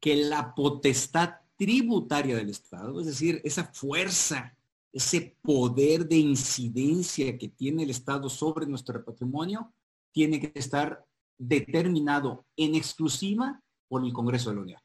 que 0.00 0.16
la 0.16 0.54
potestad 0.54 1.34
tributaria 1.56 2.36
del 2.36 2.48
Estado, 2.48 3.00
es 3.00 3.06
decir, 3.06 3.40
esa 3.44 3.64
fuerza, 3.64 4.56
ese 4.92 5.36
poder 5.42 6.08
de 6.08 6.16
incidencia 6.16 7.36
que 7.36 7.48
tiene 7.48 7.82
el 7.82 7.90
Estado 7.90 8.30
sobre 8.30 8.66
nuestro 8.66 9.04
patrimonio, 9.04 9.72
tiene 10.10 10.40
que 10.40 10.58
estar 10.58 11.06
determinado 11.38 12.46
en 12.56 12.74
exclusiva 12.74 13.62
por 13.88 14.04
el 14.04 14.12
Congreso 14.12 14.50
de 14.50 14.56
la 14.56 14.62
Unión. 14.62 14.80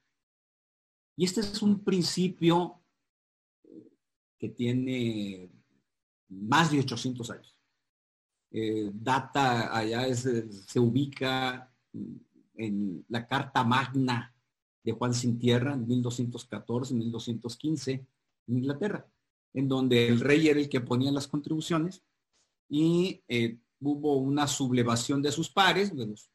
Y 1.16 1.24
este 1.24 1.42
es 1.42 1.62
un 1.62 1.84
principio 1.84 2.82
que 4.38 4.50
tiene 4.50 5.50
más 6.28 6.72
de 6.72 6.80
800 6.80 7.32
años. 7.32 7.56
Eh, 8.52 8.92
data 8.94 9.76
allá 9.76 10.14
se 10.14 10.80
ubica 10.80 11.74
en 12.54 13.06
la 13.08 13.26
Carta 13.26 13.64
Magna 13.64 14.35
de 14.86 14.92
Juan 14.92 15.14
Sin 15.14 15.40
Tierra 15.40 15.74
en 15.74 15.88
1214, 15.88 16.94
1215 16.94 17.92
en 18.48 18.58
Inglaterra, 18.58 19.06
en 19.54 19.68
donde 19.68 20.08
el 20.08 20.20
rey 20.20 20.48
era 20.48 20.60
el 20.60 20.70
que 20.70 20.80
ponía 20.80 21.12
las 21.12 21.28
contribuciones 21.28 22.04
y 22.70 23.22
eh, 23.28 23.58
hubo 23.82 24.18
una 24.18 24.48
sublevación 24.48 25.24
de 25.24 25.32
sus 25.32 25.50
pares, 25.50 25.96
de 25.96 26.06
los 26.06 26.30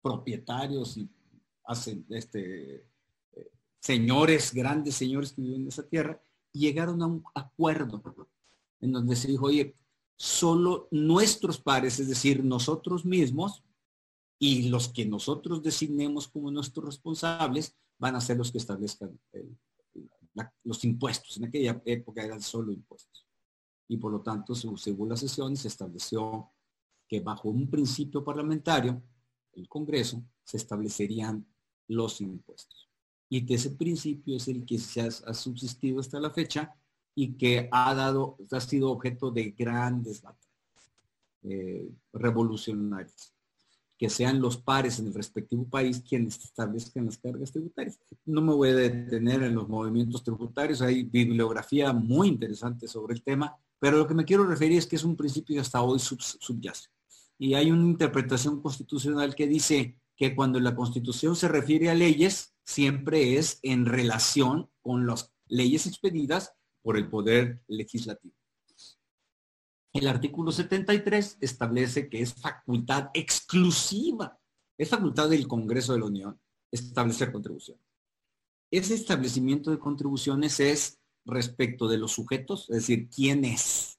propietarios 0.00 0.96
y 0.96 1.08
hacen 1.64 2.06
este, 2.10 2.86
eh, 3.32 3.50
señores, 3.80 4.54
grandes 4.54 4.94
señores 4.94 5.32
que 5.32 5.42
viven 5.42 5.62
en 5.62 5.68
esa 5.68 5.82
tierra, 5.82 6.20
y 6.52 6.60
llegaron 6.60 7.02
a 7.02 7.06
un 7.06 7.24
acuerdo 7.34 8.00
en 8.80 8.92
donde 8.92 9.16
se 9.16 9.28
dijo, 9.28 9.46
oye, 9.46 9.74
solo 10.16 10.86
nuestros 10.92 11.58
pares, 11.58 11.98
es 11.98 12.08
decir, 12.08 12.44
nosotros 12.44 13.04
mismos, 13.04 13.64
y 14.38 14.68
los 14.68 14.88
que 14.88 15.04
nosotros 15.04 15.62
designemos 15.62 16.28
como 16.28 16.50
nuestros 16.50 16.86
responsables 16.86 17.74
van 17.98 18.14
a 18.14 18.20
ser 18.20 18.36
los 18.36 18.52
que 18.52 18.58
establezcan 18.58 19.18
los 20.62 20.84
impuestos. 20.84 21.36
En 21.36 21.46
aquella 21.46 21.82
época 21.84 22.22
eran 22.22 22.40
solo 22.40 22.70
impuestos. 22.70 23.26
Y 23.88 23.96
por 23.96 24.12
lo 24.12 24.20
tanto, 24.20 24.54
según 24.54 25.08
la 25.08 25.16
sesión, 25.16 25.56
se 25.56 25.68
estableció 25.68 26.50
que 27.08 27.20
bajo 27.20 27.48
un 27.48 27.68
principio 27.68 28.22
parlamentario, 28.22 29.02
el 29.54 29.68
Congreso, 29.68 30.22
se 30.44 30.58
establecerían 30.58 31.44
los 31.88 32.20
impuestos. 32.20 32.88
Y 33.28 33.44
que 33.44 33.54
ese 33.54 33.70
principio 33.70 34.36
es 34.36 34.46
el 34.46 34.64
que 34.64 34.78
se 34.78 35.00
ha, 35.00 35.34
subsistido 35.34 36.00
hasta 36.00 36.20
la 36.20 36.30
fecha 36.30 36.74
y 37.14 37.32
que 37.32 37.68
ha 37.72 37.94
dado, 37.94 38.36
ha 38.50 38.60
sido 38.60 38.90
objeto 38.90 39.30
de 39.30 39.50
grandes 39.50 40.22
batallas 40.22 40.92
eh, 41.42 41.90
revolucionarias 42.12 43.34
que 43.98 44.08
sean 44.08 44.40
los 44.40 44.56
pares 44.56 45.00
en 45.00 45.08
el 45.08 45.14
respectivo 45.14 45.68
país 45.68 46.02
quienes 46.08 46.36
establezcan 46.44 47.06
las 47.06 47.18
cargas 47.18 47.50
tributarias. 47.50 47.98
No 48.24 48.40
me 48.40 48.54
voy 48.54 48.70
a 48.70 48.76
detener 48.76 49.42
en 49.42 49.56
los 49.56 49.68
movimientos 49.68 50.22
tributarios, 50.22 50.80
hay 50.80 51.02
bibliografía 51.02 51.92
muy 51.92 52.28
interesante 52.28 52.86
sobre 52.86 53.14
el 53.14 53.22
tema, 53.22 53.56
pero 53.80 53.98
lo 53.98 54.06
que 54.06 54.14
me 54.14 54.24
quiero 54.24 54.46
referir 54.46 54.78
es 54.78 54.86
que 54.86 54.96
es 54.96 55.04
un 55.04 55.16
principio 55.16 55.54
que 55.54 55.60
hasta 55.60 55.82
hoy 55.82 55.98
subyace. 55.98 56.88
Y 57.38 57.54
hay 57.54 57.70
una 57.70 57.84
interpretación 57.84 58.62
constitucional 58.62 59.34
que 59.34 59.46
dice 59.48 59.96
que 60.16 60.34
cuando 60.34 60.60
la 60.60 60.74
constitución 60.74 61.36
se 61.36 61.48
refiere 61.48 61.90
a 61.90 61.94
leyes, 61.94 62.54
siempre 62.64 63.36
es 63.36 63.58
en 63.62 63.86
relación 63.86 64.68
con 64.80 65.06
las 65.06 65.32
leyes 65.48 65.86
expedidas 65.86 66.52
por 66.82 66.96
el 66.96 67.08
poder 67.08 67.62
legislativo. 67.68 68.37
El 69.92 70.06
artículo 70.06 70.52
73 70.52 71.38
establece 71.40 72.08
que 72.08 72.20
es 72.20 72.34
facultad 72.34 73.10
exclusiva, 73.14 74.38
es 74.76 74.88
facultad 74.88 75.30
del 75.30 75.48
Congreso 75.48 75.92
de 75.92 75.98
la 75.98 76.06
Unión 76.06 76.40
establecer 76.70 77.32
contribuciones. 77.32 77.82
Ese 78.70 78.94
establecimiento 78.94 79.70
de 79.70 79.78
contribuciones 79.78 80.60
es 80.60 81.00
respecto 81.24 81.88
de 81.88 81.98
los 81.98 82.12
sujetos, 82.12 82.68
es 82.68 82.76
decir, 82.76 83.08
quiénes 83.08 83.98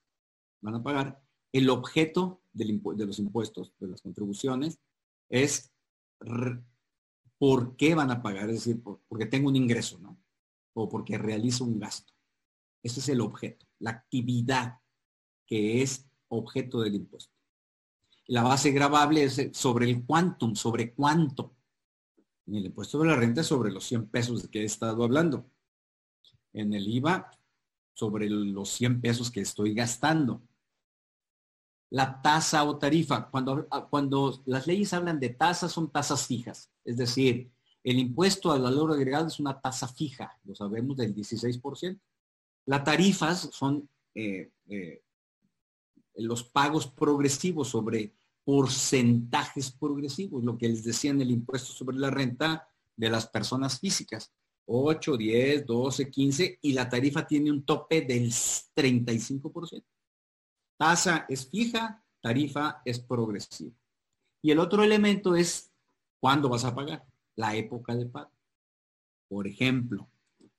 van 0.61 0.75
a 0.75 0.83
pagar. 0.83 1.21
El 1.51 1.69
objeto 1.69 2.43
de 2.53 2.65
los 3.05 3.17
impuestos, 3.17 3.73
de 3.79 3.87
las 3.87 4.01
contribuciones, 4.01 4.79
es 5.29 5.71
por 7.39 7.75
qué 7.77 7.95
van 7.95 8.11
a 8.11 8.21
pagar, 8.21 8.49
es 8.49 8.65
decir, 8.65 8.83
porque 8.83 9.25
tengo 9.25 9.49
un 9.49 9.55
ingreso, 9.55 9.97
¿no? 9.99 10.21
O 10.75 10.87
porque 10.87 11.17
realizo 11.17 11.63
un 11.63 11.79
gasto. 11.79 12.13
Ese 12.83 12.99
es 12.99 13.09
el 13.09 13.21
objeto, 13.21 13.65
la 13.79 13.91
actividad 13.91 14.79
que 15.49 15.81
es 15.81 16.05
objeto 16.27 16.81
del 16.81 16.95
impuesto. 16.95 17.33
La 18.27 18.43
base 18.43 18.69
gravable 18.71 19.23
es 19.23 19.49
sobre 19.53 19.89
el 19.89 20.05
quantum, 20.05 20.55
sobre 20.55 20.93
cuánto. 20.93 21.55
En 22.45 22.55
el 22.55 22.67
impuesto 22.67 22.99
de 22.99 23.07
la 23.07 23.15
renta 23.15 23.43
sobre 23.43 23.71
los 23.71 23.83
100 23.85 24.07
pesos 24.09 24.43
de 24.43 24.49
que 24.49 24.61
he 24.61 24.65
estado 24.65 25.03
hablando. 25.03 25.49
En 26.53 26.73
el 26.75 26.87
IVA 26.87 27.31
sobre 27.93 28.29
los 28.29 28.69
100 28.69 29.01
pesos 29.01 29.31
que 29.31 29.41
estoy 29.41 29.73
gastando. 29.73 30.43
La 31.89 32.21
tasa 32.21 32.63
o 32.65 32.77
tarifa, 32.77 33.31
cuando, 33.31 33.67
cuando 33.89 34.43
las 34.45 34.67
leyes 34.67 34.93
hablan 34.93 35.19
de 35.19 35.29
tasas, 35.29 35.71
son 35.71 35.89
tasas 35.89 36.27
fijas. 36.27 36.69
Es 36.85 36.97
decir, 36.97 37.51
el 37.83 37.97
impuesto 37.97 38.51
al 38.51 38.61
valor 38.61 38.91
agregado 38.91 39.25
es 39.25 39.39
una 39.39 39.59
tasa 39.59 39.87
fija, 39.87 40.37
lo 40.43 40.53
sabemos 40.53 40.97
del 40.97 41.15
16%. 41.15 41.99
Las 42.67 42.83
tarifas 42.83 43.49
son 43.51 43.89
eh, 44.13 44.51
eh, 44.67 45.01
los 46.21 46.43
pagos 46.43 46.87
progresivos 46.87 47.69
sobre 47.69 48.13
porcentajes 48.43 49.71
progresivos, 49.71 50.43
lo 50.43 50.57
que 50.57 50.69
les 50.69 50.83
decía 50.83 51.11
en 51.11 51.21
el 51.21 51.31
impuesto 51.31 51.71
sobre 51.71 51.97
la 51.97 52.09
renta 52.09 52.67
de 52.95 53.09
las 53.09 53.27
personas 53.27 53.79
físicas. 53.79 54.33
8, 54.65 55.17
10, 55.17 55.65
12, 55.65 56.11
15 56.11 56.59
y 56.61 56.73
la 56.73 56.87
tarifa 56.87 57.25
tiene 57.25 57.51
un 57.51 57.63
tope 57.63 58.01
del 58.01 58.31
35%. 58.31 59.83
Tasa 60.77 61.25
es 61.27 61.49
fija, 61.49 62.03
tarifa 62.21 62.81
es 62.85 62.99
progresiva. 62.99 63.75
Y 64.41 64.51
el 64.51 64.59
otro 64.59 64.83
elemento 64.83 65.35
es 65.35 65.71
cuándo 66.19 66.49
vas 66.49 66.65
a 66.65 66.75
pagar, 66.75 67.05
la 67.35 67.55
época 67.55 67.95
de 67.95 68.05
pago. 68.05 68.31
Por 69.27 69.47
ejemplo, 69.47 70.09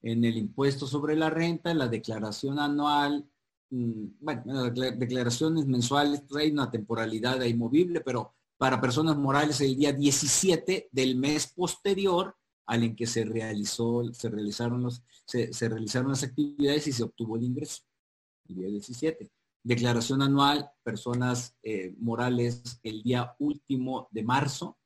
en 0.03 0.25
el 0.25 0.37
impuesto 0.37 0.87
sobre 0.87 1.17
la 1.17 1.31
renta, 1.31 1.73
la 1.75 1.89
declaración 1.89 2.59
anual 2.59 3.29
bueno, 3.71 4.71
declaraciones 4.71 5.67
mensuales, 5.67 6.23
pues, 6.29 6.45
hay 6.45 6.51
una 6.51 6.71
temporalidad 6.71 7.41
ahí 7.41 7.55
movible, 7.55 8.01
pero 8.01 8.35
para 8.59 8.81
personas 8.81 9.17
morales 9.17 9.61
el 9.61 9.77
día 9.77 9.93
17 9.93 10.89
del 10.93 11.17
mes 11.17 11.47
posterior 11.47 12.37
al 12.67 12.85
en 12.85 12.95
que 12.95 13.07
se 13.07 13.25
realizó, 13.25 14.05
se 14.13 14.29
realizaron 14.29 14.83
los, 14.83 15.03
se, 15.25 15.69
realizaron 15.69 16.11
las 16.11 16.23
actividades 16.23 16.87
y 16.87 16.93
se 16.93 17.03
obtuvo 17.03 17.37
el 17.37 17.45
ingreso. 17.45 17.83
El 18.49 18.57
día 18.57 18.69
17. 18.69 19.31
Declaración 19.63 20.23
anual, 20.23 20.71
personas 20.83 21.57
eh, 21.63 21.95
morales 21.99 22.79
el 22.83 23.03
día 23.03 23.35
último 23.39 24.09
de 24.11 24.23
marzo, 24.23 24.79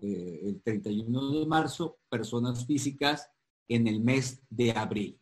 eh, 0.00 0.40
el 0.44 0.62
31 0.62 1.40
de 1.40 1.46
marzo, 1.46 1.98
personas 2.08 2.64
físicas 2.64 3.28
en 3.68 3.86
el 3.86 4.00
mes 4.00 4.40
de 4.48 4.72
abril, 4.72 5.19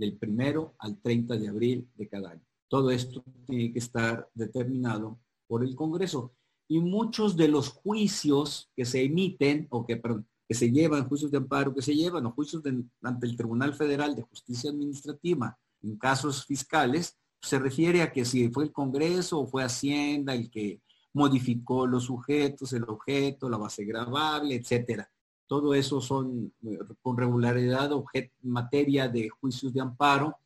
del 0.00 0.16
primero 0.16 0.74
al 0.78 1.00
30 1.00 1.36
de 1.36 1.48
abril 1.48 1.88
de 1.94 2.08
cada 2.08 2.30
año. 2.30 2.42
Todo 2.68 2.90
esto 2.90 3.22
tiene 3.46 3.72
que 3.72 3.78
estar 3.78 4.28
determinado 4.34 5.20
por 5.46 5.62
el 5.62 5.76
Congreso. 5.76 6.32
Y 6.68 6.80
muchos 6.80 7.36
de 7.36 7.48
los 7.48 7.68
juicios 7.68 8.70
que 8.74 8.84
se 8.84 9.04
emiten 9.04 9.66
o 9.70 9.84
que, 9.84 10.00
que 10.48 10.54
se 10.54 10.70
llevan, 10.70 11.08
juicios 11.08 11.30
de 11.30 11.38
amparo 11.38 11.74
que 11.74 11.82
se 11.82 11.94
llevan 11.94 12.26
o 12.26 12.32
juicios 12.32 12.62
ante 13.02 13.26
el 13.26 13.36
Tribunal 13.36 13.74
Federal 13.74 14.16
de 14.16 14.22
Justicia 14.22 14.70
Administrativa 14.70 15.58
en 15.82 15.96
casos 15.96 16.46
fiscales, 16.46 17.18
se 17.42 17.58
refiere 17.58 18.02
a 18.02 18.12
que 18.12 18.24
si 18.24 18.48
fue 18.50 18.64
el 18.64 18.72
Congreso 18.72 19.40
o 19.40 19.46
fue 19.46 19.64
Hacienda 19.64 20.34
el 20.34 20.50
que 20.50 20.80
modificó 21.12 21.86
los 21.86 22.04
sujetos, 22.04 22.72
el 22.72 22.84
objeto, 22.84 23.48
la 23.48 23.56
base 23.56 23.84
grabable, 23.84 24.54
etcétera. 24.54 25.10
Todo 25.50 25.74
eso 25.74 26.00
son 26.00 26.52
eh, 26.62 26.78
con 27.02 27.16
regularidad 27.16 27.90
materia 28.42 29.08
de 29.08 29.28
juicios 29.30 29.74
de 29.74 29.80
amparo, 29.80 30.36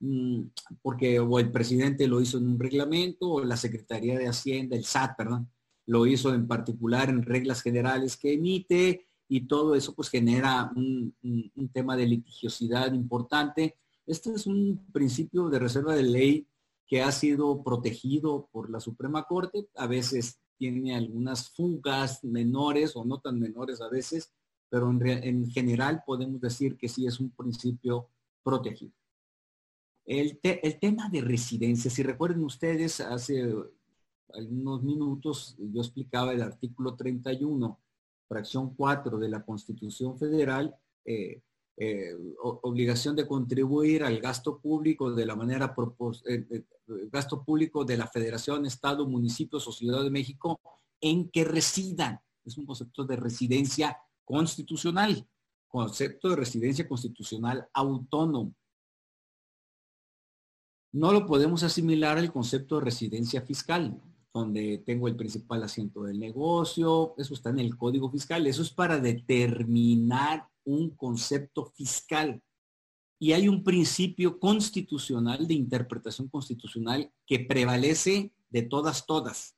mm, 0.00 0.40
porque 0.80 1.20
o 1.20 1.38
el 1.38 1.52
presidente 1.52 2.08
lo 2.08 2.18
hizo 2.22 2.38
en 2.38 2.48
un 2.48 2.58
reglamento 2.58 3.28
o 3.28 3.44
la 3.44 3.58
Secretaría 3.58 4.18
de 4.18 4.26
Hacienda, 4.26 4.74
el 4.74 4.86
SAT, 4.86 5.18
perdón, 5.18 5.50
lo 5.84 6.06
hizo 6.06 6.32
en 6.32 6.48
particular 6.48 7.10
en 7.10 7.24
reglas 7.24 7.60
generales 7.60 8.16
que 8.16 8.32
emite 8.32 9.06
y 9.28 9.42
todo 9.42 9.74
eso 9.74 9.94
pues 9.94 10.08
genera 10.08 10.72
un 10.74 11.12
tema 11.74 11.94
de 11.94 12.06
litigiosidad 12.06 12.94
importante. 12.94 13.76
Este 14.06 14.32
es 14.32 14.46
un 14.46 14.82
principio 14.94 15.50
de 15.50 15.58
reserva 15.58 15.94
de 15.94 16.04
ley 16.04 16.46
que 16.86 17.02
ha 17.02 17.12
sido 17.12 17.62
protegido 17.62 18.48
por 18.50 18.70
la 18.70 18.80
Suprema 18.80 19.24
Corte. 19.24 19.68
A 19.76 19.86
veces 19.86 20.40
tiene 20.56 20.96
algunas 20.96 21.50
fugas 21.50 22.24
menores 22.24 22.96
o 22.96 23.04
no 23.04 23.20
tan 23.20 23.38
menores 23.38 23.82
a 23.82 23.88
veces, 23.88 24.32
pero 24.68 24.90
en, 24.90 25.50
general 25.50 26.02
podemos 26.06 26.40
decir 26.40 26.76
que 26.76 26.88
sí 26.88 27.06
es 27.06 27.20
un 27.20 27.30
principio 27.30 28.08
protegido. 28.42 28.92
El, 30.04 30.38
tema 30.80 31.08
de 31.10 31.20
residencia, 31.20 31.90
si 31.90 32.02
recuerden 32.02 32.42
ustedes, 32.44 33.00
hace 33.00 33.54
algunos 34.32 34.82
minutos 34.82 35.56
yo 35.58 35.80
explicaba 35.80 36.32
el 36.32 36.42
artículo 36.42 36.94
31, 36.96 37.78
fracción 38.26 38.74
4 38.74 39.18
de 39.18 39.28
la 39.28 39.44
Constitución 39.44 40.18
Federal, 40.18 40.74
eh, 41.04 41.42
eh, 41.80 42.12
obligación 42.42 43.14
de 43.14 43.28
contribuir 43.28 44.02
al 44.02 44.18
gasto 44.18 44.58
público 44.58 45.12
de 45.12 45.24
la 45.24 45.36
manera 45.36 45.76
eh, 46.26 46.44
eh, 46.50 46.64
gasto 47.08 47.44
público 47.44 47.84
de 47.84 47.96
la 47.96 48.08
Federación, 48.08 48.66
Estado, 48.66 49.06
Municipios 49.06 49.68
o 49.68 49.70
Ciudad 49.70 50.02
de 50.02 50.10
México 50.10 50.58
en 51.00 51.30
que 51.30 51.44
residan. 51.44 52.18
Es 52.44 52.58
un 52.58 52.66
concepto 52.66 53.04
de 53.04 53.14
residencia 53.14 53.96
constitucional, 54.28 55.26
concepto 55.66 56.28
de 56.28 56.36
residencia 56.36 56.86
constitucional 56.86 57.66
autónomo. 57.72 58.54
No 60.92 61.12
lo 61.12 61.24
podemos 61.26 61.62
asimilar 61.62 62.18
al 62.18 62.30
concepto 62.30 62.76
de 62.76 62.84
residencia 62.84 63.40
fiscal, 63.40 63.98
donde 64.34 64.82
tengo 64.84 65.08
el 65.08 65.16
principal 65.16 65.62
asiento 65.62 66.04
del 66.04 66.18
negocio, 66.18 67.14
eso 67.16 67.32
está 67.32 67.48
en 67.48 67.60
el 67.60 67.76
código 67.76 68.10
fiscal, 68.10 68.46
eso 68.46 68.60
es 68.60 68.70
para 68.70 69.00
determinar 69.00 70.46
un 70.64 70.90
concepto 70.90 71.64
fiscal 71.74 72.42
y 73.18 73.32
hay 73.32 73.48
un 73.48 73.64
principio 73.64 74.38
constitucional 74.38 75.48
de 75.48 75.54
interpretación 75.54 76.28
constitucional 76.28 77.10
que 77.26 77.40
prevalece 77.40 78.32
de 78.50 78.62
todas, 78.62 79.06
todas. 79.06 79.57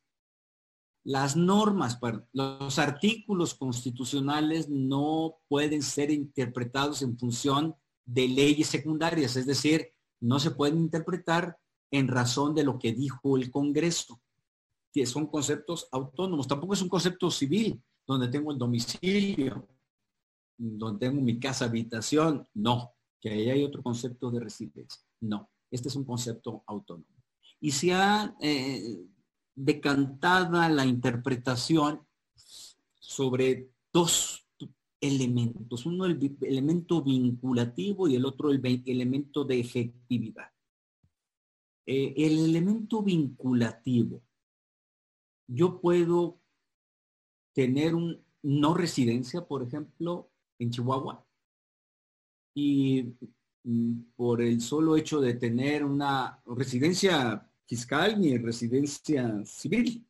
Las 1.02 1.34
normas, 1.36 1.98
los 2.32 2.78
artículos 2.78 3.54
constitucionales 3.54 4.68
no 4.68 5.36
pueden 5.48 5.82
ser 5.82 6.10
interpretados 6.10 7.02
en 7.02 7.18
función 7.18 7.74
de 8.04 8.28
leyes 8.28 8.68
secundarias, 8.68 9.36
es 9.36 9.46
decir, 9.46 9.92
no 10.20 10.38
se 10.38 10.50
pueden 10.50 10.78
interpretar 10.78 11.58
en 11.90 12.08
razón 12.08 12.54
de 12.54 12.64
lo 12.64 12.78
que 12.78 12.92
dijo 12.92 13.36
el 13.36 13.50
Congreso, 13.50 14.20
que 14.92 15.06
son 15.06 15.26
conceptos 15.26 15.88
autónomos. 15.90 16.46
Tampoco 16.46 16.74
es 16.74 16.82
un 16.82 16.88
concepto 16.88 17.30
civil, 17.30 17.82
donde 18.06 18.28
tengo 18.28 18.52
el 18.52 18.58
domicilio, 18.58 19.66
donde 20.58 21.06
tengo 21.06 21.22
mi 21.22 21.38
casa 21.38 21.64
habitación, 21.64 22.46
no, 22.54 22.92
que 23.20 23.30
ahí 23.30 23.50
hay 23.50 23.64
otro 23.64 23.82
concepto 23.82 24.30
de 24.30 24.40
residencia, 24.40 25.02
no, 25.20 25.48
este 25.70 25.88
es 25.88 25.96
un 25.96 26.04
concepto 26.04 26.62
autónomo. 26.66 27.06
Y 27.60 27.70
se 27.70 27.92
ha 27.92 28.34
eh, 28.40 29.06
decantada 29.64 30.68
la 30.68 30.86
interpretación 30.86 32.00
sobre 32.98 33.70
dos 33.92 34.46
elementos, 35.00 35.86
uno 35.86 36.06
el 36.06 36.36
elemento 36.42 37.02
vinculativo 37.02 38.08
y 38.08 38.16
el 38.16 38.24
otro 38.24 38.50
el 38.50 38.82
elemento 38.86 39.44
de 39.44 39.60
efectividad. 39.60 40.50
Eh, 41.86 42.14
el 42.16 42.38
elemento 42.38 43.02
vinculativo, 43.02 44.22
yo 45.46 45.80
puedo 45.80 46.38
tener 47.52 47.94
un 47.94 48.22
no 48.42 48.74
residencia, 48.74 49.46
por 49.46 49.62
ejemplo, 49.62 50.30
en 50.58 50.70
Chihuahua. 50.70 51.26
Y 52.54 53.14
mm, 53.64 54.00
por 54.16 54.40
el 54.40 54.60
solo 54.60 54.96
hecho 54.96 55.20
de 55.20 55.34
tener 55.34 55.84
una 55.84 56.42
residencia 56.46 57.49
fiscal 57.70 58.18
ni 58.18 58.36
residencia 58.36 59.44
civil, 59.44 60.04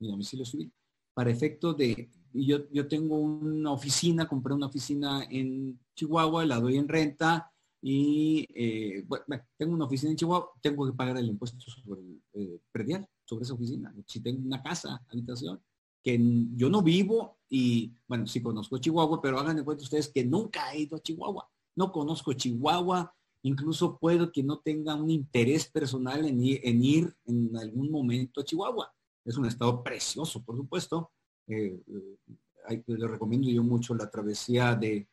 mi 0.00 0.08
domicilio 0.08 0.46
civil, 0.46 0.72
para 1.12 1.30
efecto 1.30 1.74
de, 1.74 2.08
yo, 2.32 2.66
yo 2.70 2.88
tengo 2.88 3.18
una 3.18 3.72
oficina, 3.72 4.26
compré 4.26 4.54
una 4.54 4.68
oficina 4.68 5.22
en 5.28 5.78
Chihuahua, 5.94 6.46
la 6.46 6.58
doy 6.58 6.78
en 6.78 6.88
renta 6.88 7.52
y 7.82 8.46
eh, 8.54 9.04
bueno, 9.06 9.26
tengo 9.58 9.74
una 9.74 9.84
oficina 9.84 10.12
en 10.12 10.16
Chihuahua, 10.16 10.50
tengo 10.62 10.86
que 10.86 10.94
pagar 10.94 11.18
el 11.18 11.28
impuesto 11.28 11.60
sobre 11.60 12.00
el 12.00 12.22
eh, 12.32 12.60
predial, 12.72 13.06
sobre 13.26 13.44
esa 13.44 13.52
oficina. 13.52 13.94
Si 14.06 14.20
tengo 14.20 14.40
una 14.42 14.62
casa, 14.62 15.04
habitación, 15.12 15.60
que 16.02 16.18
yo 16.56 16.70
no 16.70 16.80
vivo 16.80 17.36
y, 17.50 17.92
bueno, 18.06 18.26
sí 18.26 18.40
conozco 18.40 18.78
Chihuahua, 18.78 19.20
pero 19.20 19.38
hagan 19.38 19.62
cuenta 19.62 19.84
ustedes 19.84 20.08
que 20.08 20.24
nunca 20.24 20.72
he 20.72 20.80
ido 20.80 20.96
a 20.96 21.02
Chihuahua. 21.02 21.46
No 21.76 21.92
conozco 21.92 22.32
Chihuahua, 22.32 23.14
incluso 23.42 23.98
puedo 23.98 24.32
que 24.32 24.42
no 24.42 24.58
tenga 24.58 24.94
un 24.94 25.10
interés 25.10 25.68
personal 25.68 26.26
en 26.26 26.42
ir 26.42 27.14
en, 27.26 27.56
algún 27.56 27.90
momento 27.90 28.40
a 28.40 28.44
Chihuahua. 28.44 28.92
Es 29.24 29.36
un 29.36 29.46
estado 29.46 29.82
precioso, 29.82 30.42
por 30.42 30.56
supuesto. 30.56 31.10
Eh, 31.46 31.80
eh, 31.86 32.82
le 32.86 33.08
recomiendo 33.08 33.48
yo 33.48 33.62
mucho 33.62 33.94
la 33.94 34.10
travesía 34.10 34.78
eh, 34.82 35.06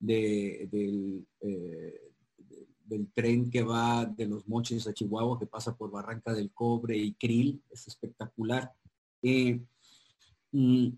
del 0.00 1.26
tren 3.14 3.50
que 3.50 3.62
va 3.62 4.04
de 4.04 4.26
los 4.26 4.46
moches 4.46 4.86
a 4.86 4.94
Chihuahua, 4.94 5.38
que 5.38 5.46
pasa 5.46 5.76
por 5.76 5.90
Barranca 5.90 6.32
del 6.32 6.52
Cobre 6.52 6.96
y 6.96 7.14
Krill, 7.14 7.62
es 7.70 7.86
espectacular. 7.86 8.72
Mm, 10.52 10.88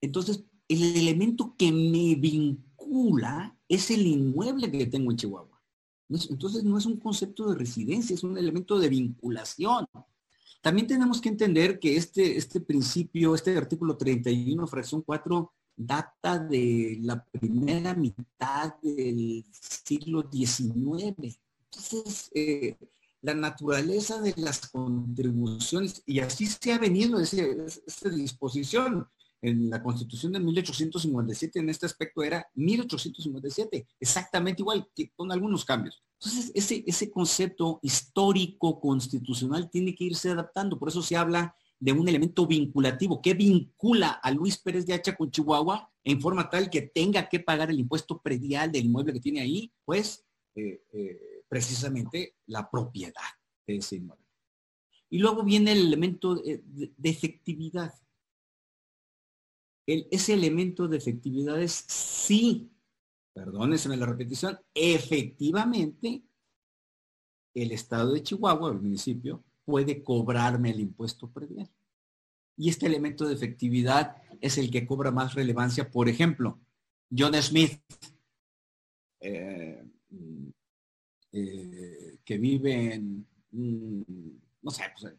entonces, 0.00 0.44
el 0.68 0.96
elemento 0.96 1.54
que 1.56 1.70
me 1.72 2.14
vincula 2.14 3.56
es 3.74 3.90
el 3.90 4.06
inmueble 4.06 4.70
que 4.70 4.86
tengo 4.86 5.10
en 5.10 5.16
Chihuahua. 5.16 5.60
Entonces, 6.08 6.62
no 6.62 6.76
es 6.76 6.84
un 6.84 6.98
concepto 6.98 7.48
de 7.48 7.56
residencia, 7.56 8.12
es 8.12 8.22
un 8.22 8.36
elemento 8.36 8.78
de 8.78 8.90
vinculación. 8.90 9.86
También 10.60 10.86
tenemos 10.86 11.22
que 11.22 11.30
entender 11.30 11.78
que 11.80 11.96
este, 11.96 12.36
este 12.36 12.60
principio, 12.60 13.34
este 13.34 13.56
artículo 13.56 13.96
31, 13.96 14.66
fracción 14.66 15.00
4, 15.00 15.52
data 15.74 16.38
de 16.38 16.98
la 17.00 17.24
primera 17.24 17.94
mitad 17.94 18.74
del 18.82 19.42
siglo 19.52 20.28
XIX. 20.30 21.40
Entonces, 21.64 22.30
eh, 22.34 22.76
la 23.22 23.32
naturaleza 23.32 24.20
de 24.20 24.34
las 24.36 24.68
contribuciones, 24.68 26.02
y 26.04 26.20
así 26.20 26.44
se 26.44 26.72
ha 26.74 26.78
venido 26.78 27.20
esa 27.20 28.10
disposición. 28.10 29.08
En 29.42 29.68
la 29.68 29.82
Constitución 29.82 30.32
de 30.32 30.40
1857 30.40 31.58
en 31.58 31.68
este 31.68 31.86
aspecto 31.86 32.22
era 32.22 32.46
1857, 32.54 33.88
exactamente 34.00 34.62
igual, 34.62 34.88
que 34.94 35.10
con 35.10 35.32
algunos 35.32 35.64
cambios. 35.64 36.02
Entonces, 36.20 36.52
ese, 36.54 36.84
ese 36.86 37.10
concepto 37.10 37.80
histórico 37.82 38.80
constitucional 38.80 39.68
tiene 39.68 39.94
que 39.94 40.04
irse 40.04 40.30
adaptando. 40.30 40.78
Por 40.78 40.88
eso 40.88 41.02
se 41.02 41.16
habla 41.16 41.56
de 41.82 41.90
un 41.90 42.08
elemento 42.08 42.46
vinculativo 42.46 43.20
que 43.20 43.34
vincula 43.34 44.10
a 44.10 44.30
Luis 44.30 44.56
Pérez 44.56 44.86
de 44.86 44.94
Hacha 44.94 45.16
con 45.16 45.32
Chihuahua 45.32 45.90
en 46.04 46.20
forma 46.20 46.48
tal 46.48 46.70
que 46.70 46.82
tenga 46.82 47.28
que 47.28 47.40
pagar 47.40 47.70
el 47.70 47.80
impuesto 47.80 48.20
predial 48.20 48.70
del 48.70 48.86
inmueble 48.86 49.12
que 49.12 49.20
tiene 49.20 49.40
ahí, 49.40 49.72
pues 49.84 50.24
eh, 50.54 50.84
eh, 50.92 51.42
precisamente 51.48 52.36
la 52.46 52.70
propiedad 52.70 53.20
de 53.66 53.76
ese 53.76 53.96
inmueble. 53.96 54.24
Y 55.10 55.18
luego 55.18 55.42
viene 55.42 55.72
el 55.72 55.86
elemento 55.88 56.36
de, 56.36 56.62
efectividad. 57.02 57.92
Ese 59.86 60.34
elemento 60.34 60.88
de 60.88 60.96
efectividad 60.96 61.60
es 61.60 61.84
sí, 61.88 62.70
perdónense 63.32 63.94
la 63.96 64.06
repetición, 64.06 64.58
efectivamente 64.74 66.22
el 67.54 67.72
estado 67.72 68.12
de 68.12 68.22
Chihuahua, 68.22 68.70
el 68.70 68.80
municipio, 68.80 69.42
puede 69.64 70.02
cobrarme 70.02 70.70
el 70.70 70.80
impuesto 70.80 71.30
predial. 71.30 71.70
Y 72.56 72.68
este 72.68 72.86
elemento 72.86 73.26
de 73.26 73.34
efectividad 73.34 74.16
es 74.40 74.58
el 74.58 74.70
que 74.70 74.86
cobra 74.86 75.10
más 75.10 75.34
relevancia. 75.34 75.90
Por 75.90 76.08
ejemplo, 76.08 76.58
John 77.10 77.34
Smith, 77.42 77.80
eh, 79.20 79.84
eh, 81.32 82.18
que 82.24 82.38
vive 82.38 82.94
en, 82.94 83.26
mm, 83.50 84.02
no 84.62 84.70
sé, 84.70 84.84
pues, 84.98 85.14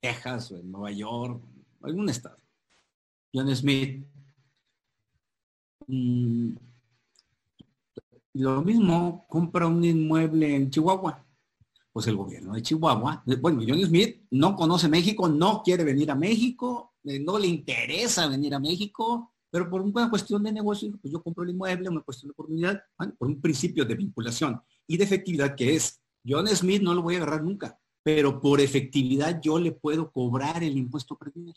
Texas 0.00 0.52
o 0.52 0.56
en 0.56 0.70
Nueva 0.70 0.92
York, 0.92 1.42
algún 1.82 2.08
estado. 2.08 2.38
John 3.32 3.54
Smith. 3.54 4.04
Mm, 5.86 6.54
lo 8.34 8.62
mismo, 8.62 9.26
compra 9.28 9.66
un 9.66 9.84
inmueble 9.84 10.54
en 10.54 10.70
Chihuahua. 10.70 11.24
Pues 11.92 12.06
el 12.06 12.16
gobierno 12.16 12.54
de 12.54 12.62
Chihuahua, 12.62 13.24
bueno, 13.40 13.62
John 13.66 13.80
Smith 13.80 14.22
no 14.30 14.54
conoce 14.54 14.88
México, 14.88 15.28
no 15.28 15.62
quiere 15.64 15.82
venir 15.82 16.10
a 16.10 16.14
México, 16.14 16.94
eh, 17.02 17.18
no 17.18 17.36
le 17.38 17.48
interesa 17.48 18.28
venir 18.28 18.54
a 18.54 18.60
México, 18.60 19.32
pero 19.50 19.68
por 19.68 19.80
una 19.80 20.08
cuestión 20.08 20.44
de 20.44 20.52
negocio, 20.52 20.92
pues 21.02 21.12
yo 21.12 21.20
compro 21.20 21.42
el 21.42 21.50
inmueble, 21.50 21.88
una 21.88 22.02
cuestión 22.02 22.28
de 22.28 22.32
oportunidad, 22.32 22.80
por 23.18 23.28
un 23.28 23.40
principio 23.40 23.84
de 23.84 23.96
vinculación 23.96 24.60
y 24.86 24.96
de 24.96 25.04
efectividad 25.04 25.56
que 25.56 25.74
es, 25.74 26.00
John 26.24 26.46
Smith 26.48 26.82
no 26.82 26.94
lo 26.94 27.02
voy 27.02 27.16
a 27.16 27.18
agarrar 27.18 27.42
nunca, 27.42 27.76
pero 28.04 28.40
por 28.40 28.60
efectividad 28.60 29.40
yo 29.42 29.58
le 29.58 29.72
puedo 29.72 30.12
cobrar 30.12 30.62
el 30.62 30.76
impuesto 30.78 31.16
predial. 31.16 31.56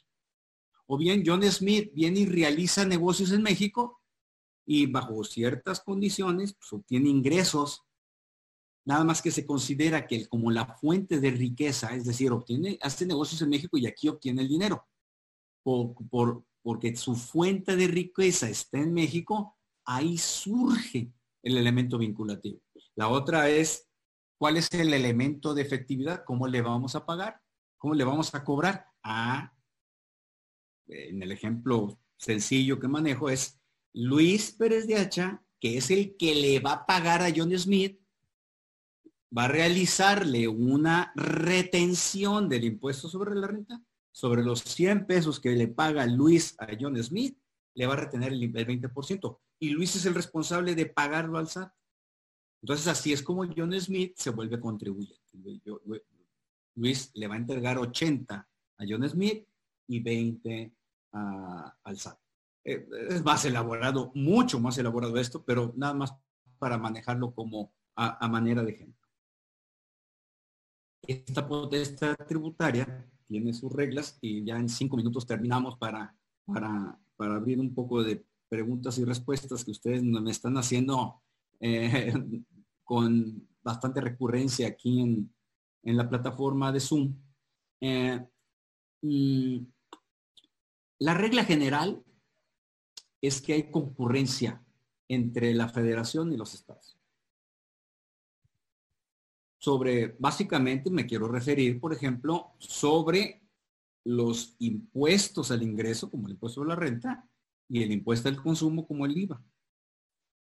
O 0.87 0.97
bien 0.97 1.23
John 1.25 1.43
Smith 1.43 1.91
viene 1.93 2.21
y 2.21 2.25
realiza 2.25 2.85
negocios 2.85 3.31
en 3.31 3.41
México 3.41 4.01
y 4.65 4.85
bajo 4.85 5.23
ciertas 5.23 5.81
condiciones 5.81 6.53
pues, 6.53 6.73
obtiene 6.73 7.09
ingresos. 7.09 7.83
Nada 8.85 9.03
más 9.03 9.21
que 9.21 9.31
se 9.31 9.45
considera 9.45 10.07
que 10.07 10.27
como 10.27 10.51
la 10.51 10.65
fuente 10.65 11.19
de 11.19 11.31
riqueza, 11.31 11.95
es 11.95 12.05
decir, 12.05 12.31
obtiene, 12.31 12.77
hace 12.81 13.05
negocios 13.05 13.41
en 13.41 13.49
México 13.49 13.77
y 13.77 13.87
aquí 13.87 14.07
obtiene 14.09 14.41
el 14.41 14.49
dinero. 14.49 14.85
Por, 15.63 16.43
porque 16.61 16.95
su 16.95 17.15
fuente 17.15 17.77
de 17.77 17.87
riqueza 17.87 18.49
está 18.49 18.79
en 18.79 18.93
México, 18.93 19.57
ahí 19.85 20.17
surge 20.17 21.13
el 21.41 21.57
elemento 21.57 21.97
vinculativo. 21.97 22.59
La 22.95 23.07
otra 23.07 23.49
es 23.49 23.87
¿Cuál 24.43 24.57
es 24.57 24.67
el 24.73 24.93
elemento 24.93 25.53
de 25.53 25.61
efectividad? 25.61 26.25
¿Cómo 26.25 26.47
le 26.47 26.61
vamos 26.61 26.95
a 26.95 27.05
pagar? 27.05 27.39
¿Cómo 27.77 27.93
le 27.93 28.03
vamos 28.03 28.35
a 28.35 28.43
cobrar? 28.43 28.87
Ah, 29.01 29.53
en 30.87 31.21
el 31.21 31.31
ejemplo 31.31 31.99
sencillo 32.17 32.79
que 32.79 32.87
manejo 32.87 33.29
es 33.29 33.59
Luis 33.93 34.51
Pérez 34.51 34.87
de 34.87 34.97
Hacha, 34.97 35.43
que 35.59 35.77
es 35.77 35.91
el 35.91 36.17
que 36.17 36.35
le 36.35 36.59
va 36.59 36.73
a 36.73 36.85
pagar 36.85 37.21
a 37.21 37.31
John 37.35 37.57
Smith, 37.57 37.99
va 39.35 39.45
a 39.45 39.47
realizarle 39.47 40.47
una 40.47 41.11
retención 41.15 42.49
del 42.49 42.65
impuesto 42.65 43.07
sobre 43.07 43.35
la 43.35 43.47
renta, 43.47 43.81
sobre 44.11 44.43
los 44.43 44.61
100 44.61 45.07
pesos 45.07 45.39
que 45.39 45.51
le 45.51 45.67
paga 45.67 46.05
Luis 46.05 46.55
a 46.59 46.67
John 46.79 47.01
Smith, 47.01 47.37
le 47.75 47.87
va 47.87 47.93
a 47.93 47.97
retener 47.97 48.33
el, 48.33 48.53
20%. 48.53 49.39
Y 49.59 49.69
Luis 49.69 49.95
es 49.95 50.05
el 50.05 50.13
responsable 50.13 50.75
de 50.75 50.85
pagarlo 50.85 51.37
al 51.39 51.47
SAT. 51.47 51.73
Entonces 52.61 52.87
así 52.87 53.11
es 53.11 53.23
como 53.23 53.45
John 53.55 53.73
Smith 53.79 54.13
se 54.17 54.29
vuelve 54.29 54.59
contribuyente. 54.59 55.19
Luis 56.75 57.11
le 57.13 57.27
va 57.27 57.35
a 57.35 57.37
entregar 57.37 57.77
80 57.77 58.35
a 58.35 58.85
John 58.87 59.07
Smith 59.09 59.45
y 59.87 59.99
20 59.99 60.73
al 61.11 61.97
SAT. 61.97 62.17
Eh, 62.65 62.87
es 63.09 63.23
más 63.23 63.43
elaborado, 63.45 64.11
mucho 64.15 64.59
más 64.59 64.77
elaborado 64.77 65.17
esto, 65.17 65.43
pero 65.43 65.73
nada 65.75 65.93
más 65.93 66.13
para 66.57 66.77
manejarlo 66.77 67.33
como 67.33 67.73
a, 67.95 68.27
manera 68.27 68.63
de 68.63 68.71
ejemplo. 68.71 69.07
Esta 71.05 71.45
potestad 71.45 72.15
tributaria 72.27 73.05
tiene 73.27 73.53
sus 73.53 73.71
reglas 73.71 74.17
y 74.21 74.45
ya 74.45 74.57
en 74.57 74.69
cinco 74.69 74.95
minutos 74.95 75.27
terminamos 75.27 75.77
para, 75.77 76.15
para, 76.45 76.97
para 77.17 77.35
abrir 77.35 77.59
un 77.59 77.73
poco 77.73 78.01
de 78.01 78.25
preguntas 78.47 78.97
y 78.97 79.03
respuestas 79.03 79.65
que 79.65 79.71
ustedes 79.71 80.01
me 80.03 80.31
están 80.31 80.57
haciendo 80.57 81.21
eh, 81.59 82.13
con 82.83 83.47
bastante 83.61 83.99
recurrencia 83.99 84.67
aquí 84.67 85.01
en, 85.01 85.33
la 85.83 86.07
plataforma 86.07 86.71
de 86.71 86.79
Zoom. 86.79 87.13
Eh, 87.81 88.25
la 91.03 91.13
regla 91.13 91.43
general 91.43 92.01
es 93.21 93.41
que 93.41 93.51
hay 93.51 93.69
concurrencia 93.69 94.63
entre 95.09 95.53
la 95.53 95.67
federación 95.67 96.31
y 96.31 96.37
los 96.37 96.53
estados. 96.53 96.97
Sobre, 99.59 100.15
básicamente 100.17 100.89
me 100.89 101.05
quiero 101.05 101.27
referir, 101.27 101.81
por 101.81 101.91
ejemplo, 101.91 102.53
sobre 102.57 103.43
los 104.05 104.55
impuestos 104.59 105.51
al 105.51 105.61
ingreso, 105.61 106.09
como 106.09 106.27
el 106.27 106.35
impuesto 106.35 106.61
a 106.61 106.67
la 106.67 106.75
renta, 106.77 107.29
y 107.67 107.83
el 107.83 107.91
impuesto 107.91 108.29
al 108.29 108.41
consumo, 108.41 108.87
como 108.87 109.05
el 109.05 109.17
IVA. 109.17 109.43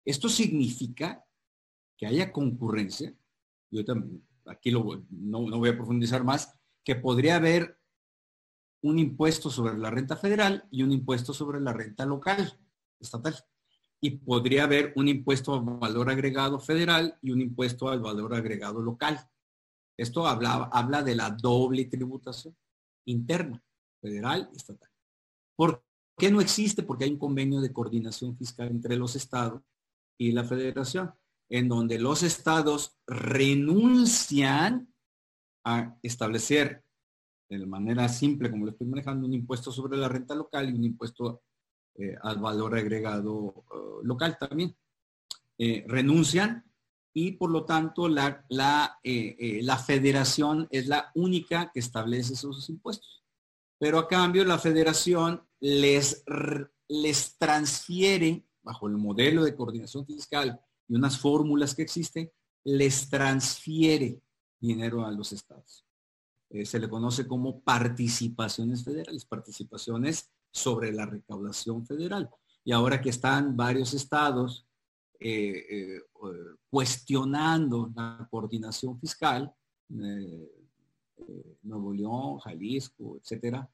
Esto 0.05 0.29
significa 0.29 1.25
que 1.97 2.07
haya 2.07 2.31
concurrencia, 2.31 3.13
yo 3.69 3.85
también, 3.85 4.25
aquí 4.47 4.71
no, 4.71 5.05
no 5.11 5.59
voy 5.59 5.71
a 5.71 5.77
profundizar 5.77 6.23
más, 6.23 6.57
que 6.85 6.95
podría 6.95 7.35
haber 7.35 7.82
un 8.83 8.99
impuesto 8.99 9.51
sobre 9.51 9.79
la 9.79 9.91
renta 9.91 10.17
federal 10.17 10.67
y 10.71 10.83
un 10.83 10.93
impuesto 10.93 11.33
sobre 11.33 11.61
la 11.61 11.73
renta 11.73 12.05
local, 12.05 12.59
estatal. 13.01 13.35
Y 14.01 14.11
podría 14.19 14.65
haber 14.65 14.93
un 14.97 15.09
impuesto 15.09 15.55
al 15.55 15.63
valor 15.63 16.11
agregado 16.11 16.59
federal 16.59 17.17
y 17.23 17.31
un 17.31 17.41
impuesto 17.41 17.89
al 17.89 18.01
valor 18.01 18.35
agregado 18.35 18.83
local. 18.83 19.21
Esto 19.97 20.27
habla, 20.27 20.69
habla 20.73 21.03
de 21.03 21.15
la 21.15 21.31
doble 21.31 21.85
tributación 21.85 22.57
interna, 23.07 23.63
federal 24.01 24.51
y 24.53 24.57
estatal. 24.57 24.91
¿Por 25.55 25.85
qué 26.19 26.31
no 26.31 26.41
existe? 26.41 26.83
Porque 26.83 27.05
hay 27.05 27.13
un 27.13 27.19
convenio 27.19 27.61
de 27.61 27.73
coordinación 27.73 28.37
fiscal 28.37 28.69
entre 28.69 28.97
los 28.97 29.15
estados 29.15 29.63
y 30.19 30.33
la 30.33 30.45
federación 30.45 31.15
en 31.53 31.69
donde 31.69 31.99
los 31.99 32.23
estados 32.23 32.97
renuncian 33.07 34.93
a 35.65 35.99
establecer 36.03 36.83
de 37.59 37.67
manera 37.67 38.09
simple, 38.09 38.51
como 38.51 38.65
lo 38.65 38.73
estoy 38.73 38.87
manejando, 38.87 39.27
un 39.27 39.35
impuesto 39.35 39.71
sobre 39.71 39.99
la 39.99 40.09
renta 40.09 40.35
local 40.35 40.69
y 40.69 40.73
un 40.73 40.85
impuesto 40.85 41.43
eh, 41.95 42.17
al 42.23 42.39
valor 42.39 42.77
agregado 42.77 43.65
eh, 43.71 44.05
local 44.05 44.37
también. 44.39 44.77
Eh, 45.59 45.85
renuncian 45.87 46.65
y 47.15 47.33
por 47.33 47.51
lo 47.51 47.65
tanto 47.65 48.09
la, 48.09 48.45
la, 48.49 48.99
la 49.03 49.77
federación 49.77 50.67
es 50.71 50.87
la 50.87 51.13
única 51.15 51.71
que 51.73 51.81
establece 51.81 52.33
esos 52.33 52.71
impuestos. 52.71 53.23
Pero 53.79 53.99
a 53.99 54.09
cambio 54.09 54.45
la 54.45 54.59
federación 54.59 55.43
les, 55.61 56.25
les 56.89 57.37
transfiere, 57.37 58.47
bajo 58.63 58.89
el 58.89 58.97
modelo 58.97 59.45
de 59.45 59.55
coordinación 59.55 60.07
fiscal 60.07 60.59
y 60.89 60.95
unas 60.95 61.19
fórmulas 61.19 61.75
que 61.75 61.83
existen, 61.83 62.31
les 62.65 63.11
transfiere 63.11 64.23
dinero 64.59 65.05
a 65.05 65.11
los 65.11 65.33
estados. 65.33 65.85
Eh, 66.53 66.67
se 66.67 66.79
le 66.79 66.89
conoce 66.89 67.27
como 67.27 67.61
participaciones 67.61 68.85
federales, 68.85 69.25
participaciones 69.25 70.31
sobre 70.51 70.93
la 70.93 71.07
recaudación 71.07 71.87
federal. 71.87 72.29
Y 72.63 72.73
ahora 72.73 73.01
que 73.01 73.09
están 73.09 73.57
varios 73.57 73.95
estados 73.95 74.69
eh, 75.19 75.65
eh, 75.71 76.01
cuestionando 76.69 77.91
la 77.97 78.29
coordinación 78.31 79.01
fiscal, 79.01 79.51
Nuevo 81.63 81.93
León, 81.95 82.39
Jalisco, 82.39 83.17
etcétera, 83.17 83.69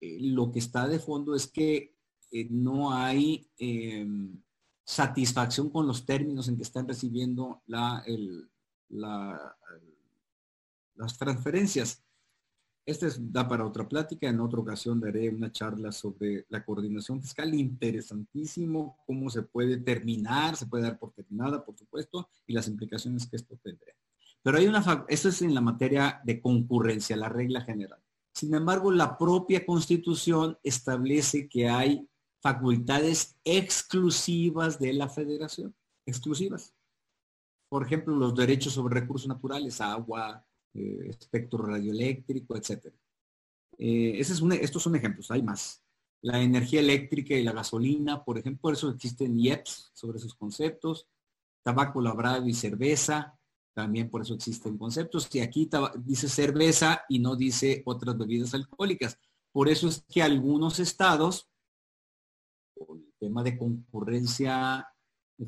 lo 0.00 0.52
que 0.52 0.58
está 0.58 0.88
de 0.88 0.98
fondo 0.98 1.34
es 1.34 1.46
que 1.46 1.94
no 2.50 2.92
hay 2.92 3.48
satisfacción 4.84 5.70
con 5.70 5.86
los 5.86 6.04
términos 6.06 6.48
en 6.48 6.56
que 6.56 6.62
están 6.62 6.86
recibiendo 6.86 7.62
la, 7.66 8.04
las 10.94 11.18
transferencias. 11.18 12.02
Este 12.86 13.08
da 13.18 13.48
para 13.48 13.64
otra 13.64 13.88
plática. 13.88 14.28
En 14.28 14.40
otra 14.40 14.60
ocasión 14.60 15.00
daré 15.00 15.30
una 15.30 15.50
charla 15.50 15.90
sobre 15.90 16.44
la 16.50 16.64
coordinación 16.64 17.20
fiscal. 17.22 17.54
Interesantísimo 17.54 18.98
cómo 19.06 19.30
se 19.30 19.42
puede 19.42 19.78
terminar, 19.78 20.56
se 20.56 20.66
puede 20.66 20.84
dar 20.84 20.98
por 20.98 21.12
terminada, 21.12 21.64
por 21.64 21.76
supuesto, 21.78 22.28
y 22.46 22.52
las 22.52 22.68
implicaciones 22.68 23.26
que 23.26 23.36
esto 23.36 23.58
tendrá. 23.62 23.92
Pero 24.42 24.58
hay 24.58 24.66
una, 24.66 25.06
esto 25.08 25.30
es 25.30 25.40
en 25.40 25.54
la 25.54 25.62
materia 25.62 26.20
de 26.24 26.40
concurrencia, 26.40 27.16
la 27.16 27.30
regla 27.30 27.62
general. 27.62 28.00
Sin 28.34 28.54
embargo, 28.54 28.90
la 28.90 29.16
propia 29.16 29.64
constitución 29.64 30.58
establece 30.62 31.48
que 31.48 31.68
hay 31.68 32.06
facultades 32.42 33.38
exclusivas 33.42 34.78
de 34.78 34.92
la 34.92 35.08
federación, 35.08 35.74
exclusivas. 36.04 36.74
Por 37.70 37.86
ejemplo, 37.86 38.14
los 38.14 38.34
derechos 38.34 38.74
sobre 38.74 39.00
recursos 39.00 39.28
naturales, 39.28 39.80
agua, 39.80 40.44
eh, 40.74 41.06
espectro 41.08 41.64
radioeléctrico, 41.64 42.56
etc. 42.56 42.92
Eh, 43.78 44.18
es 44.18 44.30
estos 44.30 44.82
son 44.82 44.96
ejemplos, 44.96 45.30
hay 45.30 45.42
más. 45.42 45.82
la 46.22 46.40
energía 46.40 46.80
eléctrica 46.80 47.34
y 47.34 47.42
la 47.42 47.52
gasolina, 47.52 48.24
por 48.24 48.38
ejemplo, 48.38 48.62
por 48.62 48.74
eso 48.74 48.88
existen 48.90 49.38
IEPS 49.38 49.90
sobre 49.92 50.18
esos 50.18 50.34
conceptos, 50.34 51.06
tabaco 51.62 52.00
labrado 52.00 52.48
y 52.48 52.54
cerveza, 52.54 53.38
también 53.74 54.08
por 54.08 54.22
eso 54.22 54.34
existen 54.34 54.78
conceptos. 54.78 55.28
Y 55.34 55.40
aquí 55.40 55.68
dice 55.98 56.28
cerveza 56.28 57.02
y 57.08 57.18
no 57.18 57.36
dice 57.36 57.82
otras 57.84 58.16
bebidas 58.16 58.54
alcohólicas. 58.54 59.18
Por 59.52 59.68
eso 59.68 59.88
es 59.88 60.04
que 60.08 60.22
algunos 60.22 60.80
estados, 60.80 61.48
el 62.76 63.12
tema 63.18 63.42
de 63.42 63.58
concurrencia 63.58 64.88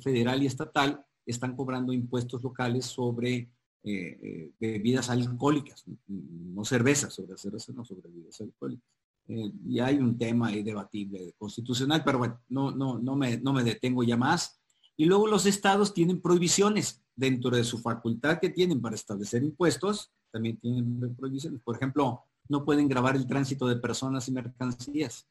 federal 0.01 0.43
y 0.43 0.47
estatal, 0.47 1.05
están 1.25 1.57
cobrando 1.57 1.93
impuestos 1.93 2.43
locales 2.43 2.85
sobre 2.87 3.51
eh, 3.89 4.19
eh, 4.21 4.53
bebidas 4.59 5.11
alcohólicas, 5.11 5.85
no 6.09 6.65
cerveza, 6.65 7.09
sobre 7.09 7.39
cerveza, 7.39 7.73
no 7.73 7.85
sobre 7.85 8.09
bebidas 8.09 8.41
alcohólicas. 8.41 8.85
Eh, 9.29 9.53
y 9.65 9.79
hay 9.79 9.99
un 9.99 10.19
tema 10.19 10.49
ahí 10.49 10.65
debatible 10.65 11.35
constitucional, 11.39 12.03
pero 12.05 12.19
bueno, 12.19 12.41
no, 12.49 12.73
no, 12.73 12.99
no, 12.99 13.15
me, 13.15 13.37
no 13.39 13.53
me 13.53 13.63
detengo 13.63 14.03
ya 14.03 14.17
más. 14.17 14.61
Y 14.97 15.05
luego 15.05 15.29
los 15.29 15.47
estados 15.47 15.95
tienen 15.95 16.21
prohibiciones 16.21 17.01
dentro 17.15 17.51
de 17.57 17.63
su 17.63 17.79
facultad 17.79 18.41
que 18.41 18.51
tienen 18.51 18.81
para 18.81 18.97
establecer 18.97 19.45
impuestos, 19.45 20.11
también 20.33 20.57
tienen 20.57 21.15
prohibiciones. 21.15 21.61
Por 21.63 21.77
ejemplo, 21.77 22.25
no 22.49 22.65
pueden 22.65 22.89
grabar 22.89 23.15
el 23.15 23.29
tránsito 23.29 23.69
de 23.69 23.77
personas 23.77 24.27
y 24.27 24.33
mercancías. 24.33 25.29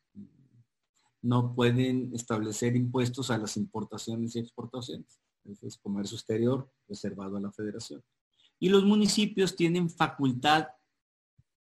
No 1.21 1.53
pueden 1.53 2.11
establecer 2.15 2.77
impuestos 2.77 3.31
a 3.31 3.37
las 3.37 3.57
importaciones 3.57 4.33
y 4.37 4.39
exportaciones. 4.39 5.19
Es 5.61 5.77
comercio 5.77 6.15
exterior 6.15 6.69
reservado 6.87 7.35
a 7.35 7.41
la 7.41 7.51
federación. 7.51 8.01
Y 8.59 8.69
los 8.69 8.83
municipios 8.83 9.55
tienen 9.55 9.89
facultad 9.89 10.67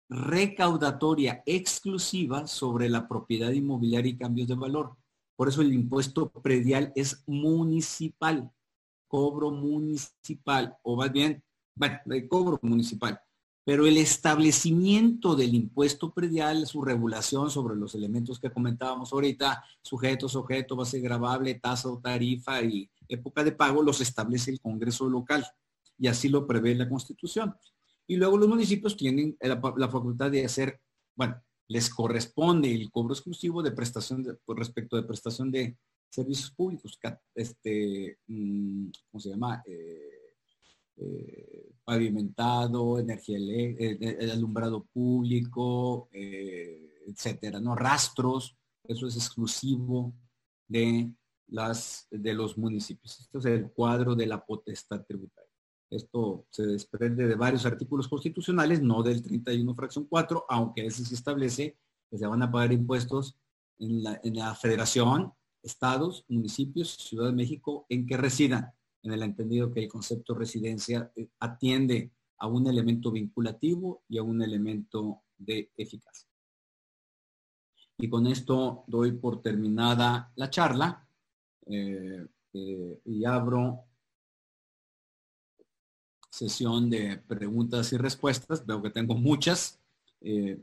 recaudatoria 0.09 1.43
exclusiva 1.45 2.47
sobre 2.47 2.89
la 2.89 3.07
propiedad 3.07 3.51
inmobiliaria 3.51 4.11
y 4.11 4.17
cambios 4.17 4.47
de 4.47 4.55
valor. 4.55 4.95
Por 5.35 5.47
eso 5.47 5.61
el 5.61 5.71
impuesto 5.71 6.29
predial 6.29 6.91
es 6.95 7.23
municipal, 7.27 8.51
cobro 9.07 9.51
municipal, 9.51 10.75
o 10.83 10.97
más 10.97 11.11
bien, 11.11 11.43
el 12.07 12.27
cobro 12.27 12.59
municipal. 12.61 13.21
Pero 13.63 13.85
el 13.85 13.97
establecimiento 13.97 15.35
del 15.35 15.53
impuesto 15.53 16.11
predial, 16.11 16.65
su 16.65 16.81
regulación 16.81 17.51
sobre 17.51 17.75
los 17.75 17.93
elementos 17.93 18.39
que 18.39 18.49
comentábamos 18.49 19.13
ahorita, 19.13 19.63
sujetos, 19.81 20.35
objeto, 20.35 20.75
base 20.75 20.99
grabable, 20.99 21.53
tasa 21.55 21.87
o 21.87 21.99
tarifa 21.99 22.63
y 22.63 22.89
época 23.07 23.43
de 23.43 23.51
pago, 23.51 23.83
los 23.83 24.01
establece 24.01 24.49
el 24.49 24.59
Congreso 24.59 25.07
local. 25.07 25.45
Y 26.00 26.08
así 26.08 26.30
lo 26.30 26.47
prevé 26.47 26.74
la 26.76 26.89
Constitución. 26.89 27.54
Y 28.08 28.16
luego 28.16 28.38
los 28.38 28.50
municipios 28.50 28.97
tienen 28.97 29.38
la, 29.39 29.89
facultad 29.89 30.32
de 30.32 30.45
hacer, 30.45 30.80
bueno, 31.16 31.39
les 31.68 31.89
corresponde 31.89 32.74
el 32.74 32.89
cobro 32.89 33.14
exclusivo 33.14 33.62
de 33.62 33.72
prestación 33.72 34.24
de, 34.24 34.36
respecto 34.47 34.95
de 34.95 35.04
prestación 35.04 35.52
de 35.52 35.78
servicios 36.10 36.50
públicos, 36.52 36.97
este, 37.36 38.18
mm, 38.28 38.88
¿cómo 39.12 39.22
se 39.22 39.30
llama? 39.30 39.62
Eh, 39.66 40.36
eh, 40.97 41.70
pavimentado, 41.84 42.97
energía, 42.97 43.38
eh, 43.38 44.18
el 44.20 44.32
alumbrado 44.32 44.86
público, 44.91 46.10
etcétera, 46.12 47.60
¿no? 47.60 47.76
Rastros, 47.76 48.58
eso 48.84 49.08
es 49.08 49.16
exclusivo 49.16 50.14
de 50.68 51.12
las 51.47 52.08
de 52.10 52.34
los 52.34 52.58
municipios. 52.58 53.20
Este 53.20 53.38
es 53.38 53.45
el 53.45 53.72
cuadro 53.72 54.16
de 54.16 54.26
la 54.26 54.43
potestad 54.43 55.06
tributaria. 55.06 55.49
Esto 55.89 56.45
se 56.51 56.65
desprende 56.67 57.27
de 57.27 57.35
varios 57.35 57.65
artículos 57.65 58.07
constitucionales, 58.07 58.81
no 58.81 59.01
del 59.01 59.23
31 59.23 59.73
fracción 59.73 60.05
4, 60.05 60.45
aunque 60.47 60.85
ese 60.85 61.03
se 61.03 61.15
establece 61.15 61.77
que 62.09 62.17
se 62.17 62.27
van 62.27 62.43
a 62.43 62.51
pagar 62.51 62.71
impuestos 62.71 63.35
en 63.79 64.03
la, 64.03 64.55
federación, 64.55 65.33
estados, 65.63 66.25
municipios, 66.27 66.95
Ciudad 66.95 67.27
de 67.27 67.35
México, 67.35 67.85
en 67.89 68.05
que 68.05 68.17
residan, 68.17 68.71
en 69.03 69.13
el 69.13 69.23
entendido 69.23 69.71
que 69.71 69.83
el 69.83 69.89
concepto 69.89 70.35
residencia 70.35 71.11
eh, 71.15 71.29
atiende 71.39 72.11
a 72.37 72.47
un 72.47 72.67
elemento 72.67 73.11
vinculativo 73.11 74.03
y 74.07 74.17
a 74.17 74.23
un 74.23 74.41
elemento 74.41 75.23
de 75.37 75.71
eficacia. 75.75 76.27
Y 77.97 78.09
con 78.09 78.27
esto 78.27 78.83
doy 78.87 79.13
por 79.13 79.41
terminada 79.41 80.31
la 80.35 80.49
charla 80.49 81.07
eh, 81.65 82.25
eh, 82.53 83.01
y 83.05 83.25
abro 83.25 83.88
sesión 86.30 86.89
de 86.89 87.17
preguntas 87.17 87.91
y 87.93 87.97
respuestas. 87.97 88.65
Veo 88.65 88.82
que 88.82 88.89
tengo 88.89 89.15
muchas. 89.15 89.80
Eh, 90.21 90.61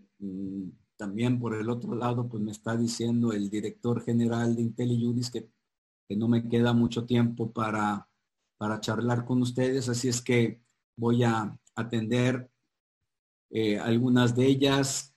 también 0.97 1.39
por 1.39 1.55
el 1.55 1.69
otro 1.69 1.95
lado, 1.95 2.29
pues 2.29 2.43
me 2.43 2.53
está 2.53 2.77
diciendo 2.77 3.33
el 3.33 3.51
director 3.51 4.03
general 4.03 4.57
de 4.57 4.63
IntelliJuris 4.63 5.31
que, 5.31 5.49
que 6.09 6.17
no 6.17 6.29
me 6.29 6.49
queda 6.49 6.73
mucho 6.73 7.05
tiempo 7.05 7.53
para, 7.53 8.09
para 8.57 8.81
charlar 8.81 9.25
con 9.25 9.43
ustedes, 9.43 9.89
así 9.89 10.09
es 10.09 10.23
que 10.23 10.61
voy 10.97 11.25
a 11.25 11.59
atender 11.75 12.51
eh, 13.51 13.79
algunas 13.79 14.35
de 14.35 14.47
ellas. 14.47 15.15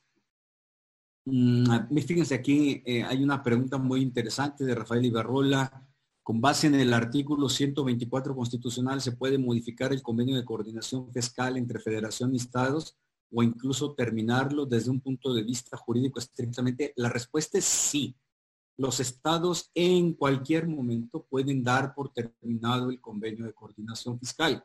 Mm, 1.25 1.87
fíjense 2.05 2.35
aquí, 2.35 2.83
eh, 2.85 3.03
hay 3.03 3.23
una 3.23 3.41
pregunta 3.41 3.77
muy 3.77 4.01
interesante 4.01 4.65
de 4.65 4.75
Rafael 4.75 5.05
Ibarrola 5.05 5.88
con 6.29 6.41
base 6.41 6.67
en 6.67 6.75
el 6.75 6.93
artículo 6.93 7.49
124 7.49 8.35
constitucional, 8.35 9.01
se 9.01 9.13
puede 9.13 9.39
modificar 9.39 9.91
el 9.91 10.03
convenio 10.03 10.35
de 10.35 10.45
coordinación 10.45 11.11
fiscal 11.11 11.57
entre 11.57 11.79
federación 11.79 12.35
y 12.35 12.37
estados 12.37 12.95
o 13.31 13.41
incluso 13.41 13.95
terminarlo 13.95 14.67
desde 14.67 14.91
un 14.91 15.01
punto 15.01 15.33
de 15.33 15.41
vista 15.41 15.75
jurídico 15.75 16.19
estrictamente. 16.19 16.93
La 16.97 17.09
respuesta 17.09 17.57
es 17.57 17.65
sí. 17.65 18.15
Los 18.77 18.99
estados 18.99 19.71
en 19.73 20.13
cualquier 20.13 20.67
momento 20.67 21.25
pueden 21.27 21.63
dar 21.63 21.95
por 21.95 22.13
terminado 22.13 22.91
el 22.91 23.01
convenio 23.01 23.45
de 23.45 23.53
coordinación 23.53 24.19
fiscal. 24.19 24.63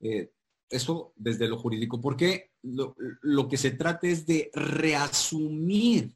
Eh, 0.00 0.30
eso 0.68 1.14
desde 1.16 1.48
lo 1.48 1.56
jurídico, 1.56 2.02
porque 2.02 2.50
lo, 2.60 2.94
lo 3.22 3.48
que 3.48 3.56
se 3.56 3.70
trata 3.70 4.06
es 4.08 4.26
de 4.26 4.50
reasumir 4.52 6.14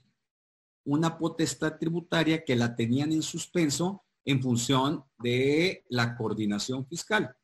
una 0.85 1.17
potestad 1.17 1.79
tributaria 1.79 2.45
que 2.45 2.57
la 2.57 2.77
tenían 2.77 3.11
en 3.13 3.23
suspenso 3.23 4.05
en 4.25 4.41
función 4.41 5.05
de 5.19 5.85
la 5.89 6.17
coordinación 6.17 6.87
fiscal. 6.87 7.35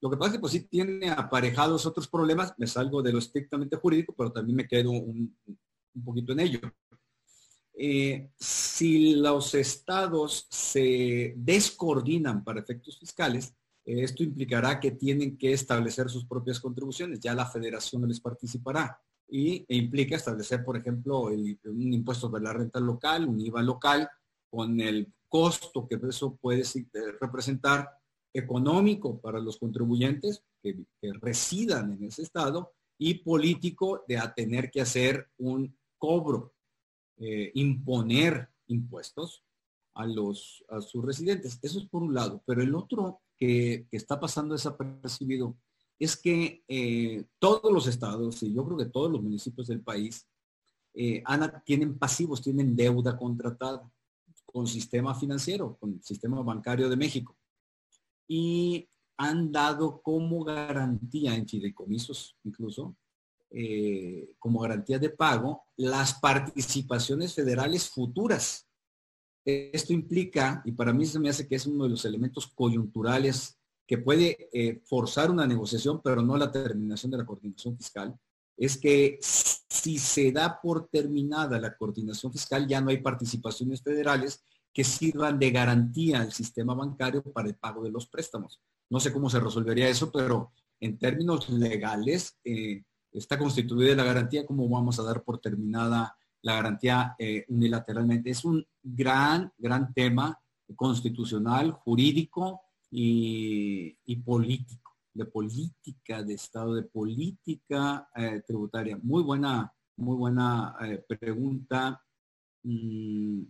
Lo 0.00 0.10
que 0.10 0.16
pasa 0.16 0.30
es 0.30 0.34
que 0.34 0.40
pues 0.40 0.52
sí 0.52 0.60
tiene 0.60 1.10
aparejados 1.10 1.84
otros 1.84 2.06
problemas, 2.06 2.54
me 2.56 2.66
salgo 2.66 3.02
de 3.02 3.12
lo 3.12 3.18
estrictamente 3.18 3.76
jurídico, 3.76 4.14
pero 4.16 4.30
también 4.30 4.56
me 4.56 4.68
quedo 4.68 4.92
un, 4.92 5.36
poquito 6.04 6.32
en 6.32 6.40
ello. 6.40 6.60
Eh, 7.74 8.30
si 8.38 9.16
los 9.16 9.54
estados 9.54 10.46
se 10.50 11.34
descoordinan 11.36 12.44
para 12.44 12.60
efectos 12.60 12.98
fiscales, 12.98 13.54
esto 13.84 14.22
implicará 14.22 14.78
que 14.78 14.90
tienen 14.90 15.38
que 15.38 15.52
establecer 15.52 16.10
sus 16.10 16.26
propias 16.26 16.60
contribuciones, 16.60 17.20
ya 17.20 17.34
la 17.34 17.46
federación 17.46 18.06
les 18.06 18.20
participará 18.20 19.00
y 19.28 19.64
e 19.68 19.76
implica 19.76 20.16
establecer, 20.16 20.64
por 20.64 20.76
ejemplo, 20.76 21.22
un 21.22 21.92
impuesto 21.92 22.28
de 22.28 22.40
la 22.40 22.52
renta 22.52 22.80
local, 22.80 23.26
un 23.26 23.40
IVA 23.40 23.62
local, 23.62 24.08
con 24.50 24.80
el 24.80 25.12
costo 25.28 25.86
que 25.86 25.98
eso 26.08 26.36
puede 26.36 26.62
representar 27.20 27.90
económico 28.32 29.20
para 29.20 29.40
los 29.40 29.58
contribuyentes 29.58 30.42
que, 30.62 30.76
residan 31.20 31.92
en 31.92 32.04
ese 32.04 32.22
estado 32.22 32.72
y 32.98 33.14
político 33.14 34.04
de 34.08 34.18
a 34.18 34.34
tener 34.34 34.70
que 34.70 34.80
hacer 34.80 35.28
un 35.38 35.76
cobro, 35.98 36.54
eh, 37.16 37.50
imponer 37.54 38.48
impuestos 38.66 39.44
a, 39.94 40.06
los, 40.06 40.64
a 40.68 40.80
sus 40.80 41.04
residentes. 41.04 41.58
Eso 41.62 41.78
es 41.78 41.86
por 41.86 42.02
un 42.02 42.14
lado. 42.14 42.42
Pero 42.46 42.62
el 42.62 42.74
otro 42.74 43.20
que, 43.36 43.86
está 43.90 44.18
pasando 44.18 44.54
desapercibido 44.54 45.56
es 45.98 46.16
que 46.16 46.62
eh, 46.68 47.24
todos 47.38 47.72
los 47.72 47.86
estados, 47.86 48.42
y 48.42 48.54
yo 48.54 48.64
creo 48.64 48.78
que 48.78 48.86
todos 48.86 49.10
los 49.10 49.22
municipios 49.22 49.68
del 49.68 49.80
país, 49.80 50.28
eh, 50.94 51.22
tienen 51.64 51.98
pasivos, 51.98 52.42
tienen 52.42 52.74
deuda 52.74 53.16
contratada 53.16 53.88
con 54.52 54.66
sistema 54.66 55.14
financiero, 55.14 55.76
con 55.78 55.94
el 55.94 56.02
sistema 56.02 56.40
bancario 56.42 56.88
de 56.88 56.96
México. 56.96 57.36
Y 58.26 58.88
han 59.16 59.50
dado 59.50 60.00
como 60.00 60.44
garantía 60.44 61.34
en 61.34 61.48
fideicomisos 61.48 62.36
incluso, 62.44 62.96
eh, 63.50 64.34
como 64.38 64.60
garantía 64.60 64.98
de 64.98 65.10
pago, 65.10 65.64
las 65.76 66.14
participaciones 66.14 67.34
federales 67.34 67.88
futuras. 67.88 68.66
Esto 69.44 69.92
implica, 69.92 70.62
y 70.64 70.72
para 70.72 70.92
mí 70.92 71.06
se 71.06 71.18
me 71.18 71.30
hace 71.30 71.48
que 71.48 71.54
es 71.56 71.66
uno 71.66 71.84
de 71.84 71.90
los 71.90 72.04
elementos 72.04 72.46
coyunturales 72.46 73.58
que 73.86 73.98
puede 73.98 74.50
eh, 74.52 74.82
forzar 74.84 75.30
una 75.30 75.46
negociación, 75.46 76.02
pero 76.02 76.20
no 76.20 76.36
la 76.36 76.52
terminación 76.52 77.10
de 77.10 77.18
la 77.18 77.24
coordinación 77.24 77.76
fiscal, 77.76 78.14
es 78.56 78.76
que 78.76 79.18
si 79.68 79.98
se 79.98 80.32
da 80.32 80.60
por 80.60 80.88
terminada 80.88 81.58
la 81.60 81.76
coordinación 81.76 82.32
fiscal, 82.32 82.66
ya 82.66 82.80
no 82.80 82.90
hay 82.90 82.98
participaciones 82.98 83.82
federales 83.82 84.42
que 84.72 84.84
sirvan 84.84 85.38
de 85.38 85.50
garantía 85.50 86.20
al 86.20 86.32
sistema 86.32 86.74
bancario 86.74 87.22
para 87.22 87.48
el 87.48 87.56
pago 87.56 87.82
de 87.82 87.90
los 87.90 88.06
préstamos. 88.06 88.60
No 88.90 89.00
sé 89.00 89.12
cómo 89.12 89.28
se 89.28 89.40
resolvería 89.40 89.88
eso, 89.88 90.10
pero 90.10 90.52
en 90.80 90.98
términos 90.98 91.48
legales 91.48 92.38
eh, 92.44 92.82
está 93.12 93.38
constituida 93.38 93.94
la 93.94 94.04
garantía, 94.04 94.46
como 94.46 94.68
vamos 94.68 94.98
a 94.98 95.02
dar 95.02 95.22
por 95.22 95.38
terminada 95.38 96.16
la 96.42 96.54
garantía 96.54 97.14
eh, 97.18 97.44
unilateralmente. 97.48 98.30
Es 98.30 98.44
un 98.44 98.66
gran, 98.82 99.52
gran 99.58 99.92
tema 99.92 100.38
constitucional, 100.76 101.72
jurídico 101.72 102.62
y, 102.90 104.16
político, 104.24 104.87
de 105.18 105.26
política, 105.26 106.22
de 106.22 106.34
Estado, 106.34 106.74
de 106.74 106.84
política 106.84 108.08
eh, 108.14 108.42
tributaria. 108.46 108.98
Muy 109.02 109.22
buena, 109.22 109.72
muy 109.96 110.16
buena 110.16 110.76
eh, 110.80 111.04
pregunta. 111.06 112.02
Mm, 112.62 113.42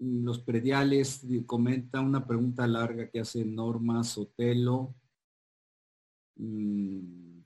los 0.00 0.40
prediales 0.40 1.24
comenta 1.46 2.00
una 2.00 2.26
pregunta 2.26 2.66
larga 2.66 3.08
que 3.08 3.20
hace 3.20 3.44
Norma 3.44 4.02
Sotelo. 4.04 4.94
Mm, 6.36 7.40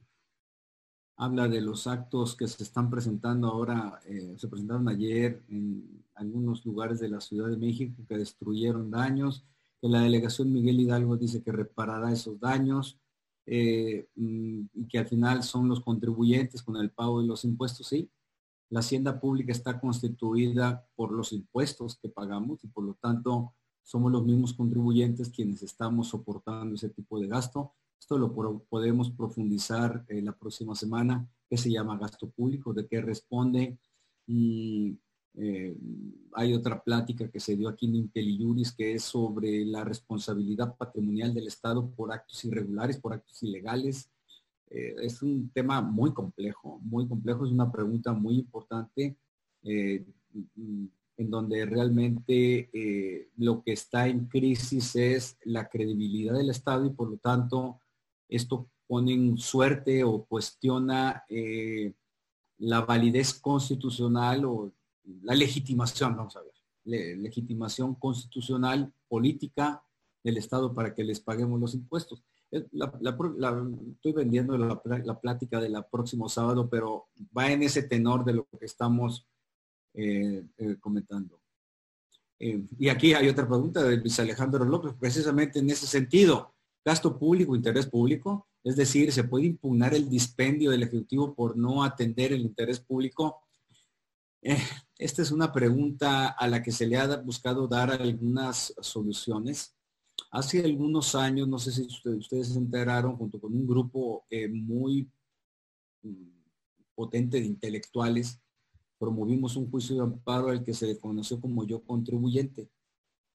habla 1.17 1.49
de 1.49 1.61
los 1.61 1.87
actos 1.87 2.35
que 2.35 2.49
se 2.49 2.63
están 2.63 2.91
presentando 2.91 3.49
ahora, 3.49 4.01
eh, 4.07 4.35
se 4.37 4.49
presentaron 4.49 4.89
ayer 4.89 5.43
en 5.49 6.05
algunos 6.15 6.65
lugares 6.65 6.99
de 6.99 7.09
la 7.09 7.21
Ciudad 7.21 7.49
de 7.49 7.57
México 7.57 8.03
que 8.09 8.19
destruyeron 8.19 8.91
daños, 8.91 9.45
que 9.83 9.89
la 9.89 10.01
delegación 10.01 10.53
Miguel 10.53 10.81
Hidalgo 10.81 11.17
dice 11.19 11.43
que 11.43 11.53
reparará 11.53 12.13
esos 12.13 12.41
daños 12.41 12.99
eh, 13.45 14.09
mm, 14.15 14.61
y 14.75 14.89
que 14.89 14.99
al 14.99 15.09
final 15.09 15.43
son 15.43 15.69
los 15.69 15.81
contribuyentes 15.81 16.63
con 16.63 16.77
el 16.77 16.91
pago 16.91 17.21
de 17.21 17.27
los 17.27 17.45
impuestos, 17.45 17.89
sí. 17.89 18.09
La 18.71 18.81
hacienda 18.81 19.21
pública 19.21 19.53
está 19.53 19.79
constituida 19.81 20.87
por 20.95 21.13
los 21.13 21.33
impuestos 21.35 21.99
que 21.99 22.09
pagamos 22.09 22.65
y 22.65 22.69
por 22.69 22.85
lo 22.85 22.95
tanto 22.95 23.53
somos 23.83 24.11
los 24.13 24.25
mismos 24.25 24.55
contribuyentes 24.55 25.29
quienes 25.29 25.63
estamos 25.63 26.09
soportando 26.09 26.77
ese 26.77 26.89
tipo 26.89 27.21
de 27.21 27.27
gasto 27.27 27.75
esto 28.03 28.19
lo 28.19 28.35
podemos 28.69 29.13
profundizar 29.13 30.05
eh, 30.09 30.21
la 30.21 30.37
próxima 30.37 30.75
semana, 30.75 31.25
que 31.49 31.57
se 31.57 31.71
llama 31.71 31.97
gasto 31.97 32.29
público, 32.29 32.73
de 32.73 32.89
qué 32.89 33.01
responde. 33.01 33.79
Y 34.27 34.99
eh, 35.35 35.77
hay 36.35 36.55
otra 36.55 36.83
plática 36.83 37.31
que 37.31 37.41
se 37.41 37.57
dio 37.57 37.69
aquí 37.69 37.87
en 37.87 37.97
IntelliJuris 37.97 38.73
que 38.73 38.95
es 38.95 39.03
sobre 39.03 39.65
la 39.65 39.85
responsabilidad 39.85 40.77
patrimonial 40.77 41.33
del 41.33 41.47
Estado 41.47 41.89
por 41.91 42.13
actos 42.13 42.45
irregulares, 42.45 42.99
por 42.99 43.15
actos 43.15 43.43
ilegales. 43.43 44.11
Eh, 44.71 44.95
es 45.03 45.23
un 45.23 45.51
tema 45.51 45.81
muy 45.81 46.13
complejo, 46.13 46.79
muy 46.83 47.07
complejo, 47.09 47.47
es 47.47 47.53
una 47.53 47.71
pregunta 47.71 48.13
muy 48.13 48.39
importante 48.39 49.17
en 49.65 51.31
donde 51.31 51.65
realmente 51.67 53.31
lo 53.37 53.63
que 53.63 53.73
está 53.73 54.09
en 54.09 54.27
crisis 54.27 54.97
es 54.97 55.39
la 55.45 55.69
credibilidad 55.69 56.35
del 56.35 56.51
Estado 56.51 56.85
y 56.85 56.91
por 56.91 57.09
lo 57.09 57.17
tanto 57.19 57.79
esto 58.29 58.69
pone 58.93 59.15
en 59.15 59.39
suerte 59.39 60.05
o 60.05 60.25
cuestiona 60.25 61.25
eh, 61.29 61.95
la 62.59 62.83
validez 62.83 63.33
constitucional 63.33 64.45
o 64.45 64.71
la 65.23 65.35
legitimación, 65.35 66.17
vamos 66.17 66.37
a 66.37 66.43
ver, 66.43 66.53
legitimación 67.19 67.95
constitucional, 67.95 68.93
política 69.09 69.83
del 70.23 70.37
Estado 70.37 70.73
para 70.75 70.95
que 70.95 71.05
les 71.05 71.21
paguemos 71.21 71.61
los 71.61 71.75
impuestos. 71.75 72.23
estoy 72.51 74.13
vendiendo 74.13 74.57
la, 74.57 75.21
plática 75.21 75.61
de 75.61 75.69
la 75.69 75.89
próximo 75.89 76.29
sábado, 76.29 76.69
pero 76.69 77.09
va 77.37 77.51
en 77.51 77.63
ese 77.63 77.83
tenor 77.83 78.25
de 78.25 78.35
lo 78.35 78.49
que 78.59 78.67
estamos 78.67 79.27
eh, 79.95 80.45
eh, 80.59 80.77
comentando. 80.81 81.41
y 82.39 82.89
aquí 82.89 83.15
hay 83.15 83.29
otra 83.29 83.47
pregunta 83.47 83.83
de 83.85 83.97
Luis 83.99 84.19
Alejandro 84.19 84.65
López, 84.65 84.95
precisamente 84.99 85.59
en 85.59 85.71
ese 85.71 85.87
sentido. 85.87 86.55
Gasto 86.85 87.17
público, 87.17 87.55
interés 87.55 87.87
público, 87.87 88.49
es 88.65 88.77
decir, 88.77 89.13
se 89.13 89.25
puede 89.25 89.47
impugnar 89.47 89.95
el 89.95 90.09
dispendio 90.09 90.71
del 90.71 90.83
Ejecutivo 90.83 91.35
por 91.35 91.57
no 91.57 91.85
atender 91.85 92.33
el 92.33 92.43
interés 92.43 92.81
público. 92.81 93.43
Esta 95.03 95.21
es 95.21 95.33
una 95.33 95.53
pregunta 95.53 96.29
a 96.29 96.47
la 96.47 96.63
que 96.63 96.71
se 96.71 96.87
le 96.87 96.97
ha 96.97 97.17
buscado 97.17 97.67
dar 97.67 97.91
algunas 97.91 98.73
soluciones. 98.81 99.75
Hace 100.31 100.65
algunos 100.65 101.17
años, 101.17 101.49
no 101.49 101.59
sé 101.59 101.73
si 101.73 101.83
ustedes, 101.83 102.53
se 102.53 102.57
enteraron, 102.57 103.17
junto 103.17 103.41
con 103.41 103.53
un 103.53 103.67
grupo 103.67 104.25
eh, 104.31 104.47
muy 104.47 105.11
mm, 106.03 106.29
potente 106.95 107.41
de 107.41 107.47
intelectuales, 107.47 108.41
promovimos 108.97 109.57
un 109.57 109.69
juicio 109.69 109.97
de 109.97 110.03
amparo 110.03 110.51
al 110.51 110.63
que 110.63 110.73
se 110.73 110.87
le 110.87 110.97
conoció 110.97 111.41
como 111.41 111.67
yo 111.67 111.83
contribuyente. 111.83 112.71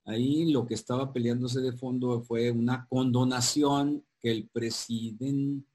Ahí 0.06 0.50
lo 0.50 0.66
que 0.66 0.76
estaba 0.76 1.12
peleándose 1.12 1.60
de 1.60 1.74
fondo 1.74 2.22
fue 2.22 2.50
una 2.50 2.88
condonación 2.88 4.06
que 4.22 4.32
el 4.32 4.48
presidente 4.48 5.66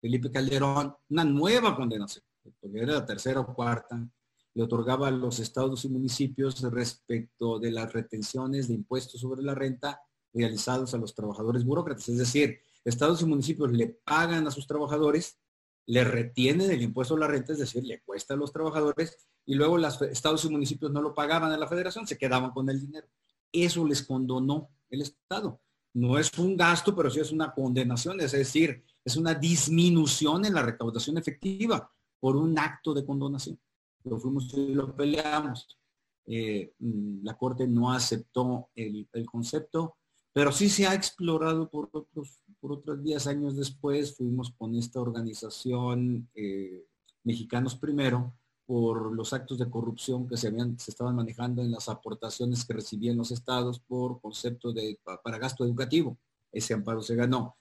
Felipe 0.00 0.30
Calderón, 0.30 0.96
una 1.10 1.24
nueva 1.26 1.76
condenación, 1.76 2.24
porque 2.42 2.78
era 2.78 2.94
la 2.94 3.04
tercera 3.04 3.40
o 3.40 3.54
cuarta, 3.54 4.08
le 4.54 4.62
otorgaba 4.62 5.08
a 5.08 5.10
los 5.10 5.38
estados 5.38 5.84
y 5.84 5.88
municipios 5.88 6.60
respecto 6.62 7.58
de 7.58 7.70
las 7.70 7.92
retenciones 7.92 8.68
de 8.68 8.74
impuestos 8.74 9.20
sobre 9.20 9.42
la 9.42 9.54
renta 9.54 10.00
realizados 10.32 10.94
a 10.94 10.98
los 10.98 11.14
trabajadores 11.14 11.64
burócratas. 11.64 12.08
Es 12.08 12.18
decir, 12.18 12.60
estados 12.84 13.22
y 13.22 13.26
municipios 13.26 13.72
le 13.72 13.88
pagan 13.88 14.46
a 14.46 14.50
sus 14.50 14.66
trabajadores, 14.66 15.38
le 15.86 16.04
retienen 16.04 16.70
el 16.70 16.82
impuesto 16.82 17.16
a 17.16 17.18
la 17.18 17.26
renta, 17.26 17.52
es 17.52 17.58
decir, 17.58 17.84
le 17.84 18.00
cuesta 18.02 18.34
a 18.34 18.36
los 18.36 18.52
trabajadores 18.52 19.16
y 19.44 19.54
luego 19.54 19.78
los 19.78 20.00
estados 20.02 20.44
y 20.44 20.48
municipios 20.48 20.92
no 20.92 21.02
lo 21.02 21.14
pagaban 21.14 21.50
a 21.52 21.56
la 21.56 21.66
federación, 21.66 22.06
se 22.06 22.18
quedaban 22.18 22.50
con 22.52 22.68
el 22.68 22.80
dinero. 22.80 23.08
Eso 23.50 23.86
les 23.86 24.02
condonó 24.02 24.70
el 24.90 25.02
Estado. 25.02 25.60
No 25.94 26.18
es 26.18 26.30
un 26.38 26.56
gasto, 26.56 26.94
pero 26.94 27.10
sí 27.10 27.20
es 27.20 27.32
una 27.32 27.52
condenación, 27.52 28.20
es 28.20 28.32
decir, 28.32 28.82
es 29.04 29.16
una 29.16 29.34
disminución 29.34 30.44
en 30.44 30.54
la 30.54 30.62
recaudación 30.62 31.18
efectiva 31.18 31.90
por 32.18 32.36
un 32.36 32.58
acto 32.58 32.94
de 32.94 33.04
condonación. 33.04 33.60
Lo 34.04 34.18
fuimos 34.18 34.52
y 34.54 34.74
lo 34.74 34.94
peleamos. 34.94 35.78
Eh, 36.26 36.74
mm, 36.78 37.24
la 37.24 37.36
Corte 37.36 37.66
no 37.66 37.92
aceptó 37.92 38.70
el, 38.74 39.08
concepto, 39.26 39.96
pero 40.32 40.52
sí 40.52 40.68
se 40.68 40.86
ha 40.86 40.94
explorado 40.94 41.68
por 41.68 41.88
otros, 41.92 42.40
por 42.60 42.72
otros 42.72 43.02
10 43.02 43.26
años 43.26 43.56
después. 43.56 44.16
Fuimos 44.16 44.52
con 44.56 44.74
esta 44.76 45.00
organización 45.00 46.28
eh, 46.34 46.84
Mexicanos 47.24 47.76
Primero, 47.76 48.34
por 48.64 49.12
los 49.12 49.32
actos 49.32 49.58
de 49.58 49.68
corrupción 49.68 50.26
que 50.26 50.36
se, 50.36 50.48
habían, 50.48 50.78
se 50.78 50.92
estaban 50.92 51.16
manejando 51.16 51.62
en 51.62 51.70
las 51.70 51.88
aportaciones 51.88 52.64
que 52.64 52.74
recibían 52.74 53.16
los 53.16 53.30
estados 53.30 53.80
por 53.80 54.20
concepto 54.20 54.72
de 54.72 54.98
para 55.04 55.38
gasto 55.38 55.64
educativo. 55.64 56.18
Ese 56.50 56.74
amparo 56.74 57.02
se 57.02 57.16
ganó. 57.16 57.56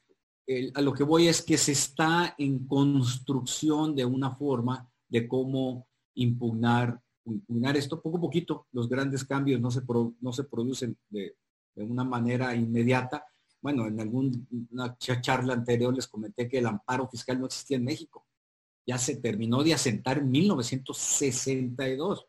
a 0.76 0.82
lo 0.82 0.94
que 0.94 1.04
voy 1.04 1.28
es 1.28 1.42
que 1.42 1.58
se 1.58 1.72
está 1.72 2.36
en 2.38 2.68
construcción 2.68 3.96
de 3.96 4.06
una 4.06 4.32
forma 4.36 4.90
de 5.10 5.28
cómo 5.28 5.88
impugnar, 6.16 7.02
impugnar 7.26 7.78
esto 7.78 8.02
poco 8.02 8.18
a 8.18 8.22
poquito. 8.22 8.68
Los 8.72 8.90
grandes 8.90 9.24
cambios 9.26 9.60
no 9.62 9.72
se, 9.72 9.82
no 10.22 10.34
se 10.34 10.44
producen 10.46 10.98
de, 11.10 11.36
de 11.76 11.84
una 11.84 12.04
manera 12.04 12.56
inmediata. 12.56 13.26
Bueno, 13.62 13.88
en 13.88 14.00
alguna 14.00 14.98
charla 14.98 15.54
anterior 15.54 15.94
les 15.94 16.08
comenté 16.08 16.50
que 16.50 16.58
el 16.60 16.66
amparo 16.66 17.08
fiscal 17.08 17.40
no 17.40 17.46
existía 17.46 17.78
en 17.78 17.86
México 17.86 18.26
ya 18.86 18.98
se 18.98 19.16
terminó 19.18 19.64
de 19.64 19.74
asentar 19.74 20.18
en 20.18 20.30
1962, 20.32 22.26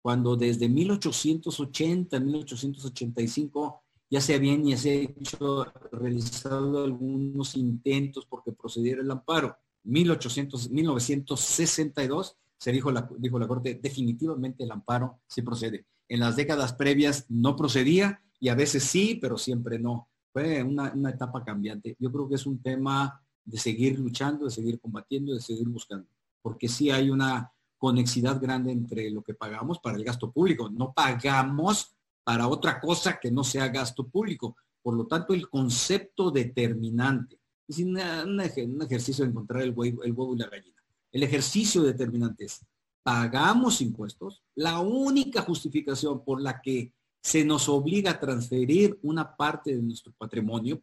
cuando 0.00 0.36
desde 0.36 0.68
1880, 0.68 2.20
1885 2.20 3.82
ya 4.08 4.20
se 4.20 4.34
habían 4.34 4.66
y 4.66 4.76
se 4.76 5.02
hecho, 5.02 5.64
realizado 5.90 6.84
algunos 6.84 7.56
intentos 7.56 8.24
porque 8.26 8.52
procediera 8.52 9.02
el 9.02 9.10
amparo. 9.10 9.56
1800, 9.82 10.70
1962 10.70 12.36
se 12.58 12.72
dijo 12.72 12.90
la, 12.90 13.08
dijo 13.18 13.38
la 13.38 13.46
Corte, 13.46 13.78
definitivamente 13.82 14.64
el 14.64 14.72
amparo 14.72 15.20
se 15.26 15.42
procede. 15.42 15.86
En 16.08 16.20
las 16.20 16.36
décadas 16.36 16.72
previas 16.72 17.26
no 17.28 17.56
procedía 17.56 18.22
y 18.40 18.48
a 18.48 18.54
veces 18.54 18.84
sí, 18.84 19.18
pero 19.20 19.38
siempre 19.38 19.78
no. 19.78 20.08
Fue 20.32 20.62
una, 20.62 20.92
una 20.92 21.10
etapa 21.10 21.44
cambiante. 21.44 21.96
Yo 21.98 22.12
creo 22.12 22.28
que 22.28 22.34
es 22.34 22.46
un 22.46 22.62
tema 22.62 23.22
de 23.44 23.58
seguir 23.58 23.98
luchando, 23.98 24.44
de 24.44 24.50
seguir 24.50 24.78
combatiendo, 24.80 25.34
de 25.34 25.40
seguir 25.40 25.68
buscando. 25.68 26.08
Porque 26.42 26.68
sí 26.68 26.90
hay 26.90 27.10
una 27.10 27.52
conexidad 27.78 28.40
grande 28.40 28.72
entre 28.72 29.10
lo 29.10 29.22
que 29.22 29.34
pagamos 29.34 29.78
para 29.78 29.96
el 29.96 30.04
gasto 30.04 30.30
público. 30.30 30.68
No 30.68 30.92
pagamos 30.92 31.96
para 32.24 32.48
otra 32.48 32.80
cosa 32.80 33.18
que 33.20 33.30
no 33.30 33.44
sea 33.44 33.68
gasto 33.68 34.06
público. 34.06 34.56
Por 34.82 34.94
lo 34.94 35.06
tanto, 35.06 35.34
el 35.34 35.48
concepto 35.48 36.30
determinante 36.30 37.40
es 37.68 37.78
un, 37.78 38.40
ejercicio 38.40 39.24
de 39.24 39.30
encontrar 39.30 39.62
el 39.62 39.72
huevo, 39.72 40.02
el 40.04 40.12
huevo 40.12 40.34
y 40.34 40.38
la 40.38 40.48
gallina. 40.48 40.75
El 41.16 41.22
ejercicio 41.22 41.82
determinante 41.82 42.44
es, 42.44 42.60
pagamos 43.02 43.80
impuestos, 43.80 44.42
la 44.54 44.80
única 44.80 45.40
justificación 45.40 46.22
por 46.22 46.42
la 46.42 46.60
que 46.60 46.92
se 47.22 47.42
nos 47.42 47.70
obliga 47.70 48.10
a 48.10 48.20
transferir 48.20 48.98
una 49.02 49.34
parte 49.34 49.74
de 49.74 49.80
nuestro 49.80 50.12
patrimonio 50.12 50.78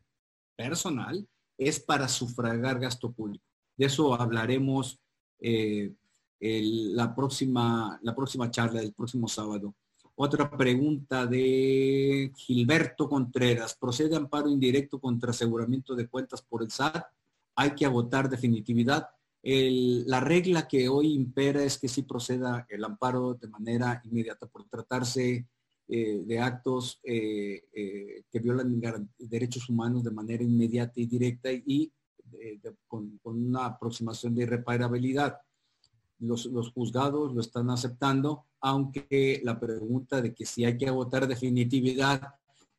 personal 0.56 1.24
es 1.56 1.80
para 1.80 2.08
sufragar 2.08 2.80
gasto 2.80 3.12
público. 3.12 3.46
De 3.78 3.86
eso 3.86 4.12
hablaremos 4.20 5.00
eh, 5.40 5.94
la, 6.40 7.14
próxima, 7.14 8.00
la 8.02 8.16
próxima 8.16 8.50
charla 8.50 8.82
del 8.82 8.94
próximo 8.94 9.28
sábado. 9.28 9.76
Otra 10.16 10.50
pregunta 10.50 11.28
de 11.28 12.32
Gilberto 12.36 13.08
Contreras. 13.08 13.78
¿Procede 13.80 14.16
amparo 14.16 14.50
indirecto 14.50 15.00
contra 15.00 15.30
aseguramiento 15.30 15.94
de 15.94 16.08
cuentas 16.08 16.42
por 16.42 16.64
el 16.64 16.72
SAT? 16.72 17.06
¿Hay 17.56 17.76
que 17.76 17.86
agotar 17.86 18.28
definitividad? 18.28 19.08
La 19.44 20.22
regla 20.22 20.68
que 20.68 20.88
hoy 20.88 21.14
impera 21.14 21.64
es 21.64 21.78
que 21.78 21.90
sí 21.90 22.04
proceda 22.04 22.66
el 22.70 22.84
amparo 22.84 23.34
de 23.34 23.50
manera 23.50 24.02
inmediata 24.06 24.48
por 24.48 24.66
tratarse 24.70 25.48
eh, 25.86 26.24
de 26.26 26.40
actos 26.40 27.02
eh, 27.04 27.66
eh, 27.74 28.24
que 28.32 28.40
violan 28.40 28.82
derechos 29.18 29.68
humanos 29.68 30.02
de 30.02 30.12
manera 30.12 30.42
inmediata 30.42 30.94
y 30.96 31.08
directa 31.08 31.52
y 31.52 31.92
con, 32.88 33.20
una 33.24 33.66
aproximación 33.66 34.34
de 34.34 34.44
irreparabilidad. 34.44 35.40
Los, 36.20 36.46
los, 36.46 36.72
juzgados 36.72 37.34
lo 37.34 37.42
están 37.42 37.70
aceptando, 37.70 38.46
aunque 38.62 39.42
la 39.44 39.60
pregunta 39.60 40.22
de 40.22 40.34
que 40.34 40.46
si 40.46 40.64
hay 40.64 40.78
que 40.78 40.88
agotar 40.88 41.28
definitividad 41.28 42.34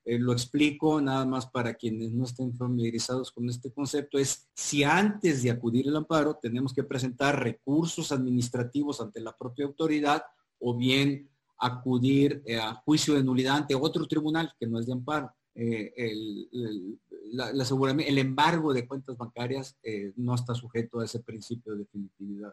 eh, 0.05 0.19
lo 0.19 0.33
explico 0.33 1.01
nada 1.01 1.25
más 1.25 1.47
para 1.47 1.75
quienes 1.75 2.13
no 2.13 2.25
estén 2.25 2.55
familiarizados 2.55 3.31
con 3.31 3.49
este 3.49 3.73
concepto, 3.73 4.19
es 4.19 4.49
si 4.55 4.85
antes 4.85 5.43
de 5.43 5.51
acudir 5.51 5.89
al 5.89 5.97
amparo 5.97 6.39
tenemos 6.41 6.75
que 6.75 6.83
presentar 6.83 7.43
recursos 7.43 8.13
administrativos 8.13 9.01
ante 9.01 9.21
la 9.21 9.35
propia 9.35 9.65
autoridad 9.65 10.23
o 10.59 10.77
bien 10.77 11.31
acudir 11.59 12.43
eh, 12.45 12.59
a 12.59 12.75
juicio 12.75 13.15
de 13.15 13.25
nulidad 13.25 13.57
ante 13.57 13.75
otro 13.75 14.07
tribunal 14.07 14.53
que 14.59 14.67
no 14.67 14.79
es 14.79 14.87
de 14.87 14.93
amparo. 14.93 15.33
Eh, 15.55 15.93
el, 15.97 16.49
el, 16.53 18.19
embargo 18.19 18.75
de 18.75 18.87
cuentas 18.87 19.17
bancarias 19.17 19.79
no 20.17 20.35
está 20.35 20.55
sujeto 20.55 20.99
a 21.01 21.05
ese 21.05 21.21
principio 21.21 21.73
de 21.73 21.79
definitividad. 21.79 22.53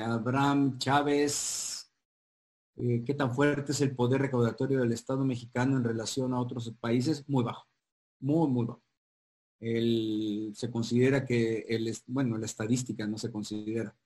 Abraham 0.00 0.78
Chávez 0.78 1.75
eh, 2.78 3.02
qué 3.06 3.14
tan 3.14 3.34
fuerte 3.34 3.72
es 3.72 3.80
el 3.80 3.96
poder 3.96 4.20
recaudatorio 4.20 4.80
del 4.80 4.92
Estado 4.92 5.24
mexicano 5.24 5.78
en 5.78 5.84
relación 5.84 6.34
a 6.34 6.40
otros 6.40 6.70
países, 6.78 7.26
muy 7.28 7.42
bajo, 7.42 7.66
muy, 8.20 8.48
muy 8.48 8.66
bajo. 8.66 8.82
se 9.58 10.70
considera 10.70 11.24
que, 11.24 11.60
el, 11.68 11.90
bueno, 12.06 12.36
la 12.36 12.46
estadística 12.46 13.06
no 13.06 13.16
se 13.16 13.32
considera. 13.32 13.96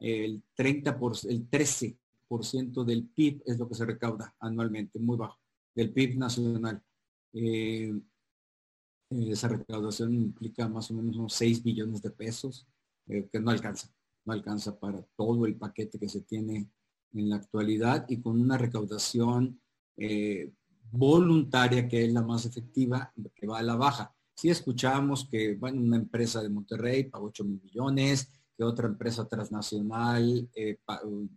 El 0.00 0.42
30 0.54 0.98
por, 0.98 1.14
el 1.28 1.48
13% 1.48 2.84
del 2.84 3.06
PIB 3.08 3.42
es 3.46 3.58
lo 3.58 3.68
que 3.68 3.74
se 3.76 3.86
recauda 3.86 4.34
anualmente, 4.40 4.98
muy 4.98 5.16
bajo, 5.16 5.38
del 5.74 5.92
PIB 5.92 6.18
nacional. 6.18 6.82
Eh, 7.32 7.92
eh, 9.10 9.30
esa 9.30 9.48
recaudación 9.48 10.12
implica 10.14 10.68
más 10.68 10.90
o 10.90 10.94
menos 10.94 11.16
unos 11.16 11.34
6 11.34 11.62
billones 11.62 12.02
de 12.02 12.10
pesos, 12.10 12.66
que 13.06 13.40
no 13.40 13.50
alcanza, 13.50 13.88
no 14.26 14.34
alcanza 14.34 14.78
para 14.78 15.02
todo 15.16 15.46
el 15.46 15.56
paquete 15.56 15.98
que 15.98 16.10
se 16.10 16.20
tiene 16.20 16.68
en 17.12 17.28
la 17.28 17.36
actualidad 17.36 18.06
y 18.08 18.20
con 18.20 18.40
una 18.40 18.58
recaudación 18.58 19.60
eh, 19.96 20.52
voluntaria 20.90 21.88
que 21.88 22.04
es 22.04 22.12
la 22.12 22.22
más 22.22 22.46
efectiva, 22.46 23.12
que 23.34 23.46
va 23.46 23.58
a 23.58 23.62
la 23.62 23.76
baja. 23.76 24.14
Si 24.34 24.48
escuchamos 24.50 25.28
que 25.28 25.56
bueno, 25.56 25.80
una 25.80 25.96
empresa 25.96 26.42
de 26.42 26.48
Monterrey 26.48 27.04
pagó 27.04 27.26
8 27.26 27.44
mil 27.44 27.60
millones, 27.62 28.30
que 28.56 28.64
otra 28.64 28.86
empresa 28.86 29.26
transnacional, 29.28 30.48
eh, 30.54 30.78
un 31.04 31.30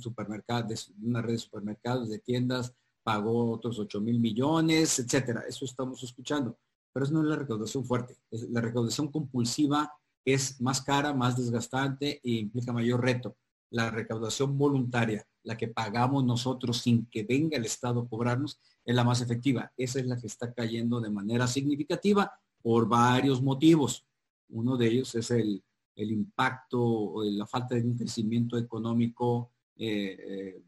supermercado, 0.00 0.68
una 1.02 1.22
red 1.22 1.32
de 1.32 1.38
supermercados, 1.38 2.08
de 2.08 2.18
tiendas, 2.18 2.74
pagó 3.02 3.52
otros 3.52 3.78
8 3.78 4.00
mil 4.00 4.20
millones, 4.20 4.98
etcétera. 4.98 5.44
Eso 5.48 5.64
estamos 5.64 6.02
escuchando. 6.02 6.58
Pero 6.92 7.04
eso 7.04 7.14
no 7.14 7.22
es 7.22 7.28
la 7.28 7.36
recaudación 7.36 7.84
fuerte. 7.84 8.16
la 8.30 8.60
recaudación 8.60 9.10
compulsiva 9.10 9.92
es 10.24 10.60
más 10.60 10.82
cara, 10.82 11.14
más 11.14 11.36
desgastante 11.36 12.20
e 12.22 12.30
implica 12.32 12.72
mayor 12.72 13.00
reto 13.02 13.36
la 13.70 13.90
recaudación 13.90 14.56
voluntaria, 14.56 15.26
la 15.42 15.56
que 15.56 15.68
pagamos 15.68 16.24
nosotros 16.24 16.78
sin 16.78 17.06
que 17.06 17.24
venga 17.24 17.56
el 17.56 17.64
Estado 17.64 18.00
a 18.00 18.08
cobrarnos, 18.08 18.60
es 18.84 18.94
la 18.94 19.04
más 19.04 19.20
efectiva. 19.20 19.72
Esa 19.76 20.00
es 20.00 20.06
la 20.06 20.18
que 20.18 20.26
está 20.26 20.52
cayendo 20.52 21.00
de 21.00 21.10
manera 21.10 21.46
significativa 21.46 22.32
por 22.62 22.88
varios 22.88 23.42
motivos. 23.42 24.04
Uno 24.48 24.76
de 24.76 24.86
ellos 24.86 25.14
es 25.14 25.30
el, 25.30 25.62
impacto 25.98 26.82
o 26.82 27.24
la 27.24 27.46
falta 27.46 27.74
de 27.74 27.82
un 27.82 27.96
crecimiento 27.96 28.58
económico 28.58 29.50
eh, 29.76 30.16
eh, 30.18 30.62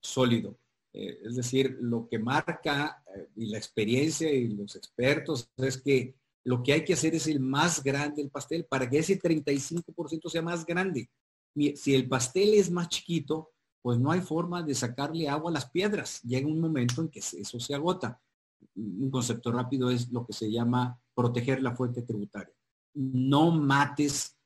sólido. 0.00 0.58
Eh, 0.92 1.20
es 1.24 1.36
decir, 1.36 1.78
lo 1.80 2.06
que 2.06 2.18
marca 2.18 3.02
y 3.34 3.46
la 3.46 3.56
experiencia 3.56 4.30
y 4.30 4.48
los 4.48 4.76
expertos 4.76 5.50
es 5.56 5.80
que 5.80 6.14
lo 6.44 6.62
que 6.62 6.74
hay 6.74 6.84
que 6.84 6.92
hacer 6.92 7.14
es 7.14 7.26
el 7.26 7.40
más 7.40 7.82
grande 7.82 8.20
el 8.20 8.30
pastel 8.30 8.66
para 8.66 8.90
que 8.90 8.98
ese 8.98 9.18
35% 9.18 10.28
sea 10.28 10.42
más 10.42 10.66
grande 10.66 11.08
si 11.54 11.94
el 11.94 12.08
pastel 12.08 12.54
es 12.54 12.70
más 12.70 12.88
chiquito, 12.88 13.50
pues 13.82 13.98
no 13.98 14.12
hay 14.12 14.20
forma 14.20 14.62
de 14.62 14.74
sacarle 14.74 15.28
agua 15.28 15.50
a 15.50 15.54
las 15.54 15.68
piedras. 15.70 16.22
Llega 16.22 16.46
un 16.46 16.60
momento 16.60 17.02
en 17.02 17.08
que 17.08 17.18
eso 17.18 17.60
se 17.60 17.74
agota. 17.74 18.20
Un 18.76 19.10
concepto 19.10 19.50
rápido 19.50 19.90
es 19.90 20.10
lo 20.10 20.24
que 20.24 20.32
se 20.32 20.50
llama 20.50 20.98
proteger 21.14 21.62
la 21.62 21.74
fuente 21.74 22.02
tributaria. 22.02 22.54
No 22.94 23.50
mates 23.50 24.36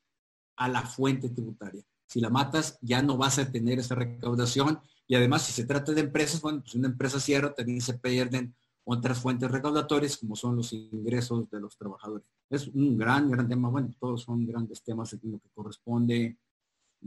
a 0.57 0.69
la 0.69 0.83
fuente 0.83 1.29
tributaria. 1.29 1.85
Si 2.09 2.21
la 2.21 2.31
matas, 2.31 2.79
ya 2.81 3.03
no 3.03 3.19
vas 3.19 3.39
a 3.39 3.51
tener 3.51 3.79
esa 3.79 3.95
recaudación. 3.95 4.81
Y 5.07 5.17
además, 5.17 5.43
si 5.43 5.53
se 5.53 5.67
trata 5.67 5.93
de 5.93 6.01
empresas, 6.01 6.41
bueno, 6.41 6.63
pues 6.63 6.75
una 6.75 6.89
empresa 6.89 7.21
cierra, 7.21 7.53
también 7.53 7.81
se 7.81 7.99
pierden 7.99 8.55
otras 8.85 9.19
fuentes 9.19 9.51
recaudatorias, 9.51 10.17
como 10.17 10.37
son 10.37 10.57
los 10.57 10.73
ingresos 10.73 11.51
de 11.51 11.61
los 11.61 11.77
trabajadores. 11.77 12.27
Es 12.49 12.69
un 12.69 12.97
gran, 12.97 13.31
gran 13.31 13.49
tema. 13.49 13.69
Bueno, 13.69 13.91
todos 13.99 14.23
son 14.23 14.47
grandes 14.47 14.83
temas 14.83 15.13
en 15.13 15.33
lo 15.33 15.39
que 15.41 15.51
corresponde 15.51 16.39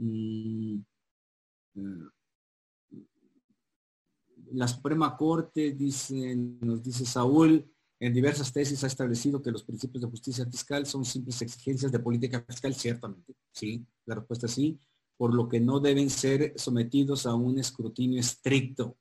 Mm, 0.00 0.80
eh, 1.74 2.10
la 4.52 4.66
Suprema 4.66 5.16
Corte, 5.16 5.72
dice, 5.72 6.34
nos 6.34 6.82
dice 6.82 7.04
Saúl, 7.04 7.70
en 8.00 8.14
diversas 8.14 8.52
tesis 8.52 8.82
ha 8.82 8.86
establecido 8.86 9.42
que 9.42 9.50
los 9.50 9.62
principios 9.62 10.02
de 10.02 10.08
justicia 10.08 10.46
fiscal 10.46 10.86
son 10.86 11.04
simples 11.04 11.42
exigencias 11.42 11.92
de 11.92 11.98
política 11.98 12.42
fiscal, 12.48 12.74
ciertamente, 12.74 13.34
sí, 13.52 13.84
la 14.06 14.14
respuesta 14.14 14.46
es 14.46 14.52
sí, 14.52 14.80
por 15.18 15.34
lo 15.34 15.48
que 15.48 15.60
no 15.60 15.80
deben 15.80 16.08
ser 16.08 16.54
sometidos 16.56 17.26
a 17.26 17.34
un 17.34 17.58
escrutinio 17.58 18.18
estricto. 18.18 18.96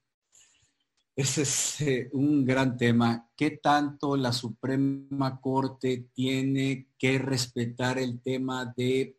Ese 1.15 1.41
es 1.43 1.81
eh, 1.81 2.09
un 2.13 2.45
gran 2.45 2.77
tema. 2.77 3.29
¿Qué 3.35 3.51
tanto 3.51 4.17
la 4.17 4.33
Suprema 4.33 5.39
Corte 5.39 6.09
tiene 6.13 6.89
que 6.97 7.17
respetar 7.19 7.99
el 7.99 8.21
tema 8.21 8.73
de 8.75 9.18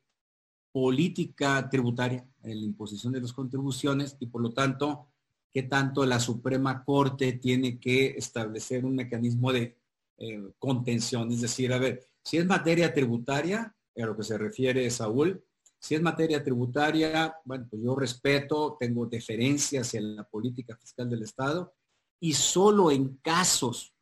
política 0.73 1.69
tributaria, 1.69 2.27
en 2.43 2.59
la 2.61 2.65
imposición 2.65 3.13
de 3.13 3.21
las 3.21 3.33
contribuciones 3.33 4.17
y 4.21 4.27
por 4.27 4.43
lo 4.43 4.53
tanto, 4.53 5.09
qué 5.51 5.65
tanto 5.65 6.07
la 6.07 6.21
Suprema 6.21 6.85
Corte 6.85 7.33
tiene 7.35 7.79
que 7.79 8.07
establecer 8.17 8.85
un 8.85 8.95
mecanismo 8.95 9.53
de 9.53 9.77
eh, 10.19 10.53
contención. 10.59 11.31
Es 11.33 11.41
decir, 11.41 11.73
a 11.73 11.79
ver, 11.79 12.05
si 12.23 12.37
es 12.37 12.47
materia 12.47 12.93
tributaria, 12.93 13.75
a 13.97 14.07
lo 14.07 14.17
que 14.17 14.23
se 14.23 14.39
refiere 14.39 14.89
Saúl, 14.91 15.43
si 15.79 15.95
es 15.95 16.03
materia 16.03 16.45
tributaria, 16.45 17.35
bueno, 17.45 17.67
pues 17.69 17.83
yo 17.83 17.97
respeto, 17.97 18.77
tengo 18.79 19.07
deferencia 19.07 19.81
hacia 19.81 20.01
la 20.01 20.25
política 20.25 20.77
fiscal 20.77 21.09
del 21.09 21.23
Estado 21.23 21.75
y 22.21 22.35
solo 22.35 22.91
en 22.91 23.17
casos 23.17 23.95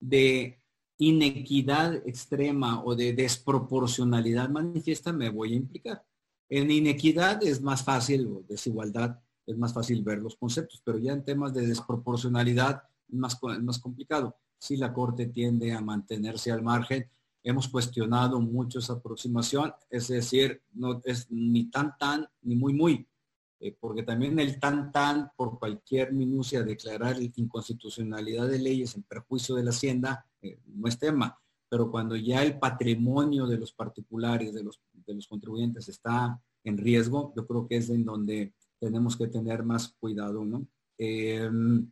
de 0.00 0.57
inequidad 0.98 1.94
extrema 2.06 2.82
o 2.84 2.94
de 2.94 3.12
desproporcionalidad 3.12 4.48
manifiesta, 4.48 5.12
me 5.12 5.30
voy 5.30 5.52
a 5.52 5.56
implicar. 5.56 6.04
En 6.48 6.70
inequidad 6.70 7.42
es 7.44 7.62
más 7.62 7.84
fácil, 7.84 8.26
o 8.26 8.42
desigualdad, 8.48 9.20
es 9.46 9.56
más 9.56 9.72
fácil 9.72 10.02
ver 10.02 10.18
los 10.18 10.36
conceptos, 10.36 10.82
pero 10.84 10.98
ya 10.98 11.12
en 11.12 11.24
temas 11.24 11.54
de 11.54 11.66
desproporcionalidad 11.66 12.82
es 13.08 13.14
más, 13.14 13.38
más 13.62 13.78
complicado. 13.78 14.36
Si 14.58 14.76
la 14.76 14.92
Corte 14.92 15.26
tiende 15.26 15.72
a 15.72 15.80
mantenerse 15.80 16.50
al 16.50 16.62
margen, 16.62 17.08
hemos 17.42 17.68
cuestionado 17.68 18.40
mucho 18.40 18.80
esa 18.80 18.94
aproximación, 18.94 19.72
es 19.88 20.08
decir, 20.08 20.62
no 20.72 21.00
es 21.04 21.30
ni 21.30 21.70
tan 21.70 21.96
tan 21.96 22.26
ni 22.42 22.56
muy 22.56 22.74
muy. 22.74 23.06
Eh, 23.60 23.76
porque 23.78 24.04
también 24.04 24.38
el 24.38 24.60
tan 24.60 24.92
tan 24.92 25.32
por 25.36 25.58
cualquier 25.58 26.12
minucia 26.12 26.62
declarar 26.62 27.16
inconstitucionalidad 27.20 28.46
de 28.46 28.58
leyes 28.58 28.94
en 28.94 29.02
perjuicio 29.02 29.56
de 29.56 29.64
la 29.64 29.70
hacienda 29.70 30.27
eh, 30.42 30.58
no 30.66 30.88
es 30.88 30.98
tema, 30.98 31.38
pero 31.68 31.90
cuando 31.90 32.16
ya 32.16 32.42
el 32.42 32.58
patrimonio 32.58 33.46
de 33.46 33.58
los 33.58 33.72
particulares, 33.72 34.54
de 34.54 34.62
los, 34.62 34.80
de 34.92 35.14
los 35.14 35.26
contribuyentes 35.26 35.88
está 35.88 36.40
en 36.64 36.78
riesgo, 36.78 37.32
yo 37.36 37.46
creo 37.46 37.66
que 37.66 37.76
es 37.76 37.90
en 37.90 38.04
donde 38.04 38.54
tenemos 38.78 39.16
que 39.16 39.26
tener 39.26 39.62
más 39.62 39.94
cuidado, 39.98 40.44
¿no? 40.44 40.66
Em, 40.96 41.90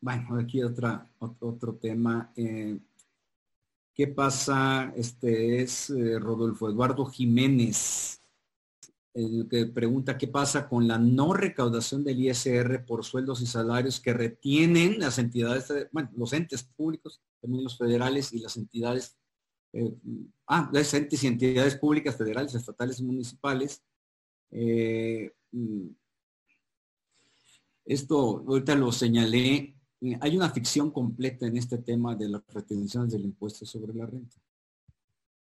bueno, 0.00 0.38
aquí 0.38 0.62
otra, 0.62 1.08
otro 1.18 1.74
tema. 1.74 2.32
Eh, 2.36 2.78
¿Qué 3.94 4.06
pasa? 4.06 4.92
Este 4.96 5.60
es 5.60 5.90
eh, 5.90 6.18
Rodolfo 6.18 6.68
Eduardo 6.68 7.04
Jiménez, 7.06 8.17
que 9.50 9.66
pregunta 9.66 10.16
qué 10.16 10.28
pasa 10.28 10.68
con 10.68 10.86
la 10.86 10.98
no 10.98 11.32
recaudación 11.32 12.04
del 12.04 12.20
ISR 12.20 12.84
por 12.86 13.04
sueldos 13.04 13.40
y 13.40 13.46
salarios 13.46 14.00
que 14.00 14.12
retienen 14.12 14.98
las 14.98 15.18
entidades, 15.18 15.72
bueno, 15.92 16.10
los 16.16 16.32
entes 16.32 16.62
públicos, 16.62 17.20
también 17.40 17.64
los 17.64 17.76
federales 17.76 18.32
y 18.32 18.38
las 18.38 18.56
entidades, 18.56 19.16
eh, 19.72 19.92
ah, 20.46 20.70
las 20.72 20.92
entes 20.94 21.22
y 21.24 21.26
entidades 21.26 21.76
públicas, 21.76 22.16
federales, 22.16 22.54
estatales 22.54 23.00
y 23.00 23.04
municipales. 23.04 23.82
Eh, 24.50 25.32
mm, 25.52 25.88
esto 27.86 28.44
ahorita 28.46 28.74
lo 28.74 28.92
señalé 28.92 29.78
eh, 30.00 30.16
hay 30.20 30.36
una 30.36 30.50
ficción 30.50 30.90
completa 30.90 31.46
en 31.46 31.56
este 31.56 31.78
tema 31.78 32.14
de 32.14 32.28
las 32.28 32.42
retenciones 32.48 33.12
del 33.12 33.24
impuesto 33.24 33.66
sobre 33.66 33.94
la 33.94 34.06
renta. 34.06 34.36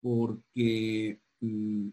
Porque 0.00 1.20
mm, 1.40 1.88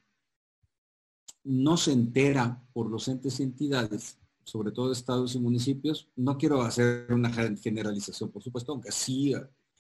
no 1.46 1.78
se 1.78 1.94
entera 1.94 2.62
por 2.74 2.90
los 2.90 3.08
entes 3.08 3.40
y 3.40 3.44
entidades, 3.44 4.18
sobre 4.44 4.72
todo 4.72 4.92
estados 4.92 5.36
y 5.36 5.40
municipios. 5.40 6.10
No 6.16 6.38
quiero 6.38 6.62
hacer 6.62 7.08
una 7.12 7.32
generalización, 7.32 8.32
por 8.32 8.44
supuesto, 8.44 8.72
aunque 8.72 8.92
sí 8.92 9.34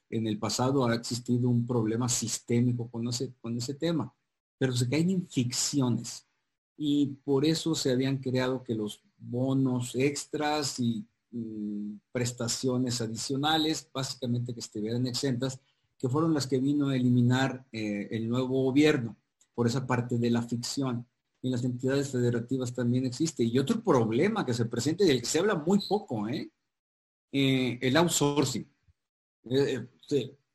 en 0.10 0.28
el 0.28 0.38
pasado 0.38 0.86
ha 0.86 0.96
existido 0.96 1.50
un 1.50 1.66
problema 1.66 2.08
sistémico 2.08 2.90
con 2.90 3.08
ese, 3.08 3.34
con 3.42 3.58
ese 3.58 3.74
tema, 3.74 4.14
pero 4.58 4.74
se 4.74 4.88
caen 4.88 5.10
en 5.10 5.28
ficciones 5.28 6.26
y 6.78 7.08
por 7.24 7.46
eso 7.46 7.74
se 7.74 7.92
habían 7.92 8.18
creado 8.18 8.64
que 8.64 8.76
los 8.76 9.02
bonos 9.18 9.96
extras 9.96 10.80
y 10.80 11.06
mm, 11.32 12.00
prestaciones 12.12 13.02
adicionales, 13.02 13.90
básicamente 13.92 14.54
que 14.54 14.60
estuvieran 14.60 15.08
exentas, 15.08 15.60
que 15.98 16.10
fueron 16.10 16.34
las 16.34 16.46
que 16.46 16.60
vino 16.60 16.90
a 16.90 16.96
eliminar 16.96 17.66
eh, 17.72 18.08
el 18.12 18.30
nuevo 18.30 18.64
gobierno 18.64 19.16
por 19.54 19.68
esa 19.68 19.88
parte 19.88 20.18
de 20.18 20.30
la 20.30 20.42
ficción. 20.42 21.08
En 21.46 21.52
las 21.52 21.64
entidades 21.64 22.10
federativas 22.10 22.74
también 22.74 23.06
existe. 23.06 23.44
Y 23.44 23.60
otro 23.60 23.80
problema 23.84 24.44
que 24.44 24.54
se 24.56 24.66
presenta 24.66 25.04
y 25.04 25.08
del 25.10 25.20
que 25.20 25.28
se 25.28 25.38
habla 25.38 25.54
muy 25.54 25.78
poco, 25.88 26.28
¿eh? 26.28 26.50
eh 27.32 27.78
el 27.82 27.96
outsourcing. 27.98 28.68
Eh, 29.52 29.88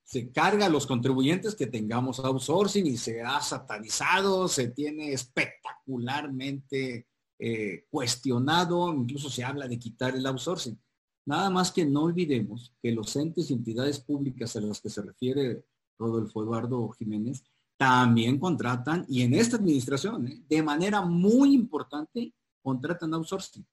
se, 0.04 0.32
carga 0.32 0.66
a 0.66 0.68
los 0.68 0.88
contribuyentes 0.88 1.54
que 1.54 1.68
tengamos 1.68 2.18
outsourcing 2.18 2.88
y 2.88 2.96
se 2.96 3.22
ha 3.22 3.40
satanizado, 3.40 4.48
se 4.48 4.70
tiene 4.70 5.12
espectacularmente 5.12 7.06
eh, 7.38 7.84
cuestionado, 7.88 8.92
incluso 8.92 9.30
se 9.30 9.44
habla 9.44 9.68
de 9.68 9.78
quitar 9.78 10.16
el 10.16 10.26
outsourcing. 10.26 10.76
Nada 11.24 11.50
más 11.50 11.70
que 11.70 11.84
no 11.84 12.02
olvidemos 12.02 12.74
que 12.82 12.90
los 12.90 13.14
entes 13.14 13.48
y 13.48 13.54
entidades 13.54 14.00
públicas 14.00 14.56
a 14.56 14.60
las 14.60 14.80
que 14.80 14.90
se 14.90 15.02
refiere 15.02 15.62
Rodolfo 15.96 16.42
Eduardo 16.42 16.88
Jiménez 16.88 17.44
también 17.80 18.38
contratan, 18.38 19.06
y 19.08 19.22
en 19.22 19.32
esta 19.32 19.56
administración, 19.56 20.28
¿eh? 20.28 20.42
de 20.46 20.62
manera 20.62 21.00
muy 21.00 21.54
importante, 21.54 22.34
contratan 22.62 23.14
outsourcing, 23.14 23.66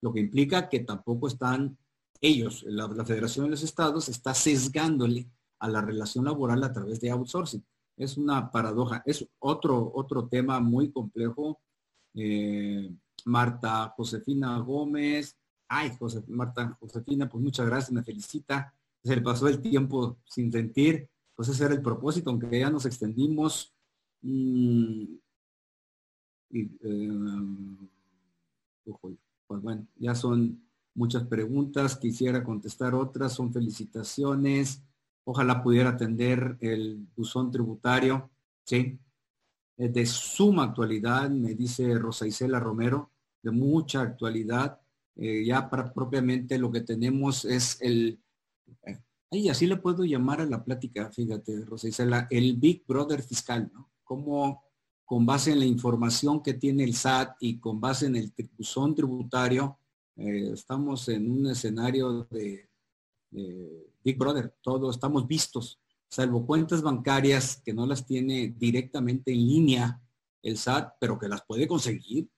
lo 0.00 0.10
que 0.10 0.20
implica 0.20 0.70
que 0.70 0.80
tampoco 0.80 1.28
están 1.28 1.76
ellos, 2.18 2.64
la, 2.66 2.88
Federación 3.04 3.44
de 3.44 3.50
los 3.50 3.62
Estados, 3.62 4.08
está 4.08 4.32
sesgándole 4.32 5.28
a 5.58 5.68
la 5.68 5.82
relación 5.82 6.24
laboral 6.24 6.64
a 6.64 6.72
través 6.72 6.98
de 7.02 7.10
outsourcing. 7.10 7.62
Es 7.94 8.16
una 8.16 8.50
paradoja, 8.50 9.02
es 9.04 9.28
otro, 9.38 9.92
otro 9.94 10.28
tema 10.28 10.58
muy 10.58 10.90
complejo. 10.90 11.60
Eh, 12.14 12.90
Marta 13.26 13.92
Josefina 13.94 14.56
Gómez, 14.60 15.36
ay, 15.68 15.92
Marta 16.28 16.74
Josefina, 16.80 17.28
pues 17.28 17.44
muchas 17.44 17.66
gracias, 17.66 17.92
me 17.92 18.02
felicita. 18.02 18.74
Se 19.04 19.14
le 19.14 19.20
pasó 19.20 19.46
el 19.46 19.60
tiempo 19.60 20.16
sin 20.24 20.50
sentir, 20.50 21.10
pues 21.34 21.48
ese 21.48 21.64
era 21.64 21.74
el 21.74 21.82
propósito, 21.82 22.30
aunque 22.30 22.60
ya 22.60 22.70
nos 22.70 22.86
extendimos. 22.86 23.74
Y, 24.22 25.20
eh, 26.50 27.10
pues 28.84 29.62
bueno, 29.62 29.86
ya 29.96 30.14
son 30.14 30.62
muchas 30.94 31.24
preguntas, 31.26 31.96
quisiera 31.96 32.44
contestar 32.44 32.94
otras, 32.94 33.32
son 33.32 33.52
felicitaciones. 33.52 34.82
Ojalá 35.24 35.62
pudiera 35.62 35.90
atender 35.90 36.56
el 36.60 37.06
buzón 37.16 37.50
tributario, 37.50 38.30
¿sí? 38.64 38.98
Es 39.76 39.92
de 39.92 40.06
suma 40.06 40.64
actualidad, 40.64 41.30
me 41.30 41.54
dice 41.54 41.98
Rosa 41.98 42.26
Isela 42.26 42.60
Romero, 42.60 43.10
de 43.42 43.50
mucha 43.50 44.02
actualidad. 44.02 44.80
Eh, 45.16 45.44
ya 45.44 45.68
para, 45.68 45.92
propiamente 45.92 46.58
lo 46.58 46.70
que 46.70 46.80
tenemos 46.80 47.44
es 47.44 47.80
el, 47.82 48.18
eh, 49.32 49.50
así 49.50 49.66
le 49.66 49.76
puedo 49.76 50.04
llamar 50.04 50.40
a 50.40 50.46
la 50.46 50.62
plática, 50.62 51.10
fíjate, 51.10 51.64
Rosa 51.64 51.88
Isela, 51.88 52.26
el 52.30 52.56
Big 52.56 52.84
Brother 52.86 53.22
fiscal, 53.22 53.70
¿no? 53.72 53.90
Como 54.04 54.62
con 55.04 55.26
base 55.26 55.52
en 55.52 55.58
la 55.58 55.66
información 55.66 56.42
que 56.42 56.54
tiene 56.54 56.84
el 56.84 56.94
SAT 56.94 57.36
y 57.40 57.58
con 57.58 57.80
base 57.80 58.06
en 58.06 58.16
el 58.16 58.32
buzón 58.56 58.94
tributario, 58.94 59.78
eh, 60.16 60.50
estamos 60.52 61.08
en 61.08 61.30
un 61.30 61.46
escenario 61.48 62.24
de, 62.30 62.68
Big 64.04 64.18
Brother, 64.18 64.54
todos 64.60 64.96
estamos 64.96 65.26
vistos, 65.26 65.80
salvo 66.08 66.44
cuentas 66.44 66.82
bancarias 66.82 67.62
que 67.64 67.72
no 67.72 67.86
las 67.86 68.04
tiene 68.04 68.54
directamente 68.58 69.32
en 69.32 69.46
línea 69.46 70.02
el 70.42 70.58
SAT, 70.58 70.96
pero 70.98 71.18
que 71.18 71.28
las 71.28 71.42
puede 71.42 71.66
conseguir. 71.66 72.28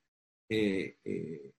Eh, 0.49 0.99
eh, 1.05 1.53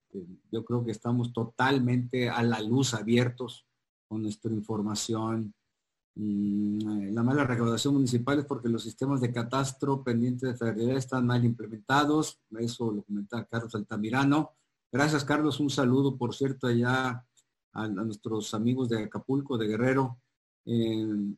yo 0.52 0.64
creo 0.64 0.86
que 0.86 0.92
estamos 0.92 1.34
totalmente 1.34 2.30
a 2.30 2.42
la 2.44 2.62
luz 2.62 2.94
abiertos 2.94 3.66
con 4.08 4.22
nuestra 4.22 4.52
información. 4.52 5.54
Mm, 6.16 7.14
la 7.14 7.24
mala 7.24 7.44
recaudación 7.44 7.94
municipal 7.94 8.40
es 8.40 8.46
porque 8.46 8.70
los 8.70 8.84
sistemas 8.84 9.20
de 9.20 9.34
catastro 9.34 10.02
pendientes 10.04 10.50
de 10.50 10.56
federalidad 10.56 10.98
están 10.98 11.26
mal 11.26 11.44
implementados. 11.44 12.40
Eso 12.58 12.92
lo 12.92 13.04
comentaba 13.04 13.46
Carlos 13.46 13.76
Altamirano. 13.76 14.52
Gracias, 14.92 15.26
Carlos. 15.26 15.60
Un 15.60 15.70
saludo, 15.70 16.18
por 16.18 16.34
cierto, 16.34 16.68
allá 16.68 17.26
a, 17.74 17.88
nuestros 17.88 18.54
amigos 18.54 18.90
de 18.90 19.04
Acapulco, 19.04 19.58
de 19.58 19.68
Guerrero. 19.68 20.18
Eh, 20.66 21.36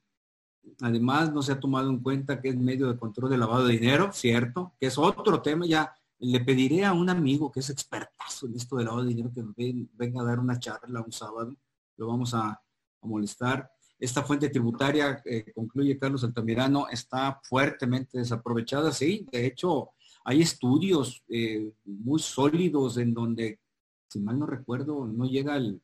además, 0.82 1.34
no 1.34 1.42
se 1.42 1.54
ha 1.54 1.60
tomado 1.60 1.90
en 1.90 2.00
cuenta 2.00 2.40
que 2.40 2.50
es 2.50 2.58
medio 2.58 2.88
de 2.92 3.00
control 3.00 3.32
de 3.32 3.38
lavado 3.38 3.66
de 3.66 3.74
dinero, 3.74 4.12
¿cierto? 4.14 4.74
Que 4.80 4.88
es 4.88 4.98
otro 4.98 5.42
tema. 5.42 5.66
Ya 5.66 5.92
le 6.20 6.40
pediré 6.42 6.86
a 6.86 6.94
un 6.94 7.10
amigo 7.10 7.52
que 7.52 7.62
es 7.62 7.70
expertazo 7.70 8.46
en 8.46 8.56
esto 8.56 8.76
de 8.78 8.86
lavado 8.86 9.04
de 9.04 9.10
dinero 9.10 9.32
que 9.34 9.44
venga 9.94 10.22
a 10.22 10.26
dar 10.26 10.40
una 10.40 10.60
charla 10.60 11.02
un 11.02 11.12
sábado. 11.12 11.56
Lo 11.98 12.08
vamos 12.08 12.34
a, 12.34 12.62
molestar. 13.02 13.72
Esta 13.98 14.22
fuente 14.24 14.50
tributaria, 14.50 15.22
eh, 15.24 15.54
concluye 15.54 15.98
Carlos 15.98 16.26
Altamirano, 16.26 16.90
está 16.90 17.40
fuertemente 17.44 18.18
desaprovechada. 18.18 18.92
Sí, 18.92 19.26
de 19.32 19.46
hecho, 19.46 19.92
hay 20.26 20.42
estudios 20.42 21.24
eh, 21.30 21.72
muy 21.86 22.20
sólidos 22.20 22.98
en 22.98 23.14
donde, 23.14 23.62
si 24.10 24.20
mal 24.20 24.38
no 24.40 24.46
recuerdo, 24.46 25.08
no 25.08 25.26
llega 25.26 25.54
al 25.54 25.80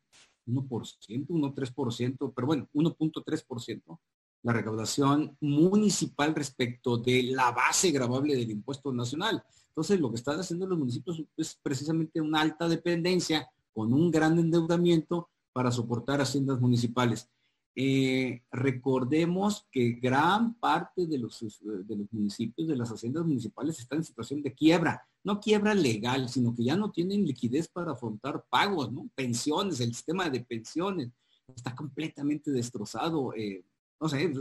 1%, 0.47 1.27
1,3%, 1.27 2.33
pero 2.35 2.47
bueno, 2.47 2.67
1.3% 2.73 3.99
la 4.43 4.53
recaudación 4.53 5.37
municipal 5.39 6.35
respecto 6.35 6.97
de 6.97 7.23
la 7.23 7.51
base 7.51 7.91
gravable 7.91 8.35
del 8.35 8.51
impuesto 8.51 8.91
nacional. 8.91 9.41
Entonces, 9.69 9.99
lo 9.99 10.09
que 10.09 10.17
están 10.17 10.39
haciendo 10.39 10.67
los 10.67 10.77
municipios 10.77 11.23
es 11.37 11.57
precisamente 11.63 12.21
una 12.21 12.41
alta 12.41 12.67
dependencia 12.67 13.49
con 13.73 13.93
un 13.93 14.11
gran 14.11 14.37
endeudamiento 14.37 15.29
para 15.53 15.71
soportar 15.71 16.19
haciendas 16.19 16.59
municipales. 16.59 17.29
Eh, 17.75 18.43
recordemos 18.51 19.67
que 19.71 19.93
gran 19.93 20.53
parte 20.55 21.07
de 21.07 21.17
los, 21.17 21.39
de 21.63 21.95
los 21.95 22.11
municipios, 22.11 22.67
de 22.67 22.75
las 22.75 22.91
haciendas 22.91 23.25
municipales, 23.25 23.79
están 23.79 23.99
en 23.99 24.03
situación 24.03 24.41
de 24.43 24.53
quiebra. 24.53 25.07
No 25.23 25.39
quiebra 25.39 25.73
legal, 25.73 26.29
sino 26.29 26.53
que 26.53 26.65
ya 26.65 26.75
no 26.75 26.91
tienen 26.91 27.25
liquidez 27.25 27.67
para 27.67 27.93
afrontar 27.93 28.43
pagos, 28.49 28.91
¿no? 28.91 29.09
Pensiones, 29.15 29.79
el 29.79 29.93
sistema 29.93 30.29
de 30.29 30.41
pensiones 30.41 31.09
está 31.47 31.75
completamente 31.75 32.51
destrozado. 32.51 33.33
Eh, 33.33 33.63
no 33.99 34.09
sé, 34.09 34.31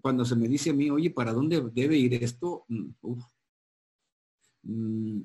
cuando 0.00 0.24
se 0.24 0.36
me 0.36 0.48
dice 0.48 0.70
a 0.70 0.74
mí, 0.74 0.90
oye, 0.90 1.10
¿para 1.10 1.32
dónde 1.32 1.60
debe 1.72 1.96
ir 1.96 2.14
esto? 2.14 2.64
Mm, 2.68 2.90
mm, 4.62 5.20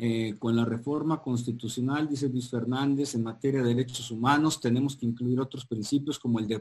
eh, 0.00 0.36
con 0.38 0.54
la 0.54 0.64
reforma 0.64 1.20
constitucional, 1.20 2.08
dice 2.08 2.28
Luis 2.28 2.48
Fernández, 2.48 3.14
en 3.14 3.24
materia 3.24 3.62
de 3.62 3.74
derechos 3.74 4.10
humanos 4.10 4.60
tenemos 4.60 4.96
que 4.96 5.06
incluir 5.06 5.40
otros 5.40 5.66
principios 5.66 6.18
como 6.18 6.38
el 6.38 6.46
de 6.46 6.60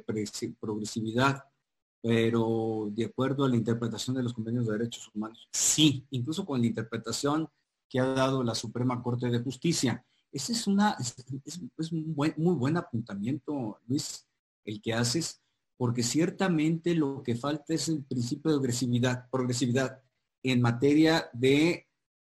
progresividad, 0.59 1.43
pero 2.01 2.89
de 2.91 3.05
acuerdo 3.05 3.45
a 3.45 3.49
la 3.49 3.55
interpretación 3.55 4.15
de 4.15 4.23
los 4.23 4.33
convenios 4.33 4.65
de 4.65 4.73
derechos 4.73 5.11
humanos, 5.13 5.47
sí, 5.51 6.05
incluso 6.09 6.45
con 6.45 6.61
la 6.61 6.67
interpretación 6.67 7.47
que 7.87 7.99
ha 7.99 8.05
dado 8.05 8.43
la 8.43 8.55
Suprema 8.55 9.01
Corte 9.01 9.29
de 9.29 9.39
Justicia. 9.39 10.03
Ese 10.31 10.53
es, 10.53 10.67
una, 10.67 10.97
es, 10.99 11.91
un 11.91 12.15
muy 12.15 12.55
buen 12.55 12.75
apuntamiento, 12.75 13.79
Luis, 13.87 14.27
el 14.65 14.81
que 14.81 14.93
haces, 14.93 15.41
porque 15.77 16.03
ciertamente 16.03 16.95
lo 16.95 17.23
que 17.23 17.35
falta 17.35 17.73
es 17.73 17.87
el 17.87 18.03
principio 18.03 18.51
de 18.51 18.57
progresividad, 18.57 19.29
progresividad 19.29 20.01
en 20.43 20.61
materia 20.61 21.29
de 21.33 21.86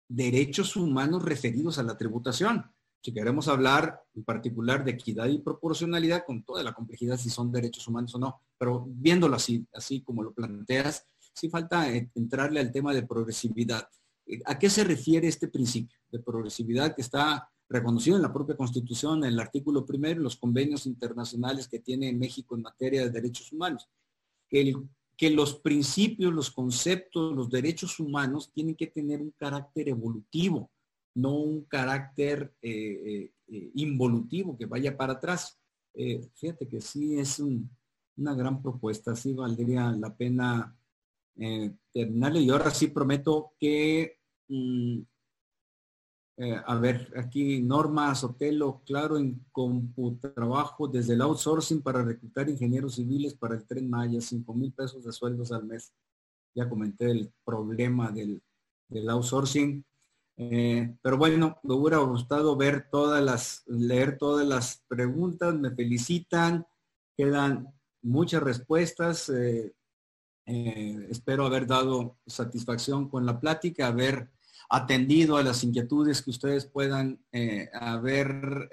derechos 0.08 0.76
humanos 0.76 1.22
referidos 1.22 1.78
a 1.78 1.82
la 1.82 1.96
tributación. 1.96 2.64
Si 3.02 3.12
queremos 3.12 3.46
hablar 3.48 4.02
en 4.14 4.24
particular 4.24 4.84
de 4.84 4.92
equidad 4.92 5.26
y 5.26 5.38
proporcionalidad, 5.38 6.24
con 6.26 6.42
toda 6.42 6.62
la 6.62 6.72
complejidad 6.72 7.16
si 7.16 7.30
son 7.30 7.52
derechos 7.52 7.86
humanos 7.86 8.14
o 8.14 8.18
no, 8.18 8.40
pero 8.58 8.84
viéndolo 8.88 9.36
así, 9.36 9.66
así 9.72 10.00
como 10.00 10.22
lo 10.22 10.32
planteas, 10.32 11.06
sí 11.32 11.48
falta 11.48 11.88
entrarle 11.88 12.60
al 12.60 12.72
tema 12.72 12.94
de 12.94 13.06
progresividad. 13.06 13.88
¿A 14.46 14.58
qué 14.58 14.68
se 14.68 14.82
refiere 14.82 15.28
este 15.28 15.48
principio 15.48 15.96
de 16.10 16.18
progresividad 16.18 16.94
que 16.96 17.02
está 17.02 17.48
reconocido 17.68 18.16
en 18.16 18.22
la 18.22 18.32
propia 18.32 18.56
Constitución, 18.56 19.24
en 19.24 19.32
el 19.34 19.40
artículo 19.40 19.84
primero, 19.84 20.20
los 20.20 20.36
convenios 20.36 20.86
internacionales 20.86 21.68
que 21.68 21.80
tiene 21.80 22.12
México 22.12 22.56
en 22.56 22.62
materia 22.62 23.02
de 23.02 23.10
derechos 23.10 23.52
humanos? 23.52 23.88
Que 24.48 24.62
el 24.62 24.76
que 25.16 25.30
los 25.30 25.54
principios, 25.54 26.32
los 26.32 26.50
conceptos, 26.50 27.34
los 27.34 27.48
derechos 27.48 27.98
humanos 27.98 28.52
tienen 28.52 28.74
que 28.74 28.86
tener 28.86 29.22
un 29.22 29.32
carácter 29.38 29.88
evolutivo, 29.88 30.70
no 31.14 31.32
un 31.34 31.64
carácter 31.64 32.52
eh, 32.60 32.70
eh, 32.70 33.32
eh, 33.48 33.70
involutivo 33.74 34.56
que 34.56 34.66
vaya 34.66 34.96
para 34.96 35.14
atrás. 35.14 35.58
eh, 35.94 36.20
fíjate 36.34 36.68
que 36.68 36.80
sí 36.80 37.18
es 37.18 37.38
una 37.38 38.34
gran 38.34 38.60
propuesta, 38.62 39.16
sí 39.16 39.32
valdría 39.32 39.92
la 39.92 40.14
pena 40.14 40.76
terminarle 41.92 42.40
y 42.40 42.50
ahora 42.50 42.70
sí 42.70 42.88
prometo 42.88 43.52
que, 43.58 44.18
mm, 44.48 45.00
eh, 46.38 46.60
a 46.66 46.76
ver, 46.76 47.10
aquí 47.16 47.62
Norma 47.62 48.14
Sotelo, 48.14 48.82
claro, 48.84 49.16
en 49.16 49.42
trabajo 50.34 50.86
desde 50.86 51.14
el 51.14 51.22
outsourcing 51.22 51.80
para 51.80 52.04
reclutar 52.04 52.48
ingenieros 52.50 52.96
civiles 52.96 53.34
para 53.34 53.54
el 53.54 53.66
Tren 53.66 53.88
Maya, 53.88 54.20
5 54.20 54.52
mil 54.52 54.72
pesos 54.72 55.02
de 55.02 55.12
sueldos 55.12 55.50
al 55.50 55.64
mes. 55.64 55.94
Ya 56.54 56.68
comenté 56.68 57.10
el 57.10 57.32
problema 57.42 58.10
del, 58.10 58.42
del 58.88 59.08
outsourcing. 59.08 59.82
Eh, 60.36 60.94
pero 61.00 61.16
bueno, 61.16 61.58
me 61.62 61.74
hubiera 61.74 61.98
gustado 61.98 62.54
ver 62.54 62.88
todas 62.90 63.24
las, 63.24 63.62
leer 63.66 64.18
todas 64.18 64.46
las 64.46 64.84
preguntas, 64.88 65.54
me 65.54 65.70
felicitan, 65.70 66.66
quedan 67.16 67.72
muchas 68.02 68.42
respuestas. 68.42 69.30
Eh, 69.30 69.74
espero 71.08 71.46
haber 71.46 71.66
dado 71.66 72.18
satisfacción 72.26 73.08
con 73.08 73.24
la 73.24 73.40
plática, 73.40 73.86
haber 73.86 74.30
atendido 74.68 75.36
a 75.36 75.42
las 75.42 75.62
inquietudes 75.64 76.22
que 76.22 76.30
ustedes 76.30 76.66
puedan 76.66 77.24
haber 77.72 78.68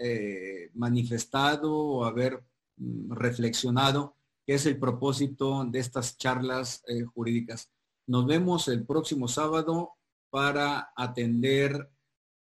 manifestado 0.74 1.76
o 1.76 2.06
haber 2.06 2.44
mm, 2.78 3.12
reflexionado, 3.12 4.16
que 4.46 4.56
es 4.56 4.66
el 4.66 4.78
propósito 4.78 5.64
de 5.66 5.80
estas 5.80 6.18
charlas 6.18 6.84
jurídicas. 7.14 7.70
Nos 8.08 8.26
vemos 8.26 8.68
el 8.68 8.86
próximo 8.86 9.28
sábado 9.28 9.94
para 10.30 10.92
atender 10.96 11.90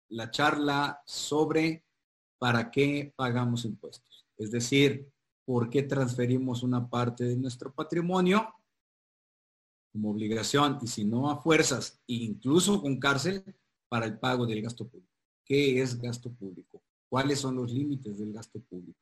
la 0.08 0.30
charla 0.30 1.02
sobre 1.06 1.84
para 2.38 2.70
qué 2.70 3.12
pagamos 3.16 3.64
impuestos. 3.64 4.26
Es 4.36 4.50
decir, 4.50 5.08
por 5.44 5.70
qué 5.70 5.84
transferimos 5.84 6.62
una 6.62 6.88
parte 6.88 7.24
de 7.24 7.36
nuestro 7.36 7.72
patrimonio 7.72 8.55
como 9.96 10.10
obligación 10.10 10.78
y 10.82 10.88
si 10.88 11.04
no 11.04 11.30
a 11.30 11.40
fuerzas, 11.40 11.98
incluso 12.06 12.82
con 12.82 12.98
cárcel, 13.00 13.42
para 13.88 14.04
el 14.04 14.18
pago 14.18 14.46
del 14.46 14.60
gasto 14.60 14.86
público. 14.86 15.10
¿Qué 15.42 15.80
es 15.80 15.98
gasto 15.98 16.30
público? 16.30 16.82
¿Cuáles 17.08 17.40
son 17.40 17.56
los 17.56 17.72
límites 17.72 18.18
del 18.18 18.30
gasto 18.30 18.60
público? 18.60 19.00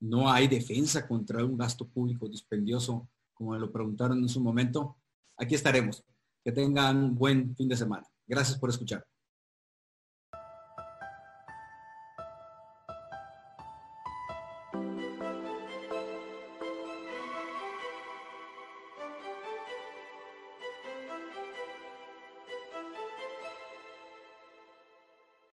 No 0.00 0.30
hay 0.30 0.48
defensa 0.48 1.08
contra 1.08 1.42
un 1.42 1.56
gasto 1.56 1.88
público 1.88 2.28
dispendioso, 2.28 3.08
como 3.32 3.56
lo 3.56 3.72
preguntaron 3.72 4.18
en 4.18 4.28
su 4.28 4.40
momento. 4.40 4.96
Aquí 5.38 5.54
estaremos. 5.54 6.04
Que 6.44 6.52
tengan 6.52 6.96
un 6.98 7.14
buen 7.14 7.56
fin 7.56 7.68
de 7.68 7.76
semana. 7.76 8.06
Gracias 8.26 8.58
por 8.58 8.68
escuchar. 8.68 9.06